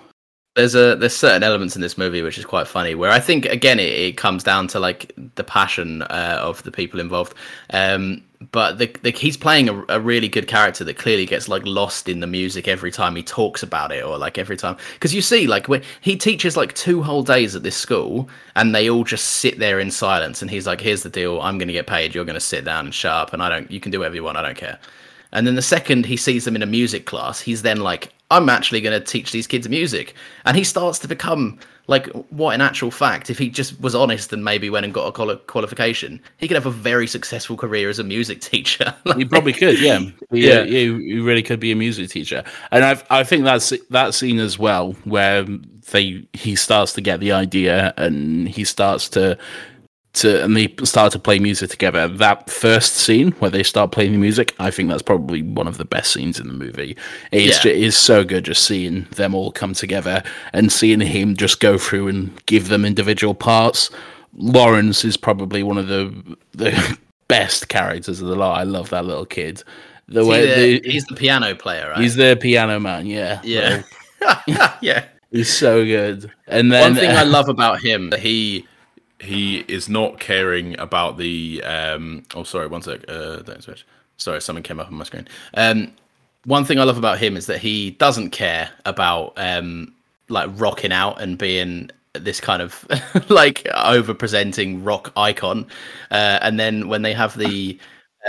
There's 0.60 0.76
a 0.76 0.96
there's 0.96 1.16
certain 1.16 1.44
elements 1.44 1.76
in 1.76 1.82
this 1.82 1.98
movie 1.98 2.22
which 2.22 2.38
is 2.38 2.46
quite 2.46 2.68
funny 2.68 2.96
where 2.96 3.12
i 3.12 3.20
think 3.20 3.46
again 3.46 3.80
it, 3.80 3.94
it 3.94 4.18
comes 4.18 4.44
down 4.44 4.68
to 4.68 4.80
like 4.80 5.14
the 5.36 5.44
passion 5.44 6.02
uh, 6.04 6.38
of 6.42 6.64
the 6.64 6.72
people 6.72 7.00
involved. 7.00 7.34
Um 7.72 8.24
but 8.52 8.78
the, 8.78 8.88
the 9.02 9.12
he's 9.12 9.36
playing 9.36 9.68
a, 9.68 9.84
a 9.90 10.00
really 10.00 10.30
good 10.30 10.48
character 10.48 10.86
that 10.86 10.98
clearly 10.98 11.26
gets 11.26 11.50
like 11.50 11.66
lost 11.66 12.08
in 12.08 12.22
the 12.22 12.28
music 12.28 12.70
every 12.70 12.90
time 12.90 13.16
he 13.16 13.24
talks 13.24 13.62
about 13.64 13.92
it 13.92 14.04
or 14.04 14.18
like 14.18 14.38
every 14.38 14.56
time. 14.56 14.78
Because 14.94 15.14
you 15.14 15.22
see 15.22 15.46
like 15.46 15.68
when 15.68 15.84
he 16.00 16.16
teaches 16.16 16.56
like 16.56 16.74
two 16.74 17.04
whole 17.04 17.22
days 17.22 17.54
at 17.54 17.64
this 17.64 17.76
school 17.76 18.30
and 18.56 18.74
they 18.74 18.90
all 18.90 19.04
just 19.04 19.26
sit 19.26 19.60
there 19.60 19.78
in 19.78 19.92
silence 19.92 20.42
and 20.42 20.50
he's 20.50 20.66
like 20.66 20.80
here's 20.80 21.04
the 21.04 21.10
deal. 21.10 21.42
I'm 21.42 21.58
going 21.58 21.68
to 21.68 21.74
get 21.74 21.88
paid. 21.88 22.16
You're 22.16 22.24
going 22.24 22.36
to 22.36 22.40
sit 22.40 22.64
down 22.64 22.86
and 22.86 22.94
shut 22.94 23.12
up 23.12 23.34
and 23.34 23.44
i 23.44 23.50
don't 23.50 23.70
you 23.70 23.82
can 23.82 23.92
do 23.92 24.00
whatever 24.00 24.16
you 24.16 24.24
want. 24.24 24.38
I 24.38 24.42
don't 24.42 24.58
care. 24.58 24.80
And 25.32 25.46
then 25.46 25.56
the 25.56 25.62
second 25.62 26.06
he 26.06 26.18
sees 26.18 26.46
them 26.46 26.56
in 26.56 26.64
a 26.64 26.66
music 26.68 27.06
class, 27.06 27.42
he's 27.42 27.62
then 27.62 27.82
like, 27.82 28.14
I'm 28.32 28.50
actually 28.50 28.82
going 28.82 29.00
to 29.00 29.06
teach 29.06 29.32
these 29.32 29.48
kids 29.48 29.68
music. 29.68 30.14
And 30.46 30.56
he 30.56 30.64
starts 30.64 31.00
to 31.00 31.08
become 31.08 31.60
like, 31.88 32.06
what 32.30 32.54
in 32.54 32.62
actual 32.62 32.92
fact, 32.92 33.32
if 33.32 33.40
he 33.40 33.50
just 33.50 33.80
was 33.82 33.96
honest 33.96 34.32
and 34.32 34.46
maybe 34.46 34.70
went 34.70 34.84
and 34.86 34.94
got 34.94 35.08
a 35.08 35.12
quali- 35.12 35.38
qualification, 35.48 36.22
he 36.38 36.48
could 36.48 36.54
have 36.56 36.68
a 36.68 36.72
very 36.72 37.08
successful 37.08 37.58
career 37.58 37.90
as 37.90 37.98
a 37.98 38.04
music 38.04 38.42
teacher. 38.52 38.94
He 39.18 39.26
probably 39.26 39.54
could, 39.54 39.80
yeah. 39.80 40.00
He, 40.32 40.48
Yeah. 40.48 40.62
yeah, 40.62 40.64
he, 40.66 41.14
he 41.14 41.20
really 41.20 41.42
could 41.42 41.60
be 41.60 41.72
a 41.72 41.76
music 41.76 42.10
teacher, 42.12 42.44
and 42.72 42.86
I 42.86 43.02
I 43.10 43.24
think 43.24 43.44
that's 43.46 43.74
that 43.90 44.14
scene 44.14 44.38
as 44.38 44.60
well 44.60 44.92
where 45.06 45.44
they 45.92 46.24
he 46.34 46.56
starts 46.56 46.94
to 46.94 47.02
get 47.02 47.20
the 47.20 47.32
idea 47.32 47.96
and 47.98 48.48
he 48.48 48.64
starts 48.64 49.10
to 49.10 49.36
to 50.14 50.44
and 50.44 50.58
they 50.58 50.74
start 50.84 51.12
to 51.14 51.20
play 51.20 51.40
music 51.40 51.70
together. 51.70 52.08
That 52.08 52.50
first 52.50 52.94
scene 52.96 53.32
where 53.34 53.52
they 53.52 53.64
start 53.64 53.92
playing 53.92 54.12
the 54.14 54.18
music, 54.18 54.56
I 54.60 54.72
think 54.72 54.90
that's 54.90 55.02
probably 55.04 55.42
one 55.44 55.68
of 55.68 55.78
the 55.78 55.86
best 55.86 56.12
scenes 56.12 56.40
in 56.40 56.48
the 56.48 56.54
movie. 56.54 56.98
It's 57.32 57.58
Yeah. 57.64 57.72
ju- 57.74 57.80
it's 57.88 57.98
so 57.98 58.24
good 58.24 58.46
just 58.46 58.66
seeing 58.66 59.04
them 59.16 59.36
all 59.36 59.52
come 59.52 59.74
together 59.74 60.24
and 60.54 60.72
seeing 60.72 61.00
him 61.02 61.36
just 61.36 61.60
go 61.60 61.78
through 61.78 62.08
and 62.08 62.32
give 62.48 62.70
them 62.70 62.86
individual 62.86 63.34
parts. 63.36 63.90
Lawrence 64.36 65.06
is 65.06 65.16
probably 65.18 65.64
one 65.64 65.78
of 65.78 65.88
the 65.88 66.14
the 66.54 66.98
best 67.28 67.68
characters 67.70 68.20
of 68.22 68.28
the 68.28 68.36
lot. 68.36 68.60
I 68.60 68.64
love 68.64 68.90
that 68.90 69.06
little 69.06 69.26
kid. 69.26 69.64
The 70.08 70.22
Is 70.22 70.28
way 70.28 70.80
the- 70.80 70.90
he's 70.90 71.06
the 71.06 71.16
piano 71.16 71.54
player, 71.54 71.90
right? 71.92 72.00
he's 72.02 72.16
the 72.16 72.36
piano 72.42 72.80
man, 72.80 73.06
yeah, 73.06 73.40
yeah. 73.44 73.84
yeah. 74.82 75.06
he's 75.32 75.56
so 75.56 75.86
good. 75.86 76.32
And 76.48 76.72
then 76.72 76.82
One 76.94 76.96
thing 76.96 77.12
I 77.12 77.24
love 77.38 77.48
about 77.48 77.80
him, 77.80 78.12
he 78.20 78.66
he 79.22 79.60
is 79.68 79.90
not 79.90 80.20
caring 80.20 80.80
about 80.80 81.18
the 81.18 81.62
um 81.64 82.24
oh 82.36 82.44
sorry 82.44 82.68
one 82.68 82.82
sec 82.82 83.02
uh 83.10 83.38
don't 83.38 83.62
switch 83.62 83.86
sorry, 84.20 84.42
something 84.42 84.64
came 84.64 84.80
up 84.80 84.88
on 84.88 84.94
my 84.94 85.04
screen. 85.04 85.28
Um, 85.56 85.92
one 86.46 86.66
thing 86.66 86.80
I 86.80 86.84
love 86.84 86.98
about 86.98 87.18
him 87.18 87.36
is 87.36 87.48
that 87.48 87.60
he 87.60 87.92
doesn't 87.92 88.30
care 88.30 88.70
about 88.86 89.34
um, 89.38 89.94
like 90.30 90.50
rocking 90.56 90.92
out 90.92 91.22
and 91.22 91.38
being 91.38 91.90
this 92.14 92.40
kind 92.40 92.62
of 92.62 92.86
like 93.30 93.68
over 93.76 94.14
presenting 94.14 94.84
rock 94.84 95.12
icon. 95.18 95.66
Uh, 96.12 96.40
and 96.42 96.60
then 96.60 96.88
when 96.88 97.02
they 97.02 97.14
have 97.14 97.38
the 97.38 97.78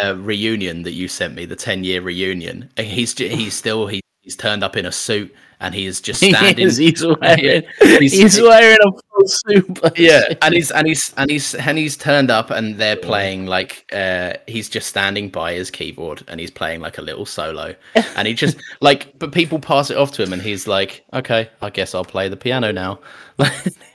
uh, 0.02 0.16
reunion 0.16 0.82
that 0.84 0.92
you 0.92 1.08
sent 1.08 1.34
me, 1.34 1.44
the 1.44 1.56
ten 1.56 1.84
year 1.84 2.00
reunion, 2.00 2.70
he's 2.76 3.16
he's 3.16 3.54
still 3.54 3.86
he, 3.86 4.00
he's 4.22 4.36
turned 4.36 4.64
up 4.64 4.76
in 4.76 4.86
a 4.86 4.92
suit 4.92 5.34
and 5.60 5.74
he 5.74 5.86
is 5.86 6.00
just 6.00 6.20
He 6.24 6.32
standing. 6.32 6.66
is, 6.66 6.76
he's 6.78 7.04
wearing, 7.20 7.62
He's- 7.80 8.12
he's, 8.12 8.40
wearing 8.40 8.78
a 8.82 8.90
full 8.92 9.28
suit. 9.28 9.78
yeah 9.96 10.22
and 10.42 10.54
he's 10.54 10.70
and 10.70 10.86
he's 10.86 11.12
and 11.16 11.30
he's 11.30 11.54
and 11.54 11.76
he's 11.78 11.96
turned 11.96 12.30
up 12.30 12.50
and 12.50 12.76
they're 12.76 12.96
playing 12.96 13.46
like 13.46 13.84
uh 13.92 14.32
he's 14.46 14.68
just 14.68 14.88
standing 14.88 15.28
by 15.28 15.52
his 15.52 15.70
keyboard 15.70 16.22
and 16.28 16.40
he's 16.40 16.50
playing 16.50 16.80
like 16.80 16.98
a 16.98 17.02
little 17.02 17.26
solo 17.26 17.74
and 18.16 18.26
he 18.26 18.34
just 18.34 18.56
like 18.80 19.16
but 19.18 19.32
people 19.32 19.58
pass 19.58 19.90
it 19.90 19.96
off 19.96 20.12
to 20.12 20.22
him 20.22 20.32
and 20.32 20.40
he's 20.42 20.66
like 20.66 21.04
okay 21.12 21.48
i 21.60 21.68
guess 21.70 21.94
i'll 21.94 22.04
play 22.04 22.28
the 22.28 22.36
piano 22.36 22.72
now 22.72 22.98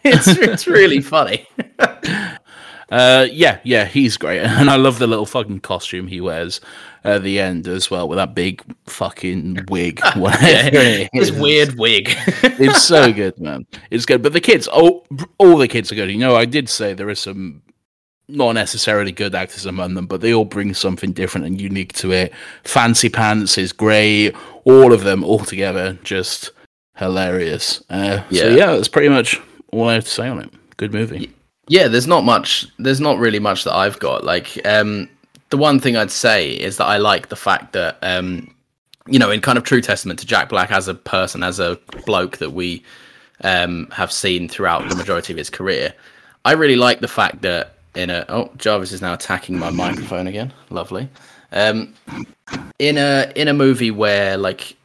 it's 0.04 0.28
it's 0.28 0.68
really 0.68 1.02
funny 1.02 1.48
Uh, 2.92 3.26
yeah, 3.32 3.60
yeah, 3.64 3.86
he's 3.86 4.16
great, 4.16 4.42
and 4.42 4.70
I 4.70 4.76
love 4.76 5.00
the 5.00 5.08
little 5.08 5.26
fucking 5.26 5.62
costume 5.62 6.06
he 6.06 6.22
wears 6.22 6.62
at 7.06 7.24
the 7.24 7.40
end 7.40 7.68
as 7.68 7.90
well, 7.92 8.08
with 8.10 8.18
that 8.18 8.36
big 8.36 8.62
fucking 8.88 9.66
wig, 9.70 10.02
it 10.16 11.10
this 11.14 11.32
weird 11.32 11.76
wig 11.78 12.10
it's 12.44 12.82
so 12.84 13.14
good, 13.14 13.40
man. 13.40 13.66
It's 13.92 14.06
good, 14.06 14.22
but 14.22 14.34
the 14.34 14.42
kids, 14.42 14.68
oh, 14.74 15.04
all 15.38 15.58
the 15.58 15.68
kids 15.68 15.92
are 15.92 15.96
good. 15.96 16.10
You 16.12 16.18
know, 16.18 16.36
I 16.36 16.46
did 16.46 16.68
say 16.68 16.94
there 16.94 17.08
are 17.10 17.16
some 17.16 17.62
not 18.28 18.54
necessarily 18.54 19.12
good 19.12 19.36
actors 19.36 19.66
among 19.68 19.94
them, 19.94 20.08
but 20.08 20.20
they 20.22 20.34
all 20.34 20.46
bring 20.46 20.74
something 20.74 21.12
different 21.12 21.46
and 21.46 21.62
unique 21.62 21.94
to 21.94 22.12
it. 22.12 22.34
Fancy 22.64 23.08
Pants 23.08 23.58
is 23.58 23.72
great. 23.72 24.34
All 24.64 24.92
of 24.92 25.04
them, 25.04 25.24
all 25.24 25.40
together, 25.46 25.98
just 26.04 26.50
hilarious. 26.98 27.84
Uh, 27.90 28.24
So 28.32 28.48
Yeah. 28.48 28.56
yeah, 28.56 28.66
that's 28.76 28.88
pretty 28.88 29.10
much 29.10 29.40
all 29.72 29.88
I 29.90 29.94
have 29.94 30.06
to 30.06 30.10
say 30.10 30.28
on 30.28 30.40
it. 30.40 30.50
Good 30.78 30.92
movie. 30.94 31.32
yeah 31.68 31.88
there's 31.88 32.06
not 32.06 32.24
much 32.24 32.68
there's 32.78 33.00
not 33.02 33.18
really 33.18 33.40
much 33.40 33.64
that 33.64 33.74
i've 33.74 33.98
got 33.98 34.24
like 34.24 34.50
um 34.68 35.10
the 35.56 35.62
one 35.62 35.80
thing 35.80 35.96
i'd 35.96 36.12
say 36.12 36.52
is 36.52 36.78
that 36.78 36.86
i 36.86 36.98
like 36.98 37.30
the 37.30 37.36
fact 37.36 37.72
that 37.72 37.98
um 38.02 38.54
you 39.08 39.20
know 39.20 39.32
in 39.32 39.40
kind 39.40 39.58
of 39.58 39.64
true 39.64 39.82
testament 39.82 40.20
to 40.20 40.26
jack 40.26 40.50
black 40.50 40.70
as 40.72 40.88
a 40.88 40.94
person 40.94 41.44
as 41.44 41.60
a 41.60 41.80
bloke 42.06 42.38
that 42.38 42.52
we 42.52 42.84
um 43.44 43.88
have 43.92 44.12
seen 44.12 44.50
throughout 44.50 44.88
the 44.90 44.96
majority 44.96 45.32
of 45.32 45.38
his 45.38 45.50
career 45.50 45.94
i 46.44 46.52
really 46.52 46.76
like 46.76 47.00
the 47.00 47.08
fact 47.08 47.42
that 47.42 47.76
in 47.96 48.10
a 48.10 48.26
oh 48.30 48.52
jarvis 48.58 48.92
is 48.92 49.02
now 49.02 49.14
attacking 49.14 49.58
my 49.58 49.70
microphone 49.70 50.28
again. 50.28 50.54
Lovely. 50.70 51.10
Um 51.52 51.94
in 52.80 52.98
a 52.98 53.32
in 53.36 53.48
a 53.48 53.54
movie 53.54 53.92
where 53.92 54.38
like 54.38 54.76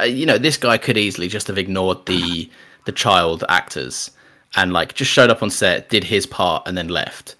uh, 0.00 0.04
you 0.04 0.26
know 0.26 0.38
this 0.38 0.56
guy 0.56 0.78
could 0.78 0.96
easily 0.96 1.28
just 1.28 1.46
have 1.46 1.58
ignored 1.58 2.04
the 2.06 2.48
the 2.84 2.92
child 2.92 3.44
actors 3.48 4.10
and 4.56 4.72
like 4.72 4.94
just 4.94 5.10
showed 5.10 5.30
up 5.30 5.42
on 5.42 5.50
set 5.50 5.88
did 5.88 6.04
his 6.04 6.26
part 6.26 6.66
and 6.66 6.76
then 6.76 6.88
left. 6.88 7.34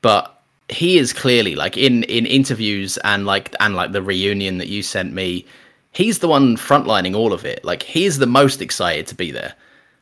But 0.00 0.37
he 0.70 0.98
is 0.98 1.12
clearly 1.12 1.54
like 1.54 1.76
in 1.76 2.02
in 2.04 2.26
interviews 2.26 2.98
and 2.98 3.24
like 3.26 3.54
and 3.60 3.74
like 3.74 3.92
the 3.92 4.02
reunion 4.02 4.58
that 4.58 4.68
you 4.68 4.82
sent 4.82 5.12
me 5.12 5.44
he's 5.92 6.18
the 6.18 6.28
one 6.28 6.56
frontlining 6.56 7.16
all 7.16 7.32
of 7.32 7.44
it 7.44 7.64
like 7.64 7.82
he's 7.82 8.18
the 8.18 8.26
most 8.26 8.60
excited 8.62 9.06
to 9.06 9.14
be 9.14 9.30
there 9.30 9.54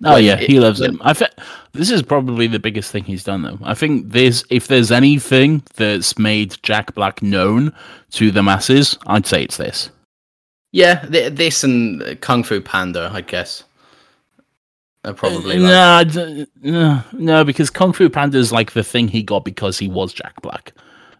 Oh 0.04 0.10
Like, 0.12 0.24
yeah, 0.24 0.38
it- 0.38 0.50
he 0.50 0.60
loves 0.60 0.82
it. 0.82 0.90
I 1.00 1.14
think 1.14 1.30
this 1.72 1.90
is 1.90 2.02
probably 2.02 2.46
the 2.46 2.58
biggest 2.58 2.92
thing 2.92 3.04
he's 3.04 3.24
done 3.24 3.40
though. 3.40 3.58
I 3.62 3.72
think 3.72 4.10
there's 4.12 4.44
if 4.50 4.68
there's 4.68 4.92
anything 4.92 5.62
that's 5.76 6.18
made 6.18 6.54
Jack 6.62 6.94
Black 6.94 7.22
known 7.22 7.72
to 8.10 8.30
the 8.30 8.42
masses, 8.42 8.98
I'd 9.06 9.24
say 9.26 9.42
it's 9.44 9.56
this. 9.56 9.88
yeah 10.72 10.96
th- 11.06 11.32
this 11.32 11.64
and 11.64 12.20
kung 12.20 12.42
fu 12.42 12.60
panda 12.60 13.10
i 13.14 13.22
guess 13.22 13.64
are 15.06 15.14
probably 15.14 15.58
like, 15.58 16.08
no, 16.14 16.46
no, 16.62 17.04
no, 17.12 17.44
because 17.44 17.70
Kung 17.70 17.92
Fu 17.92 18.08
Panda 18.10 18.36
is 18.38 18.52
like 18.52 18.72
the 18.72 18.82
thing 18.84 19.08
he 19.08 19.22
got 19.22 19.44
because 19.44 19.78
he 19.78 19.88
was 19.88 20.12
Jack 20.12 20.40
Black. 20.42 20.72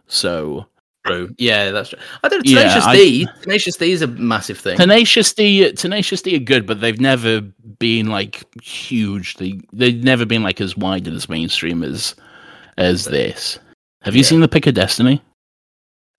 So 0.07 0.65
true. 1.05 1.33
Yeah, 1.37 1.71
that's 1.71 1.89
true. 1.89 1.99
I 2.23 2.27
don't 2.29 2.45
know. 2.45 2.51
Yeah, 2.51 2.63
Tenacious 2.67 2.85
I- 2.85 2.95
D. 2.95 3.27
Tenacious 3.41 3.77
D 3.77 3.91
is 3.91 4.01
a 4.01 4.07
massive 4.07 4.57
thing. 4.59 4.77
Tenacious 4.77 5.33
D, 5.33 5.71
Tenacious 5.71 6.21
D 6.21 6.35
are 6.35 6.39
good, 6.39 6.65
but 6.67 6.81
they've 6.81 6.99
never 6.99 7.41
been 7.79 8.07
like 8.07 8.43
huge. 8.61 9.35
They 9.35 9.59
they've 9.73 10.03
never 10.03 10.25
been 10.25 10.43
like 10.43 10.59
as 10.61 10.75
wide 10.77 11.07
and 11.07 11.15
as 11.15 11.29
mainstream 11.29 11.83
as 11.83 12.13
as 12.77 13.05
this. 13.05 13.57
Have 14.03 14.15
you 14.15 14.21
Yeah. 14.21 14.27
seen 14.27 14.39
the 14.41 14.47
Pick 14.47 14.67
of 14.67 14.73
Destiny? 14.75 15.21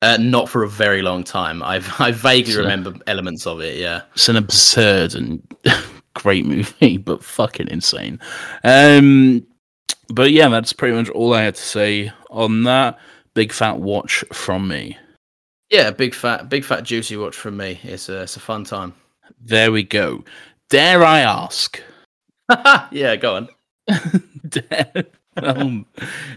Uh, 0.00 0.16
not 0.20 0.48
for 0.48 0.62
a 0.62 0.68
very 0.68 1.02
long 1.02 1.24
time. 1.24 1.62
I've 1.62 1.92
I 2.00 2.12
vaguely 2.12 2.52
So- 2.54 2.60
remember 2.60 2.94
elements 3.06 3.46
of 3.46 3.60
it. 3.60 3.76
Yeah. 3.78 4.02
It's 4.14 4.28
an 4.28 4.36
absurd 4.36 5.14
and 5.14 5.42
great 6.14 6.46
movie, 6.46 6.96
but 6.96 7.24
fucking 7.24 7.68
insane. 7.68 8.20
Um, 8.64 9.46
but 10.08 10.30
yeah, 10.30 10.48
that's 10.48 10.72
pretty 10.72 10.96
much 10.96 11.08
all 11.10 11.34
I 11.34 11.42
had 11.42 11.54
to 11.54 11.62
say 11.62 12.12
on 12.30 12.64
that. 12.64 12.98
Big 13.34 13.52
fat 13.52 13.78
watch 13.78 14.24
from 14.32 14.68
me. 14.68 14.96
Yeah, 15.70 15.90
big 15.90 16.14
fat, 16.14 16.48
big 16.48 16.64
fat 16.64 16.82
juicy 16.84 17.16
watch 17.16 17.36
from 17.36 17.56
me. 17.56 17.78
It's 17.82 18.08
a, 18.08 18.22
it's 18.22 18.36
a 18.36 18.40
fun 18.40 18.64
time. 18.64 18.94
There 19.40 19.70
we 19.70 19.82
go. 19.82 20.24
Dare 20.70 21.04
I 21.04 21.20
ask? 21.20 21.80
yeah, 22.90 23.16
go 23.16 23.36
on. 23.36 23.48
dare, 24.48 25.04
um, 25.36 25.86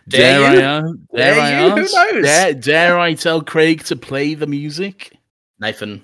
Dare 0.08 0.40
dare. 0.40 0.44
I, 0.44 0.62
ask? 0.62 0.96
Dare 1.16 1.36
dare 1.36 1.42
I 1.42 1.64
you? 1.64 1.72
Who 1.72 1.82
ask? 1.82 1.94
knows? 1.94 2.26
Dare, 2.26 2.54
dare 2.54 3.00
I 3.00 3.14
tell 3.14 3.42
Craig 3.42 3.84
to 3.86 3.96
play 3.96 4.34
the 4.34 4.48
music? 4.48 5.18
Nathan, 5.60 6.04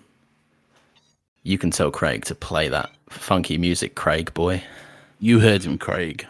you 1.43 1.57
can 1.57 1.71
tell 1.71 1.91
Craig 1.91 2.25
to 2.25 2.35
play 2.35 2.69
that 2.69 2.91
funky 3.09 3.57
music, 3.57 3.95
Craig 3.95 4.33
boy. 4.33 4.63
You 5.19 5.39
heard 5.39 5.63
him, 5.63 5.77
Craig. 5.77 6.27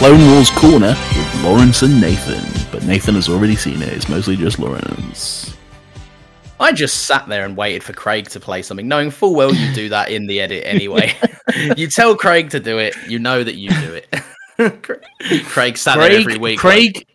Clone 0.00 0.30
Wars 0.32 0.48
Corner 0.52 0.96
with 1.14 1.44
Lawrence 1.44 1.82
and 1.82 2.00
Nathan, 2.00 2.42
but 2.72 2.82
Nathan 2.84 3.16
has 3.16 3.28
already 3.28 3.54
seen 3.54 3.82
it. 3.82 3.88
It's 3.88 4.08
mostly 4.08 4.34
just 4.34 4.58
Lawrence. 4.58 5.54
I 6.58 6.72
just 6.72 7.04
sat 7.04 7.28
there 7.28 7.44
and 7.44 7.54
waited 7.56 7.82
for 7.82 7.92
Craig 7.92 8.28
to 8.30 8.40
play 8.40 8.62
something, 8.62 8.88
knowing 8.88 9.10
full 9.10 9.34
well 9.34 9.54
you 9.54 9.74
do 9.74 9.90
that 9.90 10.10
in 10.10 10.26
the 10.26 10.40
edit 10.40 10.62
anyway. 10.64 11.14
you 11.76 11.86
tell 11.86 12.16
Craig 12.16 12.50
to 12.50 12.60
do 12.60 12.78
it, 12.78 12.94
you 13.08 13.18
know 13.18 13.42
that 13.42 13.56
you 13.56 13.70
do 13.70 13.94
it. 13.94 14.14
Craig 15.44 15.76
sat 15.76 15.96
there 15.96 16.10
every 16.10 16.38
week. 16.38 16.58
Craig, 16.58 17.06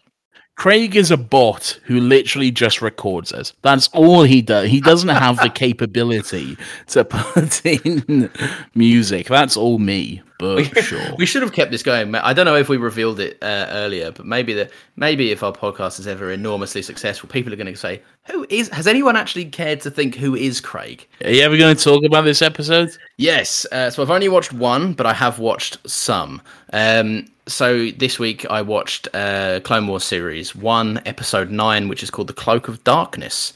Craig 0.56 0.96
is 0.96 1.12
a 1.12 1.18
bot 1.18 1.80
who 1.84 2.00
literally 2.00 2.50
just 2.50 2.82
records 2.82 3.34
us. 3.34 3.54
That's 3.62 3.88
all 3.90 4.24
he 4.24 4.42
does. 4.42 4.70
He 4.70 4.80
doesn't 4.80 5.10
have 5.10 5.38
the 5.38 5.50
capability 5.54 6.58
to 6.88 7.06
put 7.06 7.66
in 7.86 8.30
music. 8.74 9.28
That's 9.28 9.58
all 9.58 9.80
me. 9.80 10.22
But 10.38 10.66
sure. 10.84 11.00
We 11.18 11.26
should 11.26 11.42
have 11.44 11.54
kept 11.54 11.72
this 11.72 11.84
going. 11.84 12.14
I 12.14 12.34
don't 12.34 12.46
know 12.46 12.56
if 12.56 12.68
we 12.68 12.78
revealed 12.78 13.20
it 13.20 13.38
uh, 13.42 13.68
earlier, 13.70 14.12
but 14.12 14.26
maybe 14.26 14.54
the 14.54 14.70
maybe 14.96 15.32
if 15.32 15.44
our 15.44 15.54
podcast 15.54 16.00
is 16.00 16.08
ever 16.08 16.30
enormously 16.32 16.82
successful, 16.82 17.30
people 17.30 17.54
are 17.54 17.56
going 17.56 17.72
to 17.72 17.76
say, 17.76 18.02
"Who 18.26 18.46
is?" 18.50 18.70
Has 18.70 18.88
anyone 18.88 19.16
actually 19.16 19.46
cared 19.46 19.80
to 19.82 19.92
think 19.92 20.16
who 20.16 20.36
is 20.36 20.60
Craig? 20.60 21.08
Are 21.24 21.30
you 21.30 21.42
ever 21.42 21.58
going 21.58 21.76
to 21.76 21.82
talk 21.82 22.04
about 22.04 22.24
this 22.24 22.42
episode? 22.42 22.90
Yes. 23.18 23.66
Uh, 23.72 23.90
so 23.90 24.04
I've 24.04 24.12
only 24.12 24.28
watched 24.28 24.52
one, 24.52 24.94
but 24.94 25.06
I 25.06 25.14
have 25.14 25.40
watched 25.40 25.78
some. 25.90 26.42
Um, 26.74 27.26
so 27.48 27.92
this 27.92 28.20
week 28.20 28.46
I 28.50 28.62
watched 28.62 29.08
uh, 29.14 29.62
Clone 29.62 29.88
Wars 29.88 30.04
series 30.04 30.56
one, 30.56 31.02
episode 31.06 31.50
nine, 31.50 31.88
which 31.88 32.04
is 32.04 32.10
called 32.10 32.28
"The 32.28 32.34
Cloak 32.34 32.68
of 32.68 32.84
Darkness," 32.84 33.54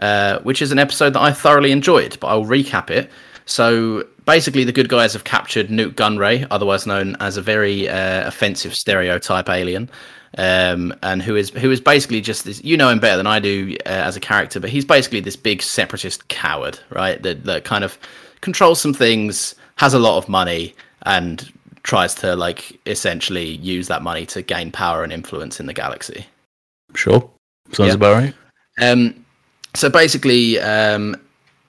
uh, 0.00 0.40
which 0.40 0.60
is 0.60 0.72
an 0.72 0.78
episode 0.78 1.14
that 1.14 1.22
I 1.22 1.32
thoroughly 1.32 1.72
enjoyed. 1.72 2.18
But 2.20 2.28
I'll 2.28 2.44
recap 2.44 2.90
it. 2.90 3.10
So 3.46 4.04
basically, 4.28 4.62
the 4.62 4.72
good 4.72 4.90
guys 4.90 5.14
have 5.14 5.24
captured 5.24 5.70
Nute 5.70 5.96
Gunray, 5.96 6.46
otherwise 6.50 6.86
known 6.86 7.16
as 7.18 7.36
a 7.38 7.42
very 7.42 7.88
uh, 7.88 8.28
offensive 8.28 8.74
stereotype 8.74 9.48
alien, 9.48 9.90
um, 10.36 10.94
and 11.02 11.22
who 11.22 11.34
is 11.34 11.48
who 11.50 11.70
is 11.70 11.80
basically 11.80 12.20
just 12.20 12.44
this. 12.44 12.62
You 12.62 12.76
know 12.76 12.90
him 12.90 13.00
better 13.00 13.16
than 13.16 13.26
I 13.26 13.40
do 13.40 13.74
uh, 13.86 13.88
as 13.88 14.16
a 14.16 14.20
character, 14.20 14.60
but 14.60 14.70
he's 14.70 14.84
basically 14.84 15.20
this 15.20 15.34
big 15.34 15.62
separatist 15.62 16.28
coward, 16.28 16.78
right? 16.90 17.20
That 17.22 17.44
that 17.44 17.64
kind 17.64 17.82
of 17.82 17.98
controls 18.42 18.80
some 18.80 18.94
things, 18.94 19.54
has 19.76 19.94
a 19.94 19.98
lot 19.98 20.18
of 20.18 20.28
money, 20.28 20.74
and 21.06 21.50
tries 21.82 22.14
to 22.16 22.36
like 22.36 22.78
essentially 22.86 23.56
use 23.56 23.88
that 23.88 24.02
money 24.02 24.26
to 24.26 24.42
gain 24.42 24.70
power 24.70 25.02
and 25.02 25.12
influence 25.12 25.58
in 25.58 25.66
the 25.66 25.72
galaxy. 25.72 26.26
Sure. 26.94 27.28
Sounds 27.72 27.88
Yeah. 27.88 27.94
about 27.94 28.14
right. 28.14 28.34
Um, 28.80 29.24
so 29.74 29.88
basically, 29.88 30.60
um, 30.60 31.16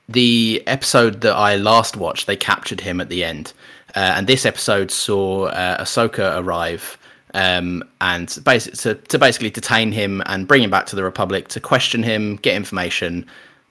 the 0.10 0.64
episode 0.68 1.22
that 1.22 1.36
I 1.36 1.56
last 1.56 1.96
watched, 1.96 2.28
they 2.28 2.36
captured 2.36 2.82
him 2.82 3.00
at 3.00 3.10
the 3.10 3.24
end, 3.24 3.54
uh, 3.96 4.14
and 4.16 4.28
this 4.28 4.46
episode 4.46 4.92
saw 4.92 5.46
uh, 5.46 5.84
Ahsoka 5.84 6.38
arrive 6.38 6.98
um, 7.34 7.84
and 8.02 8.28
to, 8.28 8.96
to 8.96 9.20
basically 9.20 9.50
detain 9.50 9.92
him 9.92 10.22
and 10.26 10.48
bring 10.48 10.64
him 10.64 10.70
back 10.70 10.88
to 10.88 10.96
the 10.96 11.04
Republic 11.04 11.48
to 11.50 11.60
question 11.60 12.02
him, 12.04 12.38
get 12.38 12.56
information, 12.56 13.26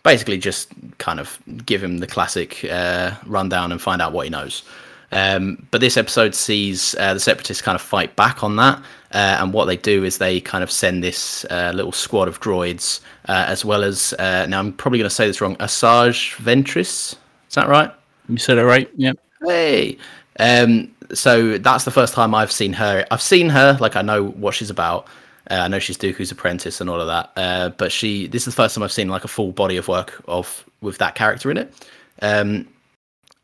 basically 0.04 0.38
just 0.38 0.68
kind 0.98 1.18
of 1.18 1.38
give 1.66 1.82
him 1.82 1.98
the 1.98 2.06
classic 2.06 2.64
uh, 2.70 3.12
rundown 3.26 3.72
and 3.72 3.82
find 3.82 4.00
out 4.00 4.12
what 4.12 4.24
he 4.24 4.30
knows. 4.30 4.62
Um, 5.10 5.66
but 5.70 5.80
this 5.80 5.96
episode 5.96 6.34
sees 6.34 6.94
uh, 6.98 7.14
the 7.14 7.20
separatists 7.20 7.62
kind 7.62 7.74
of 7.74 7.80
fight 7.80 8.14
back 8.16 8.44
on 8.44 8.56
that, 8.56 8.78
uh, 9.12 9.38
and 9.40 9.52
what 9.52 9.64
they 9.64 9.76
do 9.76 10.04
is 10.04 10.18
they 10.18 10.40
kind 10.40 10.62
of 10.62 10.70
send 10.70 11.02
this 11.02 11.46
uh, 11.46 11.72
little 11.74 11.92
squad 11.92 12.28
of 12.28 12.40
droids, 12.40 13.00
uh, 13.26 13.44
as 13.48 13.64
well 13.64 13.82
as 13.84 14.12
uh, 14.18 14.46
now 14.46 14.58
I'm 14.58 14.72
probably 14.72 14.98
going 14.98 15.08
to 15.08 15.14
say 15.14 15.26
this 15.26 15.40
wrong, 15.40 15.56
Asajj 15.56 16.36
Ventress. 16.36 17.14
Is 17.48 17.54
that 17.54 17.68
right? 17.68 17.90
You 18.28 18.36
said 18.36 18.58
it 18.58 18.64
right. 18.64 18.90
Yeah. 18.96 19.12
Hey. 19.46 19.96
Um, 20.38 20.94
so 21.14 21.56
that's 21.58 21.84
the 21.84 21.90
first 21.90 22.12
time 22.12 22.34
I've 22.34 22.52
seen 22.52 22.72
her. 22.74 23.06
I've 23.10 23.22
seen 23.22 23.48
her, 23.48 23.78
like 23.80 23.96
I 23.96 24.02
know 24.02 24.26
what 24.28 24.54
she's 24.54 24.70
about. 24.70 25.06
Uh, 25.50 25.54
I 25.54 25.68
know 25.68 25.78
she's 25.78 25.96
Dooku's 25.96 26.30
apprentice 26.30 26.80
and 26.80 26.90
all 26.90 27.00
of 27.00 27.06
that. 27.06 27.32
Uh, 27.36 27.70
but 27.70 27.90
she, 27.90 28.26
this 28.26 28.42
is 28.46 28.54
the 28.54 28.62
first 28.62 28.74
time 28.74 28.84
I've 28.84 28.92
seen 28.92 29.08
like 29.08 29.24
a 29.24 29.28
full 29.28 29.52
body 29.52 29.78
of 29.78 29.88
work 29.88 30.22
of 30.28 30.64
with 30.82 30.98
that 30.98 31.14
character 31.14 31.50
in 31.50 31.56
it, 31.56 31.88
um, 32.22 32.68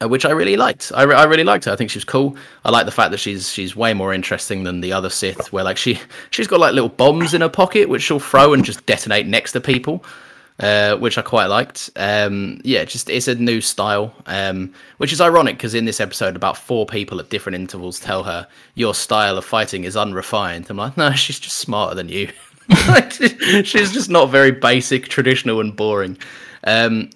which 0.02 0.24
I 0.24 0.30
really 0.30 0.56
liked. 0.56 0.92
I, 0.94 1.02
re- 1.02 1.14
I 1.14 1.24
really 1.24 1.44
liked 1.44 1.64
her. 1.64 1.72
I 1.72 1.76
think 1.76 1.90
she 1.90 1.98
was 1.98 2.04
cool. 2.04 2.36
I 2.64 2.70
like 2.70 2.86
the 2.86 2.92
fact 2.92 3.10
that 3.12 3.18
she's 3.18 3.50
she's 3.50 3.74
way 3.74 3.94
more 3.94 4.12
interesting 4.12 4.64
than 4.64 4.80
the 4.80 4.92
other 4.92 5.10
Sith, 5.10 5.52
where 5.52 5.64
like 5.64 5.76
she 5.76 6.00
she's 6.30 6.46
got 6.46 6.60
like 6.60 6.74
little 6.74 6.88
bombs 6.88 7.34
in 7.34 7.40
her 7.40 7.48
pocket 7.48 7.88
which 7.88 8.02
she'll 8.02 8.20
throw 8.20 8.52
and 8.52 8.64
just 8.64 8.84
detonate 8.86 9.26
next 9.26 9.52
to 9.52 9.60
people 9.60 10.04
uh, 10.60 10.96
which 10.96 11.18
I 11.18 11.22
quite 11.22 11.46
liked. 11.46 11.90
Um, 11.96 12.60
yeah, 12.64 12.84
just 12.84 13.10
it's 13.10 13.28
a 13.28 13.34
new 13.34 13.60
style, 13.60 14.14
um, 14.26 14.72
which 14.98 15.12
is 15.12 15.20
ironic 15.20 15.56
because 15.56 15.74
in 15.74 15.84
this 15.84 16.00
episode, 16.00 16.36
about 16.36 16.56
four 16.56 16.86
people 16.86 17.18
at 17.18 17.30
different 17.30 17.56
intervals 17.56 17.98
tell 17.98 18.22
her 18.24 18.46
your 18.74 18.94
style 18.94 19.36
of 19.36 19.44
fighting 19.44 19.84
is 19.84 19.96
unrefined. 19.96 20.66
I'm 20.70 20.76
like, 20.76 20.96
no, 20.96 21.12
she's 21.12 21.40
just 21.40 21.58
smarter 21.58 21.94
than 21.94 22.08
you. 22.08 22.30
She's 23.62 23.92
just 23.92 24.08
not 24.08 24.30
very 24.30 24.50
basic, 24.50 25.08
traditional, 25.08 25.60
and 25.60 25.76
boring. 25.76 26.16
Um, 26.66 27.10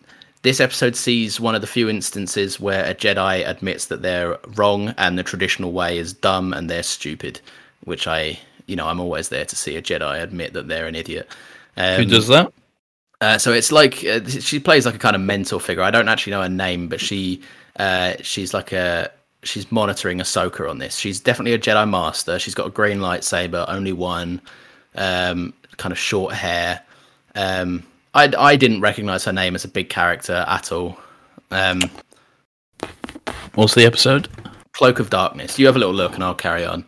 this 0.48 0.60
episode 0.60 0.96
sees 0.96 1.38
one 1.38 1.54
of 1.54 1.60
the 1.60 1.66
few 1.66 1.90
instances 1.90 2.58
where 2.58 2.82
a 2.86 2.94
Jedi 2.94 3.46
admits 3.46 3.88
that 3.88 4.00
they're 4.00 4.38
wrong 4.56 4.94
and 4.96 5.18
the 5.18 5.22
traditional 5.22 5.72
way 5.72 5.98
is 5.98 6.14
dumb 6.14 6.54
and 6.54 6.70
they're 6.70 6.82
stupid, 6.82 7.38
which 7.84 8.06
I, 8.06 8.38
you 8.66 8.74
know, 8.74 8.86
I'm 8.86 8.98
always 8.98 9.28
there 9.28 9.44
to 9.44 9.54
see 9.54 9.76
a 9.76 9.82
Jedi 9.82 10.22
admit 10.22 10.54
that 10.54 10.66
they're 10.66 10.86
an 10.86 10.94
idiot. 10.94 11.28
Um, 11.76 11.96
Who 11.96 12.04
does 12.06 12.28
that? 12.28 12.50
uh, 13.20 13.36
so 13.36 13.52
it's 13.52 13.70
like 13.70 14.02
uh, 14.06 14.24
she 14.26 14.58
plays 14.58 14.86
like 14.86 14.94
a 14.94 14.98
kind 14.98 15.14
of 15.14 15.20
mentor 15.20 15.60
figure. 15.60 15.82
I 15.82 15.90
don't 15.90 16.08
actually 16.08 16.30
know 16.30 16.40
her 16.40 16.48
name, 16.48 16.88
but 16.88 16.98
she 16.98 17.42
uh, 17.78 18.14
she's 18.22 18.54
like 18.54 18.72
a 18.72 19.10
she's 19.42 19.70
monitoring 19.70 20.16
Ahsoka 20.16 20.70
on 20.70 20.78
this. 20.78 20.96
She's 20.96 21.20
definitely 21.20 21.52
a 21.52 21.58
Jedi 21.58 21.86
Master. 21.90 22.38
She's 22.38 22.54
got 22.54 22.68
a 22.68 22.70
green 22.70 23.00
lightsaber, 23.00 23.66
only 23.68 23.92
one, 23.92 24.40
um, 24.94 25.52
kind 25.76 25.92
of 25.92 25.98
short 25.98 26.32
hair. 26.32 26.80
Um, 27.34 27.82
I 28.14 28.32
I 28.38 28.56
didn't 28.56 28.80
recognize 28.80 29.24
her 29.24 29.32
name 29.32 29.54
as 29.54 29.64
a 29.64 29.68
big 29.68 29.88
character 29.88 30.44
at 30.48 30.72
all. 30.72 30.98
Um, 31.50 31.80
What's 33.54 33.74
the 33.74 33.84
episode? 33.84 34.28
Cloak 34.72 35.00
of 35.00 35.10
Darkness. 35.10 35.58
You 35.58 35.66
have 35.66 35.76
a 35.76 35.78
little 35.78 35.94
look, 35.94 36.14
and 36.14 36.22
I'll 36.22 36.34
carry 36.34 36.64
on. 36.64 36.84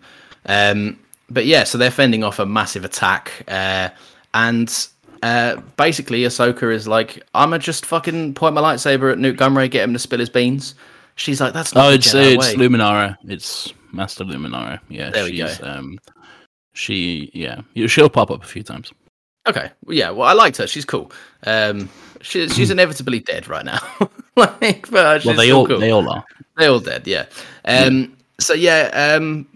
Um, 0.46 0.98
but 1.28 1.46
yeah, 1.46 1.64
so 1.64 1.78
they're 1.78 1.90
fending 1.90 2.22
off 2.22 2.38
a 2.38 2.46
massive 2.46 2.84
attack, 2.84 3.44
uh, 3.48 3.88
and 4.34 4.88
uh, 5.22 5.56
basically, 5.76 6.22
Ahsoka 6.22 6.72
is 6.72 6.86
like, 6.86 7.22
"I'ma 7.34 7.58
just 7.58 7.86
fucking 7.86 8.34
point 8.34 8.54
my 8.54 8.60
lightsaber 8.60 9.10
at 9.12 9.18
Nute 9.18 9.36
Gunray, 9.36 9.70
get 9.70 9.84
him 9.84 9.92
to 9.92 9.98
spill 9.98 10.20
his 10.20 10.30
beans." 10.30 10.74
She's 11.16 11.40
like, 11.40 11.52
"That's 11.52 11.74
not 11.74 11.86
Oh, 11.86 11.90
it's 11.90 12.14
it's 12.14 12.38
way." 12.38 12.54
Luminara. 12.54 13.16
It's 13.24 13.72
Master 13.92 14.24
Luminara. 14.24 14.80
Yeah, 14.88 15.10
There 15.10 15.24
we 15.24 15.36
go. 15.36 15.52
Um, 15.62 15.98
she 16.72 17.30
yeah, 17.34 17.60
she'll 17.86 18.08
pop 18.08 18.30
up 18.30 18.42
a 18.42 18.46
few 18.46 18.62
times. 18.62 18.92
Okay, 19.46 19.70
yeah, 19.88 20.10
well, 20.10 20.28
I 20.28 20.32
liked 20.32 20.56
her. 20.58 20.66
She's 20.66 20.84
cool. 20.84 21.10
Um, 21.46 21.88
she, 22.20 22.48
she's 22.48 22.70
inevitably 22.76 23.20
dead 23.20 23.48
right 23.48 23.64
now. 23.64 23.80
like, 24.36 24.90
but 24.90 25.20
she's 25.22 25.26
Well, 25.26 25.36
they 25.36 25.50
all 25.50 25.66
cool. 25.66 25.78
they 25.80 25.90
all 25.90 26.08
are. 26.08 26.24
They 26.58 26.66
all 26.66 26.80
dead, 26.80 27.06
yeah. 27.06 27.26
Um, 27.64 28.16
So 28.38 28.52
yeah, 28.54 28.90
um, 29.16 29.46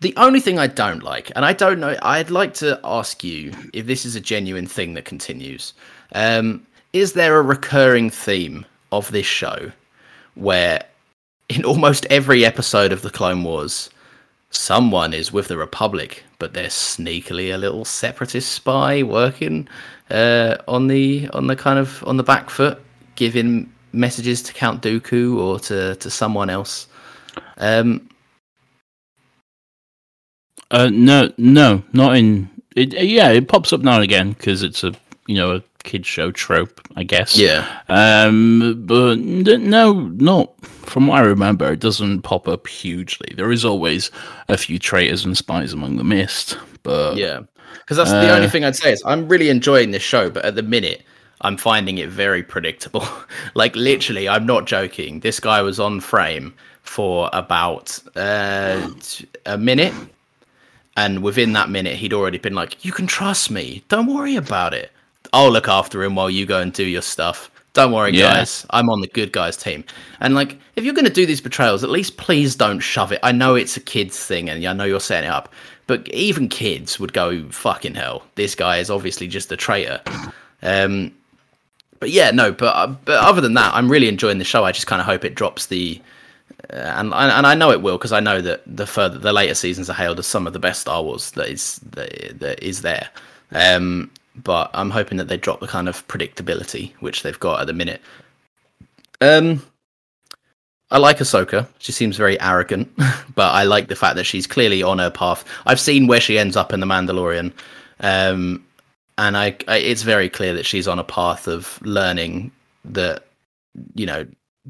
The 0.00 0.14
only 0.16 0.40
thing 0.40 0.58
I 0.58 0.66
don't 0.66 1.02
like, 1.02 1.32
and 1.34 1.44
I 1.44 1.54
don't 1.54 1.80
know, 1.80 1.96
I'd 2.02 2.28
like 2.30 2.52
to 2.54 2.78
ask 2.84 3.24
you 3.24 3.52
if 3.72 3.86
this 3.86 4.04
is 4.04 4.14
a 4.16 4.20
genuine 4.20 4.66
thing 4.66 4.94
that 4.94 5.06
continues. 5.06 5.72
Um, 6.12 6.66
is 6.92 7.14
there 7.14 7.38
a 7.38 7.42
recurring 7.42 8.10
theme 8.10 8.66
of 8.92 9.10
this 9.10 9.26
show 9.26 9.72
where, 10.34 10.84
in 11.48 11.64
almost 11.64 12.04
every 12.10 12.44
episode 12.44 12.92
of 12.92 13.00
the 13.02 13.10
Clone 13.10 13.42
Wars, 13.42 13.88
someone 14.50 15.14
is 15.14 15.32
with 15.32 15.48
the 15.48 15.56
Republic, 15.56 16.22
but 16.44 16.52
they're 16.52 16.66
sneakily 16.68 17.54
a 17.54 17.56
little 17.56 17.86
separatist 17.86 18.52
spy 18.52 19.02
working 19.02 19.66
uh, 20.10 20.58
on 20.68 20.88
the 20.88 21.26
on 21.32 21.46
the 21.46 21.56
kind 21.56 21.78
of 21.78 22.04
on 22.06 22.18
the 22.18 22.22
back 22.22 22.50
foot, 22.50 22.82
giving 23.14 23.72
messages 23.94 24.42
to 24.42 24.52
Count 24.52 24.82
Dooku 24.82 25.38
or 25.38 25.58
to 25.60 25.94
to 25.96 26.10
someone 26.10 26.50
else. 26.50 26.86
Um, 27.56 28.10
Uh, 30.70 30.90
no, 30.92 31.32
no, 31.38 31.82
not 31.94 32.14
in. 32.18 32.50
It, 32.76 32.92
yeah, 32.92 33.30
it 33.30 33.48
pops 33.48 33.72
up 33.72 33.80
now 33.80 33.94
and 33.94 34.04
again 34.04 34.32
because 34.32 34.62
it's 34.62 34.84
a 34.84 34.92
you 35.26 35.36
know 35.36 35.56
a 35.56 35.62
kid 35.84 36.04
show 36.04 36.30
trope, 36.32 36.80
I 36.96 37.04
guess. 37.04 37.38
Yeah. 37.38 37.80
Um, 37.88 38.82
but 38.86 39.18
no, 39.18 39.92
not 40.16 40.58
from 40.64 41.06
what 41.06 41.18
I 41.18 41.22
remember. 41.24 41.72
It 41.72 41.80
doesn't 41.80 42.22
pop 42.22 42.48
up 42.48 42.66
hugely. 42.66 43.32
There 43.36 43.52
is 43.52 43.64
always 43.64 44.10
a 44.48 44.56
few 44.56 44.78
traitors 44.78 45.24
and 45.24 45.36
spies 45.36 45.72
among 45.72 45.96
the 45.96 46.04
mist, 46.04 46.58
but 46.82 47.16
Yeah, 47.16 47.40
because 47.80 47.96
that's 47.96 48.10
the 48.10 48.32
only 48.32 48.46
Uh, 48.46 48.50
thing 48.50 48.64
I'd 48.64 48.76
say 48.76 48.92
is 48.92 49.02
I'm 49.06 49.28
really 49.28 49.48
enjoying 49.50 49.92
this 49.92 50.02
show, 50.02 50.30
but 50.30 50.44
at 50.44 50.56
the 50.56 50.62
minute 50.62 51.02
I'm 51.42 51.56
finding 51.56 51.98
it 51.98 52.08
very 52.08 52.42
predictable. 52.42 53.06
like 53.54 53.76
literally, 53.76 54.28
I'm 54.28 54.46
not 54.46 54.66
joking. 54.66 55.20
This 55.20 55.38
guy 55.40 55.62
was 55.62 55.78
on 55.78 56.00
frame 56.00 56.54
for 56.82 57.28
about 57.32 57.98
uh, 58.16 58.88
a 59.46 59.58
minute, 59.58 59.94
and 60.96 61.22
within 61.22 61.52
that 61.54 61.68
minute, 61.70 61.96
he'd 61.96 62.12
already 62.12 62.38
been 62.38 62.54
like, 62.54 62.84
"You 62.84 62.92
can 62.92 63.06
trust 63.06 63.50
me. 63.50 63.82
Don't 63.88 64.06
worry 64.14 64.36
about 64.36 64.72
it. 64.74 64.90
I'll 65.34 65.50
look 65.50 65.68
after 65.68 66.02
him 66.02 66.14
while 66.14 66.30
you 66.30 66.46
go 66.46 66.60
and 66.60 66.72
do 66.72 66.84
your 66.84 67.02
stuff." 67.02 67.50
Don't 67.74 67.90
worry, 67.90 68.12
Yeah. 68.12 68.34
guys. 68.34 68.64
I'm 68.70 68.88
on 68.88 69.00
the 69.00 69.08
good 69.08 69.32
guys 69.32 69.56
team. 69.56 69.82
And 70.20 70.36
like, 70.36 70.58
if 70.76 70.84
you're 70.84 70.94
going 70.94 71.06
to 71.06 71.12
do 71.12 71.26
these 71.26 71.40
betrayals, 71.40 71.82
at 71.82 71.90
least 71.90 72.16
please 72.16 72.54
don't 72.54 72.78
shove 72.78 73.10
it. 73.10 73.18
I 73.24 73.32
know 73.32 73.56
it's 73.56 73.76
a 73.76 73.80
kids 73.80 74.16
thing, 74.16 74.48
and 74.48 74.64
I 74.64 74.72
know 74.72 74.84
you're 74.84 75.00
setting 75.00 75.28
it 75.28 75.32
up, 75.32 75.52
but 75.88 76.06
even 76.08 76.48
kids 76.48 77.00
would 77.00 77.12
go, 77.12 77.42
"Fucking 77.50 77.96
hell, 77.96 78.22
this 78.36 78.54
guy 78.54 78.78
is 78.78 78.90
obviously 78.90 79.26
just 79.26 79.50
a 79.50 79.56
traitor." 79.56 80.00
Um, 80.62 81.12
but 81.98 82.10
yeah, 82.10 82.30
no. 82.30 82.52
But 82.52 82.76
uh, 82.76 82.86
but 83.04 83.16
other 83.22 83.40
than 83.40 83.54
that, 83.54 83.74
I'm 83.74 83.90
really 83.90 84.08
enjoying 84.08 84.38
the 84.38 84.44
show. 84.44 84.64
I 84.64 84.70
just 84.72 84.86
kind 84.86 85.00
of 85.00 85.06
hope 85.06 85.24
it 85.24 85.34
drops 85.34 85.66
the, 85.66 86.00
uh, 86.72 86.76
and 86.76 87.12
and 87.12 87.46
I 87.46 87.54
know 87.54 87.72
it 87.72 87.82
will 87.82 87.98
because 87.98 88.12
I 88.12 88.20
know 88.20 88.40
that 88.40 88.62
the 88.66 88.86
further 88.86 89.18
the 89.18 89.32
later 89.32 89.54
seasons 89.54 89.90
are 89.90 89.94
hailed 89.94 90.18
as 90.20 90.26
some 90.28 90.46
of 90.46 90.52
the 90.52 90.58
best 90.60 90.80
Star 90.82 91.02
Wars 91.02 91.32
that 91.32 91.48
is 91.48 91.80
that, 91.90 92.38
that 92.38 92.62
is 92.62 92.82
there. 92.82 93.08
Um, 93.52 94.10
but 94.36 94.70
I'm 94.74 94.90
hoping 94.90 95.18
that 95.18 95.28
they 95.28 95.36
drop 95.36 95.60
the 95.60 95.66
kind 95.66 95.88
of 95.88 96.06
predictability 96.08 96.92
which 97.00 97.22
they've 97.22 97.38
got 97.38 97.60
at 97.60 97.66
the 97.66 97.72
minute. 97.72 98.00
Um, 99.20 99.62
I 100.90 100.98
like 100.98 101.18
Ahsoka. 101.18 101.66
She 101.78 101.92
seems 101.92 102.16
very 102.16 102.40
arrogant, 102.40 102.92
but 103.34 103.52
I 103.52 103.64
like 103.64 103.88
the 103.88 103.96
fact 103.96 104.16
that 104.16 104.24
she's 104.24 104.46
clearly 104.46 104.82
on 104.82 104.98
her 104.98 105.10
path. 105.10 105.44
I've 105.66 105.80
seen 105.80 106.06
where 106.06 106.20
she 106.20 106.38
ends 106.38 106.56
up 106.56 106.72
in 106.72 106.80
The 106.80 106.86
Mandalorian, 106.86 107.52
um, 108.00 108.64
and 109.18 109.36
I, 109.36 109.56
I 109.68 109.78
it's 109.78 110.02
very 110.02 110.28
clear 110.28 110.54
that 110.54 110.66
she's 110.66 110.88
on 110.88 110.98
a 110.98 111.04
path 111.04 111.46
of 111.48 111.80
learning 111.82 112.50
that 112.84 113.24
you 113.94 114.06
know 114.06 114.26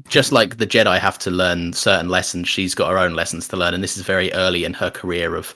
just 0.07 0.31
like 0.31 0.57
the 0.57 0.67
Jedi 0.67 0.99
have 0.99 1.17
to 1.19 1.31
learn 1.31 1.73
certain 1.73 2.09
lessons, 2.09 2.49
she's 2.49 2.75
got 2.75 2.89
her 2.89 2.97
own 2.97 3.13
lessons 3.13 3.47
to 3.49 3.57
learn, 3.57 3.73
and 3.73 3.83
this 3.83 3.97
is 3.97 4.03
very 4.03 4.31
early 4.33 4.65
in 4.65 4.73
her 4.73 4.91
career 4.91 5.35
of 5.35 5.55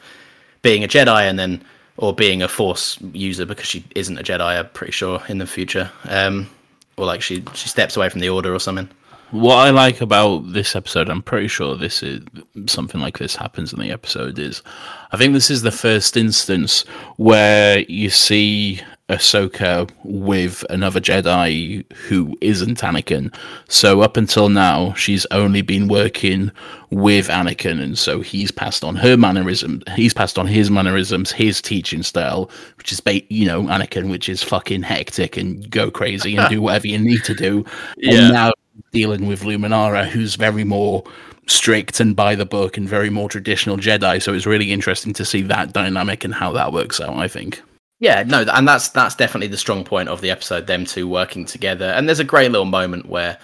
being 0.62 0.84
a 0.84 0.88
Jedi 0.88 1.22
and 1.30 1.38
then 1.38 1.64
or 2.00 2.14
being 2.14 2.42
a 2.42 2.48
Force 2.48 2.98
user 3.14 3.46
because 3.46 3.66
she 3.68 3.84
isn't 3.94 4.18
a 4.18 4.24
Jedi. 4.24 4.58
I'm 4.58 4.70
pretty 4.70 4.94
sure 4.94 5.22
in 5.28 5.38
the 5.38 5.46
future, 5.46 5.92
um, 6.06 6.50
or 6.98 7.06
like 7.06 7.22
she 7.22 7.44
she 7.54 7.70
steps 7.70 7.96
away 7.96 8.10
from 8.10 8.22
the 8.22 8.30
Order 8.30 8.54
or 8.54 8.60
something. 8.60 8.90
What 9.32 9.58
I 9.58 9.70
like 9.70 10.02
about 10.02 10.54
this 10.54 10.76
episode, 10.76 11.08
I'm 11.08 11.22
pretty 11.22 11.50
sure 11.50 11.76
this 11.76 12.02
is 12.02 12.24
something 12.66 13.00
like 13.00 13.20
this 13.20 13.36
happens 13.36 13.72
in 13.72 13.80
the 13.80 13.92
episode, 13.92 14.40
is 14.40 14.64
I 15.12 15.18
think 15.18 15.34
this 15.34 15.52
is 15.52 15.62
the 15.62 15.72
first 15.72 16.18
instance 16.18 16.82
where 17.18 17.80
you 17.82 18.10
see 18.10 18.82
Ahsoka 19.10 19.90
with 20.04 20.64
another 20.70 21.02
Jedi 21.02 21.92
who 21.94 22.38
isn't 22.42 22.80
Anakin. 22.80 23.34
So 23.68 24.02
up 24.02 24.18
until 24.18 24.50
now, 24.50 24.94
she's 24.94 25.26
only 25.32 25.62
been 25.62 25.88
working 25.88 26.52
with 26.92 27.28
Anakin, 27.28 27.82
and 27.82 27.98
so 27.98 28.22
he's 28.22 28.52
passed 28.52 28.84
on 28.84 28.96
her 28.96 29.18
mannerism. 29.18 29.82
He's 29.96 30.14
passed 30.14 30.38
on 30.38 30.48
his 30.48 30.70
mannerisms, 30.70 31.32
his 31.32 31.62
teaching 31.62 32.04
style, 32.04 32.52
which 32.78 32.92
is, 32.92 33.00
ba- 33.00 33.22
you 33.34 33.46
know, 33.46 33.64
Anakin, 33.64 34.10
which 34.10 34.30
is 34.30 34.44
fucking 34.44 34.84
hectic 34.84 35.38
and 35.38 35.70
go 35.70 35.90
crazy 35.90 36.36
and 36.36 36.48
do 36.50 36.62
whatever 36.64 36.88
you 36.88 37.00
need 37.00 37.24
to 37.24 37.34
do. 37.34 37.66
Yeah. 37.98 38.14
And 38.14 38.34
now 38.34 38.52
dealing 38.92 39.28
with 39.28 39.42
Luminara, 39.42 40.08
who's 40.08 40.36
very 40.36 40.64
more 40.64 41.04
strict 41.48 42.00
and 42.00 42.16
by 42.16 42.36
the 42.36 42.46
book 42.46 42.78
and 42.78 42.88
very 42.88 43.10
more 43.10 43.28
traditional 43.28 43.78
Jedi. 43.78 44.22
So 44.22 44.34
it's 44.34 44.46
really 44.46 44.72
interesting 44.72 45.14
to 45.14 45.26
see 45.26 45.42
that 45.44 45.74
dynamic 45.74 46.24
and 46.24 46.34
how 46.34 46.52
that 46.54 46.72
works 46.74 47.02
out. 47.02 47.16
I 47.16 47.28
think. 47.28 47.62
Yeah, 48.00 48.24
no, 48.24 48.44
and 48.54 48.68
that's 48.68 48.90
that's 48.90 49.16
definitely 49.16 49.48
the 49.48 49.58
strong 49.58 49.84
point 49.84 50.08
of 50.10 50.22
the 50.22 50.32
episode. 50.32 50.68
Them 50.68 50.86
two 50.86 51.08
working 51.08 51.46
together, 51.46 51.86
and 51.86 52.08
there's 52.08 52.20
a 52.20 52.24
great 52.26 52.52
little 52.52 52.66
moment 52.66 53.08
where 53.08 53.38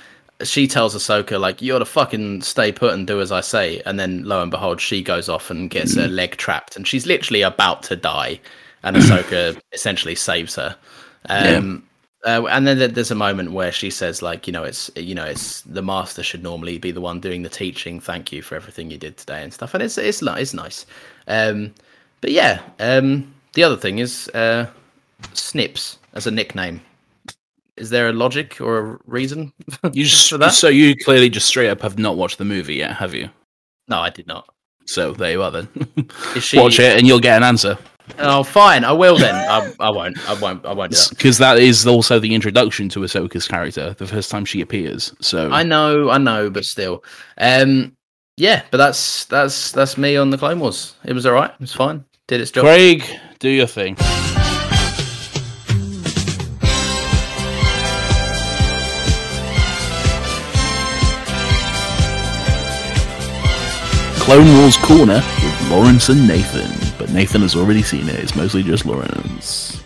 she 0.44 0.68
tells 0.68 0.96
Ahsoka 0.96 1.40
like, 1.40 1.62
"You're 1.62 1.80
to 1.80 1.86
fucking 1.86 2.42
stay 2.42 2.72
put 2.72 2.94
and 2.94 3.06
do 3.06 3.20
as 3.20 3.32
I 3.34 3.42
say," 3.42 3.82
and 3.86 4.00
then 4.00 4.24
lo 4.24 4.42
and 4.42 4.50
behold, 4.52 4.80
she 4.80 5.04
goes 5.04 5.28
off 5.28 5.50
and 5.52 5.70
gets 5.70 5.96
her 5.96 6.08
leg 6.08 6.38
trapped, 6.38 6.78
and 6.78 6.88
she's 6.88 7.06
literally 7.06 7.42
about 7.42 7.84
to 7.84 7.98
die, 7.98 8.40
and 8.84 8.96
Ahsoka 8.96 9.60
essentially 9.74 10.16
saves 10.16 10.56
her. 10.56 10.78
Um, 11.28 11.84
uh, 12.26 12.46
and 12.50 12.66
then 12.66 12.94
there's 12.94 13.12
a 13.12 13.16
moment 13.16 13.52
where 13.52 13.72
she 13.74 13.90
says 13.90 14.22
like, 14.22 14.48
you 14.48 14.54
know, 14.54 14.64
it's 14.64 14.90
you 14.96 15.16
know, 15.16 15.26
it's 15.26 15.62
the 15.64 15.84
master 15.84 16.24
should 16.24 16.44
normally 16.44 16.78
be 16.78 16.92
the 16.92 17.02
one 17.02 17.20
doing 17.20 17.44
the 17.44 17.50
teaching. 17.50 18.00
Thank 18.00 18.32
you 18.32 18.42
for 18.42 18.56
everything 18.56 18.90
you 18.90 18.98
did 18.98 19.18
today 19.18 19.44
and 19.44 19.54
stuff, 19.54 19.74
and 19.74 19.84
it's 19.84 19.98
it's 19.98 20.22
it's 20.24 20.54
nice. 20.54 20.86
Um, 21.28 21.74
but 22.22 22.32
yeah, 22.32 22.62
um, 22.80 23.35
the 23.56 23.64
other 23.64 23.76
thing 23.78 24.00
is 24.00 24.30
uh, 24.30 24.68
Snips 25.34 25.98
as 26.14 26.28
a 26.28 26.32
nickname. 26.32 26.82
Is 27.78 27.90
there 27.90 28.08
a 28.08 28.14
logic 28.14 28.62
or 28.62 28.78
a 28.78 29.00
reason 29.06 29.52
You 29.92 30.04
just 30.06 30.30
for 30.30 30.38
that? 30.38 30.54
so 30.54 30.70
you 30.70 30.96
clearly 30.96 31.30
just 31.30 31.48
straight 31.48 31.70
up 31.70 31.82
have 31.82 31.98
not 32.00 32.16
watched 32.16 32.38
the 32.38 32.46
movie 32.46 32.76
yet, 32.76 32.96
have 32.96 33.14
you? 33.14 33.30
No, 33.90 34.00
I 34.00 34.10
did 34.10 34.28
not. 34.28 34.48
So 34.86 35.12
there 35.14 35.32
you 35.32 35.42
are 35.42 35.52
then. 35.52 35.68
She? 36.40 36.58
Watch 36.60 36.80
it 36.80 36.98
and 36.98 37.08
you'll 37.08 37.20
get 37.20 37.36
an 37.38 37.44
answer 37.44 37.78
Oh, 38.20 38.44
fine. 38.44 38.84
I 38.84 38.92
will 38.92 39.18
then. 39.18 39.36
I, 39.36 39.74
I 39.80 39.90
won't. 39.90 40.18
I 40.30 40.40
won't. 40.40 40.66
I 40.66 40.74
won't 40.74 40.92
do 40.92 40.98
that. 40.98 41.10
because 41.10 41.38
that 41.40 41.58
is 41.58 41.88
also 41.88 42.20
the 42.20 42.34
introduction 42.36 42.88
to 42.90 43.00
Ahsoka's 43.00 43.48
character, 43.48 43.96
the 43.98 44.08
first 44.08 44.30
time 44.30 44.46
she 44.46 44.62
appears. 44.62 45.14
So 45.22 45.50
I 45.52 45.64
know. 45.64 46.10
I 46.10 46.18
know. 46.18 46.50
But 46.50 46.66
still, 46.66 47.04
um, 47.38 47.96
yeah. 48.38 48.64
But 48.72 48.78
that's 48.78 49.26
that's 49.26 49.72
that's 49.72 49.98
me 49.98 50.18
on 50.18 50.30
the 50.30 50.38
Clone 50.38 50.60
Wars. 50.60 50.96
It 51.04 51.14
was 51.14 51.26
all 51.26 51.34
right. 51.34 51.50
It 51.52 51.60
was 51.60 51.74
fine. 51.74 52.06
Did 52.28 52.42
its 52.42 52.52
job. 52.52 52.66
Craig, 52.66 53.04
do 53.46 53.52
your 53.52 53.68
thing. 53.68 53.96
Clone 64.26 64.58
Wars 64.58 64.78
Corner 64.78 65.24
with 65.44 65.70
Lawrence 65.70 66.10
and 66.10 66.28
Nathan. 66.28 66.72
But 66.98 67.12
Nathan 67.12 67.42
has 67.42 67.56
already 67.56 67.84
seen 67.84 68.10
it. 68.10 68.16
It's 68.16 68.36
mostly 68.36 68.64
just 68.64 68.84
Lawrence. 68.84 69.84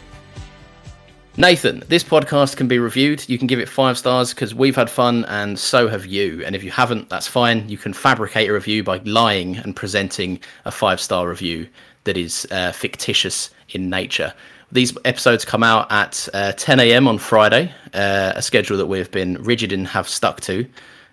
Nathan, 1.35 1.83
this 1.87 2.03
podcast 2.03 2.55
can 2.55 2.67
be 2.67 2.79
reviewed. 2.79 3.27
You 3.27 3.37
can 3.37 3.47
give 3.47 3.59
it 3.59 3.67
five 3.67 3.97
stars 3.97 4.33
because 4.33 4.55
we've 4.55 4.75
had 4.75 4.89
fun 4.89 5.25
and 5.25 5.59
so 5.59 5.89
have 5.89 6.05
you. 6.05 6.43
And 6.45 6.55
if 6.55 6.63
you 6.63 6.71
haven't, 6.71 7.09
that's 7.09 7.27
fine. 7.27 7.67
You 7.67 7.77
can 7.77 7.91
fabricate 7.91 8.49
a 8.49 8.53
review 8.53 8.83
by 8.83 8.97
lying 9.03 9.57
and 9.57 9.75
presenting 9.75 10.39
a 10.63 10.71
five 10.71 11.01
star 11.01 11.27
review 11.27 11.67
that 12.09 12.17
is 12.17 12.47
uh, 12.49 12.71
fictitious 12.71 13.51
in 13.69 13.87
nature. 13.87 14.33
These 14.71 14.97
episodes 15.05 15.45
come 15.45 15.61
out 15.61 15.91
at 15.91 16.27
uh, 16.33 16.53
10 16.53 16.79
a.m. 16.79 17.07
on 17.07 17.19
Friday, 17.19 17.71
uh, 17.93 18.33
a 18.35 18.41
schedule 18.41 18.77
that 18.77 18.87
we've 18.87 19.11
been 19.11 19.35
rigid 19.43 19.71
and 19.71 19.87
have 19.87 20.09
stuck 20.09 20.41
to. 20.41 20.65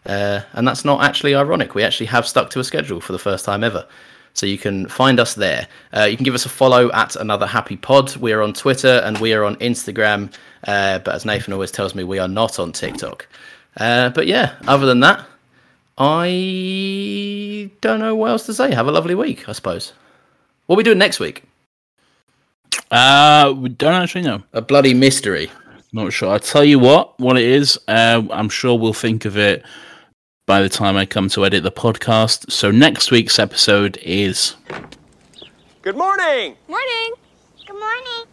Uh, 0.07 0.41
and 0.55 0.67
that's 0.67 0.87
not 0.87 1.03
actually 1.05 1.35
ironic. 1.35 1.75
We 1.75 1.83
actually 1.83 2.07
have 2.07 2.27
stuck 2.27 2.49
to 2.51 2.61
a 2.61 2.65
schedule 2.65 3.03
for 3.03 3.13
the 3.13 3.19
first 3.19 3.45
time 3.45 3.63
ever. 3.63 3.87
So 4.33 4.47
you 4.47 4.57
can 4.57 4.89
find 4.89 5.21
us 5.21 5.35
there. 5.35 5.69
Uh, 5.95 6.05
you 6.05 6.17
can 6.17 6.25
give 6.25 6.35
us 6.35 6.47
a 6.47 6.49
follow 6.49 6.91
at 6.93 7.15
Another 7.17 7.47
Happy 7.47 7.77
Pod. 7.77 8.17
We 8.17 8.33
are 8.33 8.41
on 8.41 8.55
Twitter 8.55 9.03
and 9.05 9.19
we 9.19 9.35
are 9.35 9.45
on 9.45 9.57
Instagram. 9.57 10.33
Uh, 10.67 11.01
but 11.01 11.15
as 11.15 11.27
Nathan 11.27 11.53
always 11.53 11.71
tells 11.71 11.95
me, 11.95 12.05
we 12.05 12.19
are 12.19 12.29
not 12.29 12.59
on 12.59 12.73
TikTok. 12.73 13.29
But 13.77 14.27
yeah, 14.27 14.55
other 14.67 14.87
than 14.87 15.01
that, 15.01 15.27
I 15.99 17.71
don't 17.83 18.01
know 18.01 18.15
what 18.15 18.31
else 18.31 18.47
to 18.47 18.55
say. 18.55 18.73
Have 18.75 18.89
a 18.89 18.93
lovely 18.93 19.15
week, 19.15 19.47
I 19.47 19.53
suppose. 19.53 19.93
What 20.67 20.75
are 20.75 20.79
we 20.79 20.83
doing 20.83 20.99
next 20.99 21.21
week? 21.21 21.45
Uh, 22.91 23.55
we 23.57 23.69
don't 23.69 23.95
actually 23.95 24.23
know. 24.23 24.43
A 24.53 24.61
bloody 24.61 24.95
mystery. 24.95 25.51
Not 25.93 26.13
sure. 26.13 26.31
I'll 26.31 26.41
tell 26.41 26.65
you 26.65 26.79
what, 26.79 27.19
what 27.21 27.37
it 27.39 27.45
is. 27.45 27.79
Uh, 27.89 28.23
I'm 28.31 28.49
sure 28.49 28.79
we'll 28.79 28.93
think 28.93 29.25
of 29.25 29.37
it 29.37 29.65
by 30.47 30.61
the 30.63 30.69
time 30.69 30.97
I 30.97 31.07
come 31.07 31.29
to 31.31 31.45
edit 31.45 31.63
the 31.63 31.73
podcast. 31.73 32.51
So 32.51 32.71
next 32.71 33.11
week's 33.11 33.39
episode 33.39 33.97
is 34.03 34.57
Good 35.83 35.97
morning. 35.97 36.57
Morning. 36.69 37.13
Good 37.67 37.79
morning. 37.79 38.25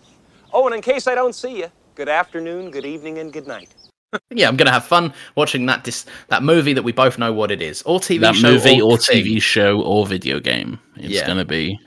Oh, 0.52 0.66
and 0.66 0.76
in 0.76 0.82
case 0.82 1.08
I 1.08 1.16
don't 1.16 1.34
see 1.34 1.60
you, 1.60 1.68
good 1.96 2.10
afternoon, 2.10 2.72
good 2.72 2.86
evening, 2.86 3.20
and 3.20 3.32
good 3.32 3.48
night. 3.48 3.74
Yeah, 4.30 4.48
I'm 4.48 4.56
gonna 4.58 4.72
have 4.72 4.86
fun 4.86 5.12
watching 5.36 5.66
that 5.66 5.84
dis- 5.84 6.06
that 6.28 6.44
movie 6.44 6.74
that 6.74 6.84
we 6.84 6.92
both 6.92 7.18
know 7.18 7.34
what 7.34 7.50
it 7.50 7.64
is, 7.64 7.82
or 7.82 8.00
TV 8.00 8.20
that 8.22 8.36
show, 8.36 8.52
movie 8.52 8.80
or 8.80 8.96
thing. 8.98 9.24
TV 9.26 9.42
show 9.42 9.82
or 9.82 10.06
video 10.06 10.40
game. 10.40 10.80
It's 10.98 11.08
Yeah. 11.10 11.26
gonna 11.26 11.46
be 11.46 11.80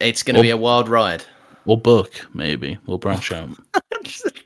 It's 0.00 0.22
gonna 0.22 0.38
Or- 0.40 0.42
be 0.42 0.50
a 0.50 0.56
wild 0.56 0.88
ride. 0.88 1.24
or 1.66 1.76
book 1.78 2.12
maybe. 2.34 2.78
We'll 2.86 2.98
branch 2.98 3.30
out. 3.32 3.50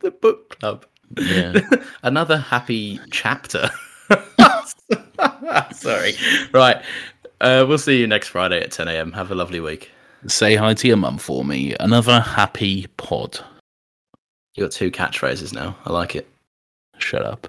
the 0.02 0.10
book 0.20 0.58
club. 0.58 0.84
Yeah. 1.18 1.60
Another 2.02 2.36
happy 2.38 3.00
chapter. 3.10 3.70
Sorry. 5.72 6.14
Right. 6.52 6.82
Uh, 7.40 7.64
we'll 7.68 7.78
see 7.78 7.98
you 8.00 8.06
next 8.06 8.28
Friday 8.28 8.60
at 8.60 8.72
10 8.72 8.88
a.m. 8.88 9.12
Have 9.12 9.30
a 9.30 9.34
lovely 9.34 9.60
week. 9.60 9.90
Say 10.26 10.56
hi 10.56 10.74
to 10.74 10.88
your 10.88 10.96
mum 10.96 11.18
for 11.18 11.44
me. 11.44 11.74
Another 11.78 12.20
happy 12.20 12.86
pod. 12.96 13.38
You 14.54 14.64
got 14.64 14.72
two 14.72 14.90
catchphrases 14.90 15.52
now. 15.52 15.76
I 15.84 15.92
like 15.92 16.16
it. 16.16 16.28
Shut 16.98 17.22
up. 17.24 17.48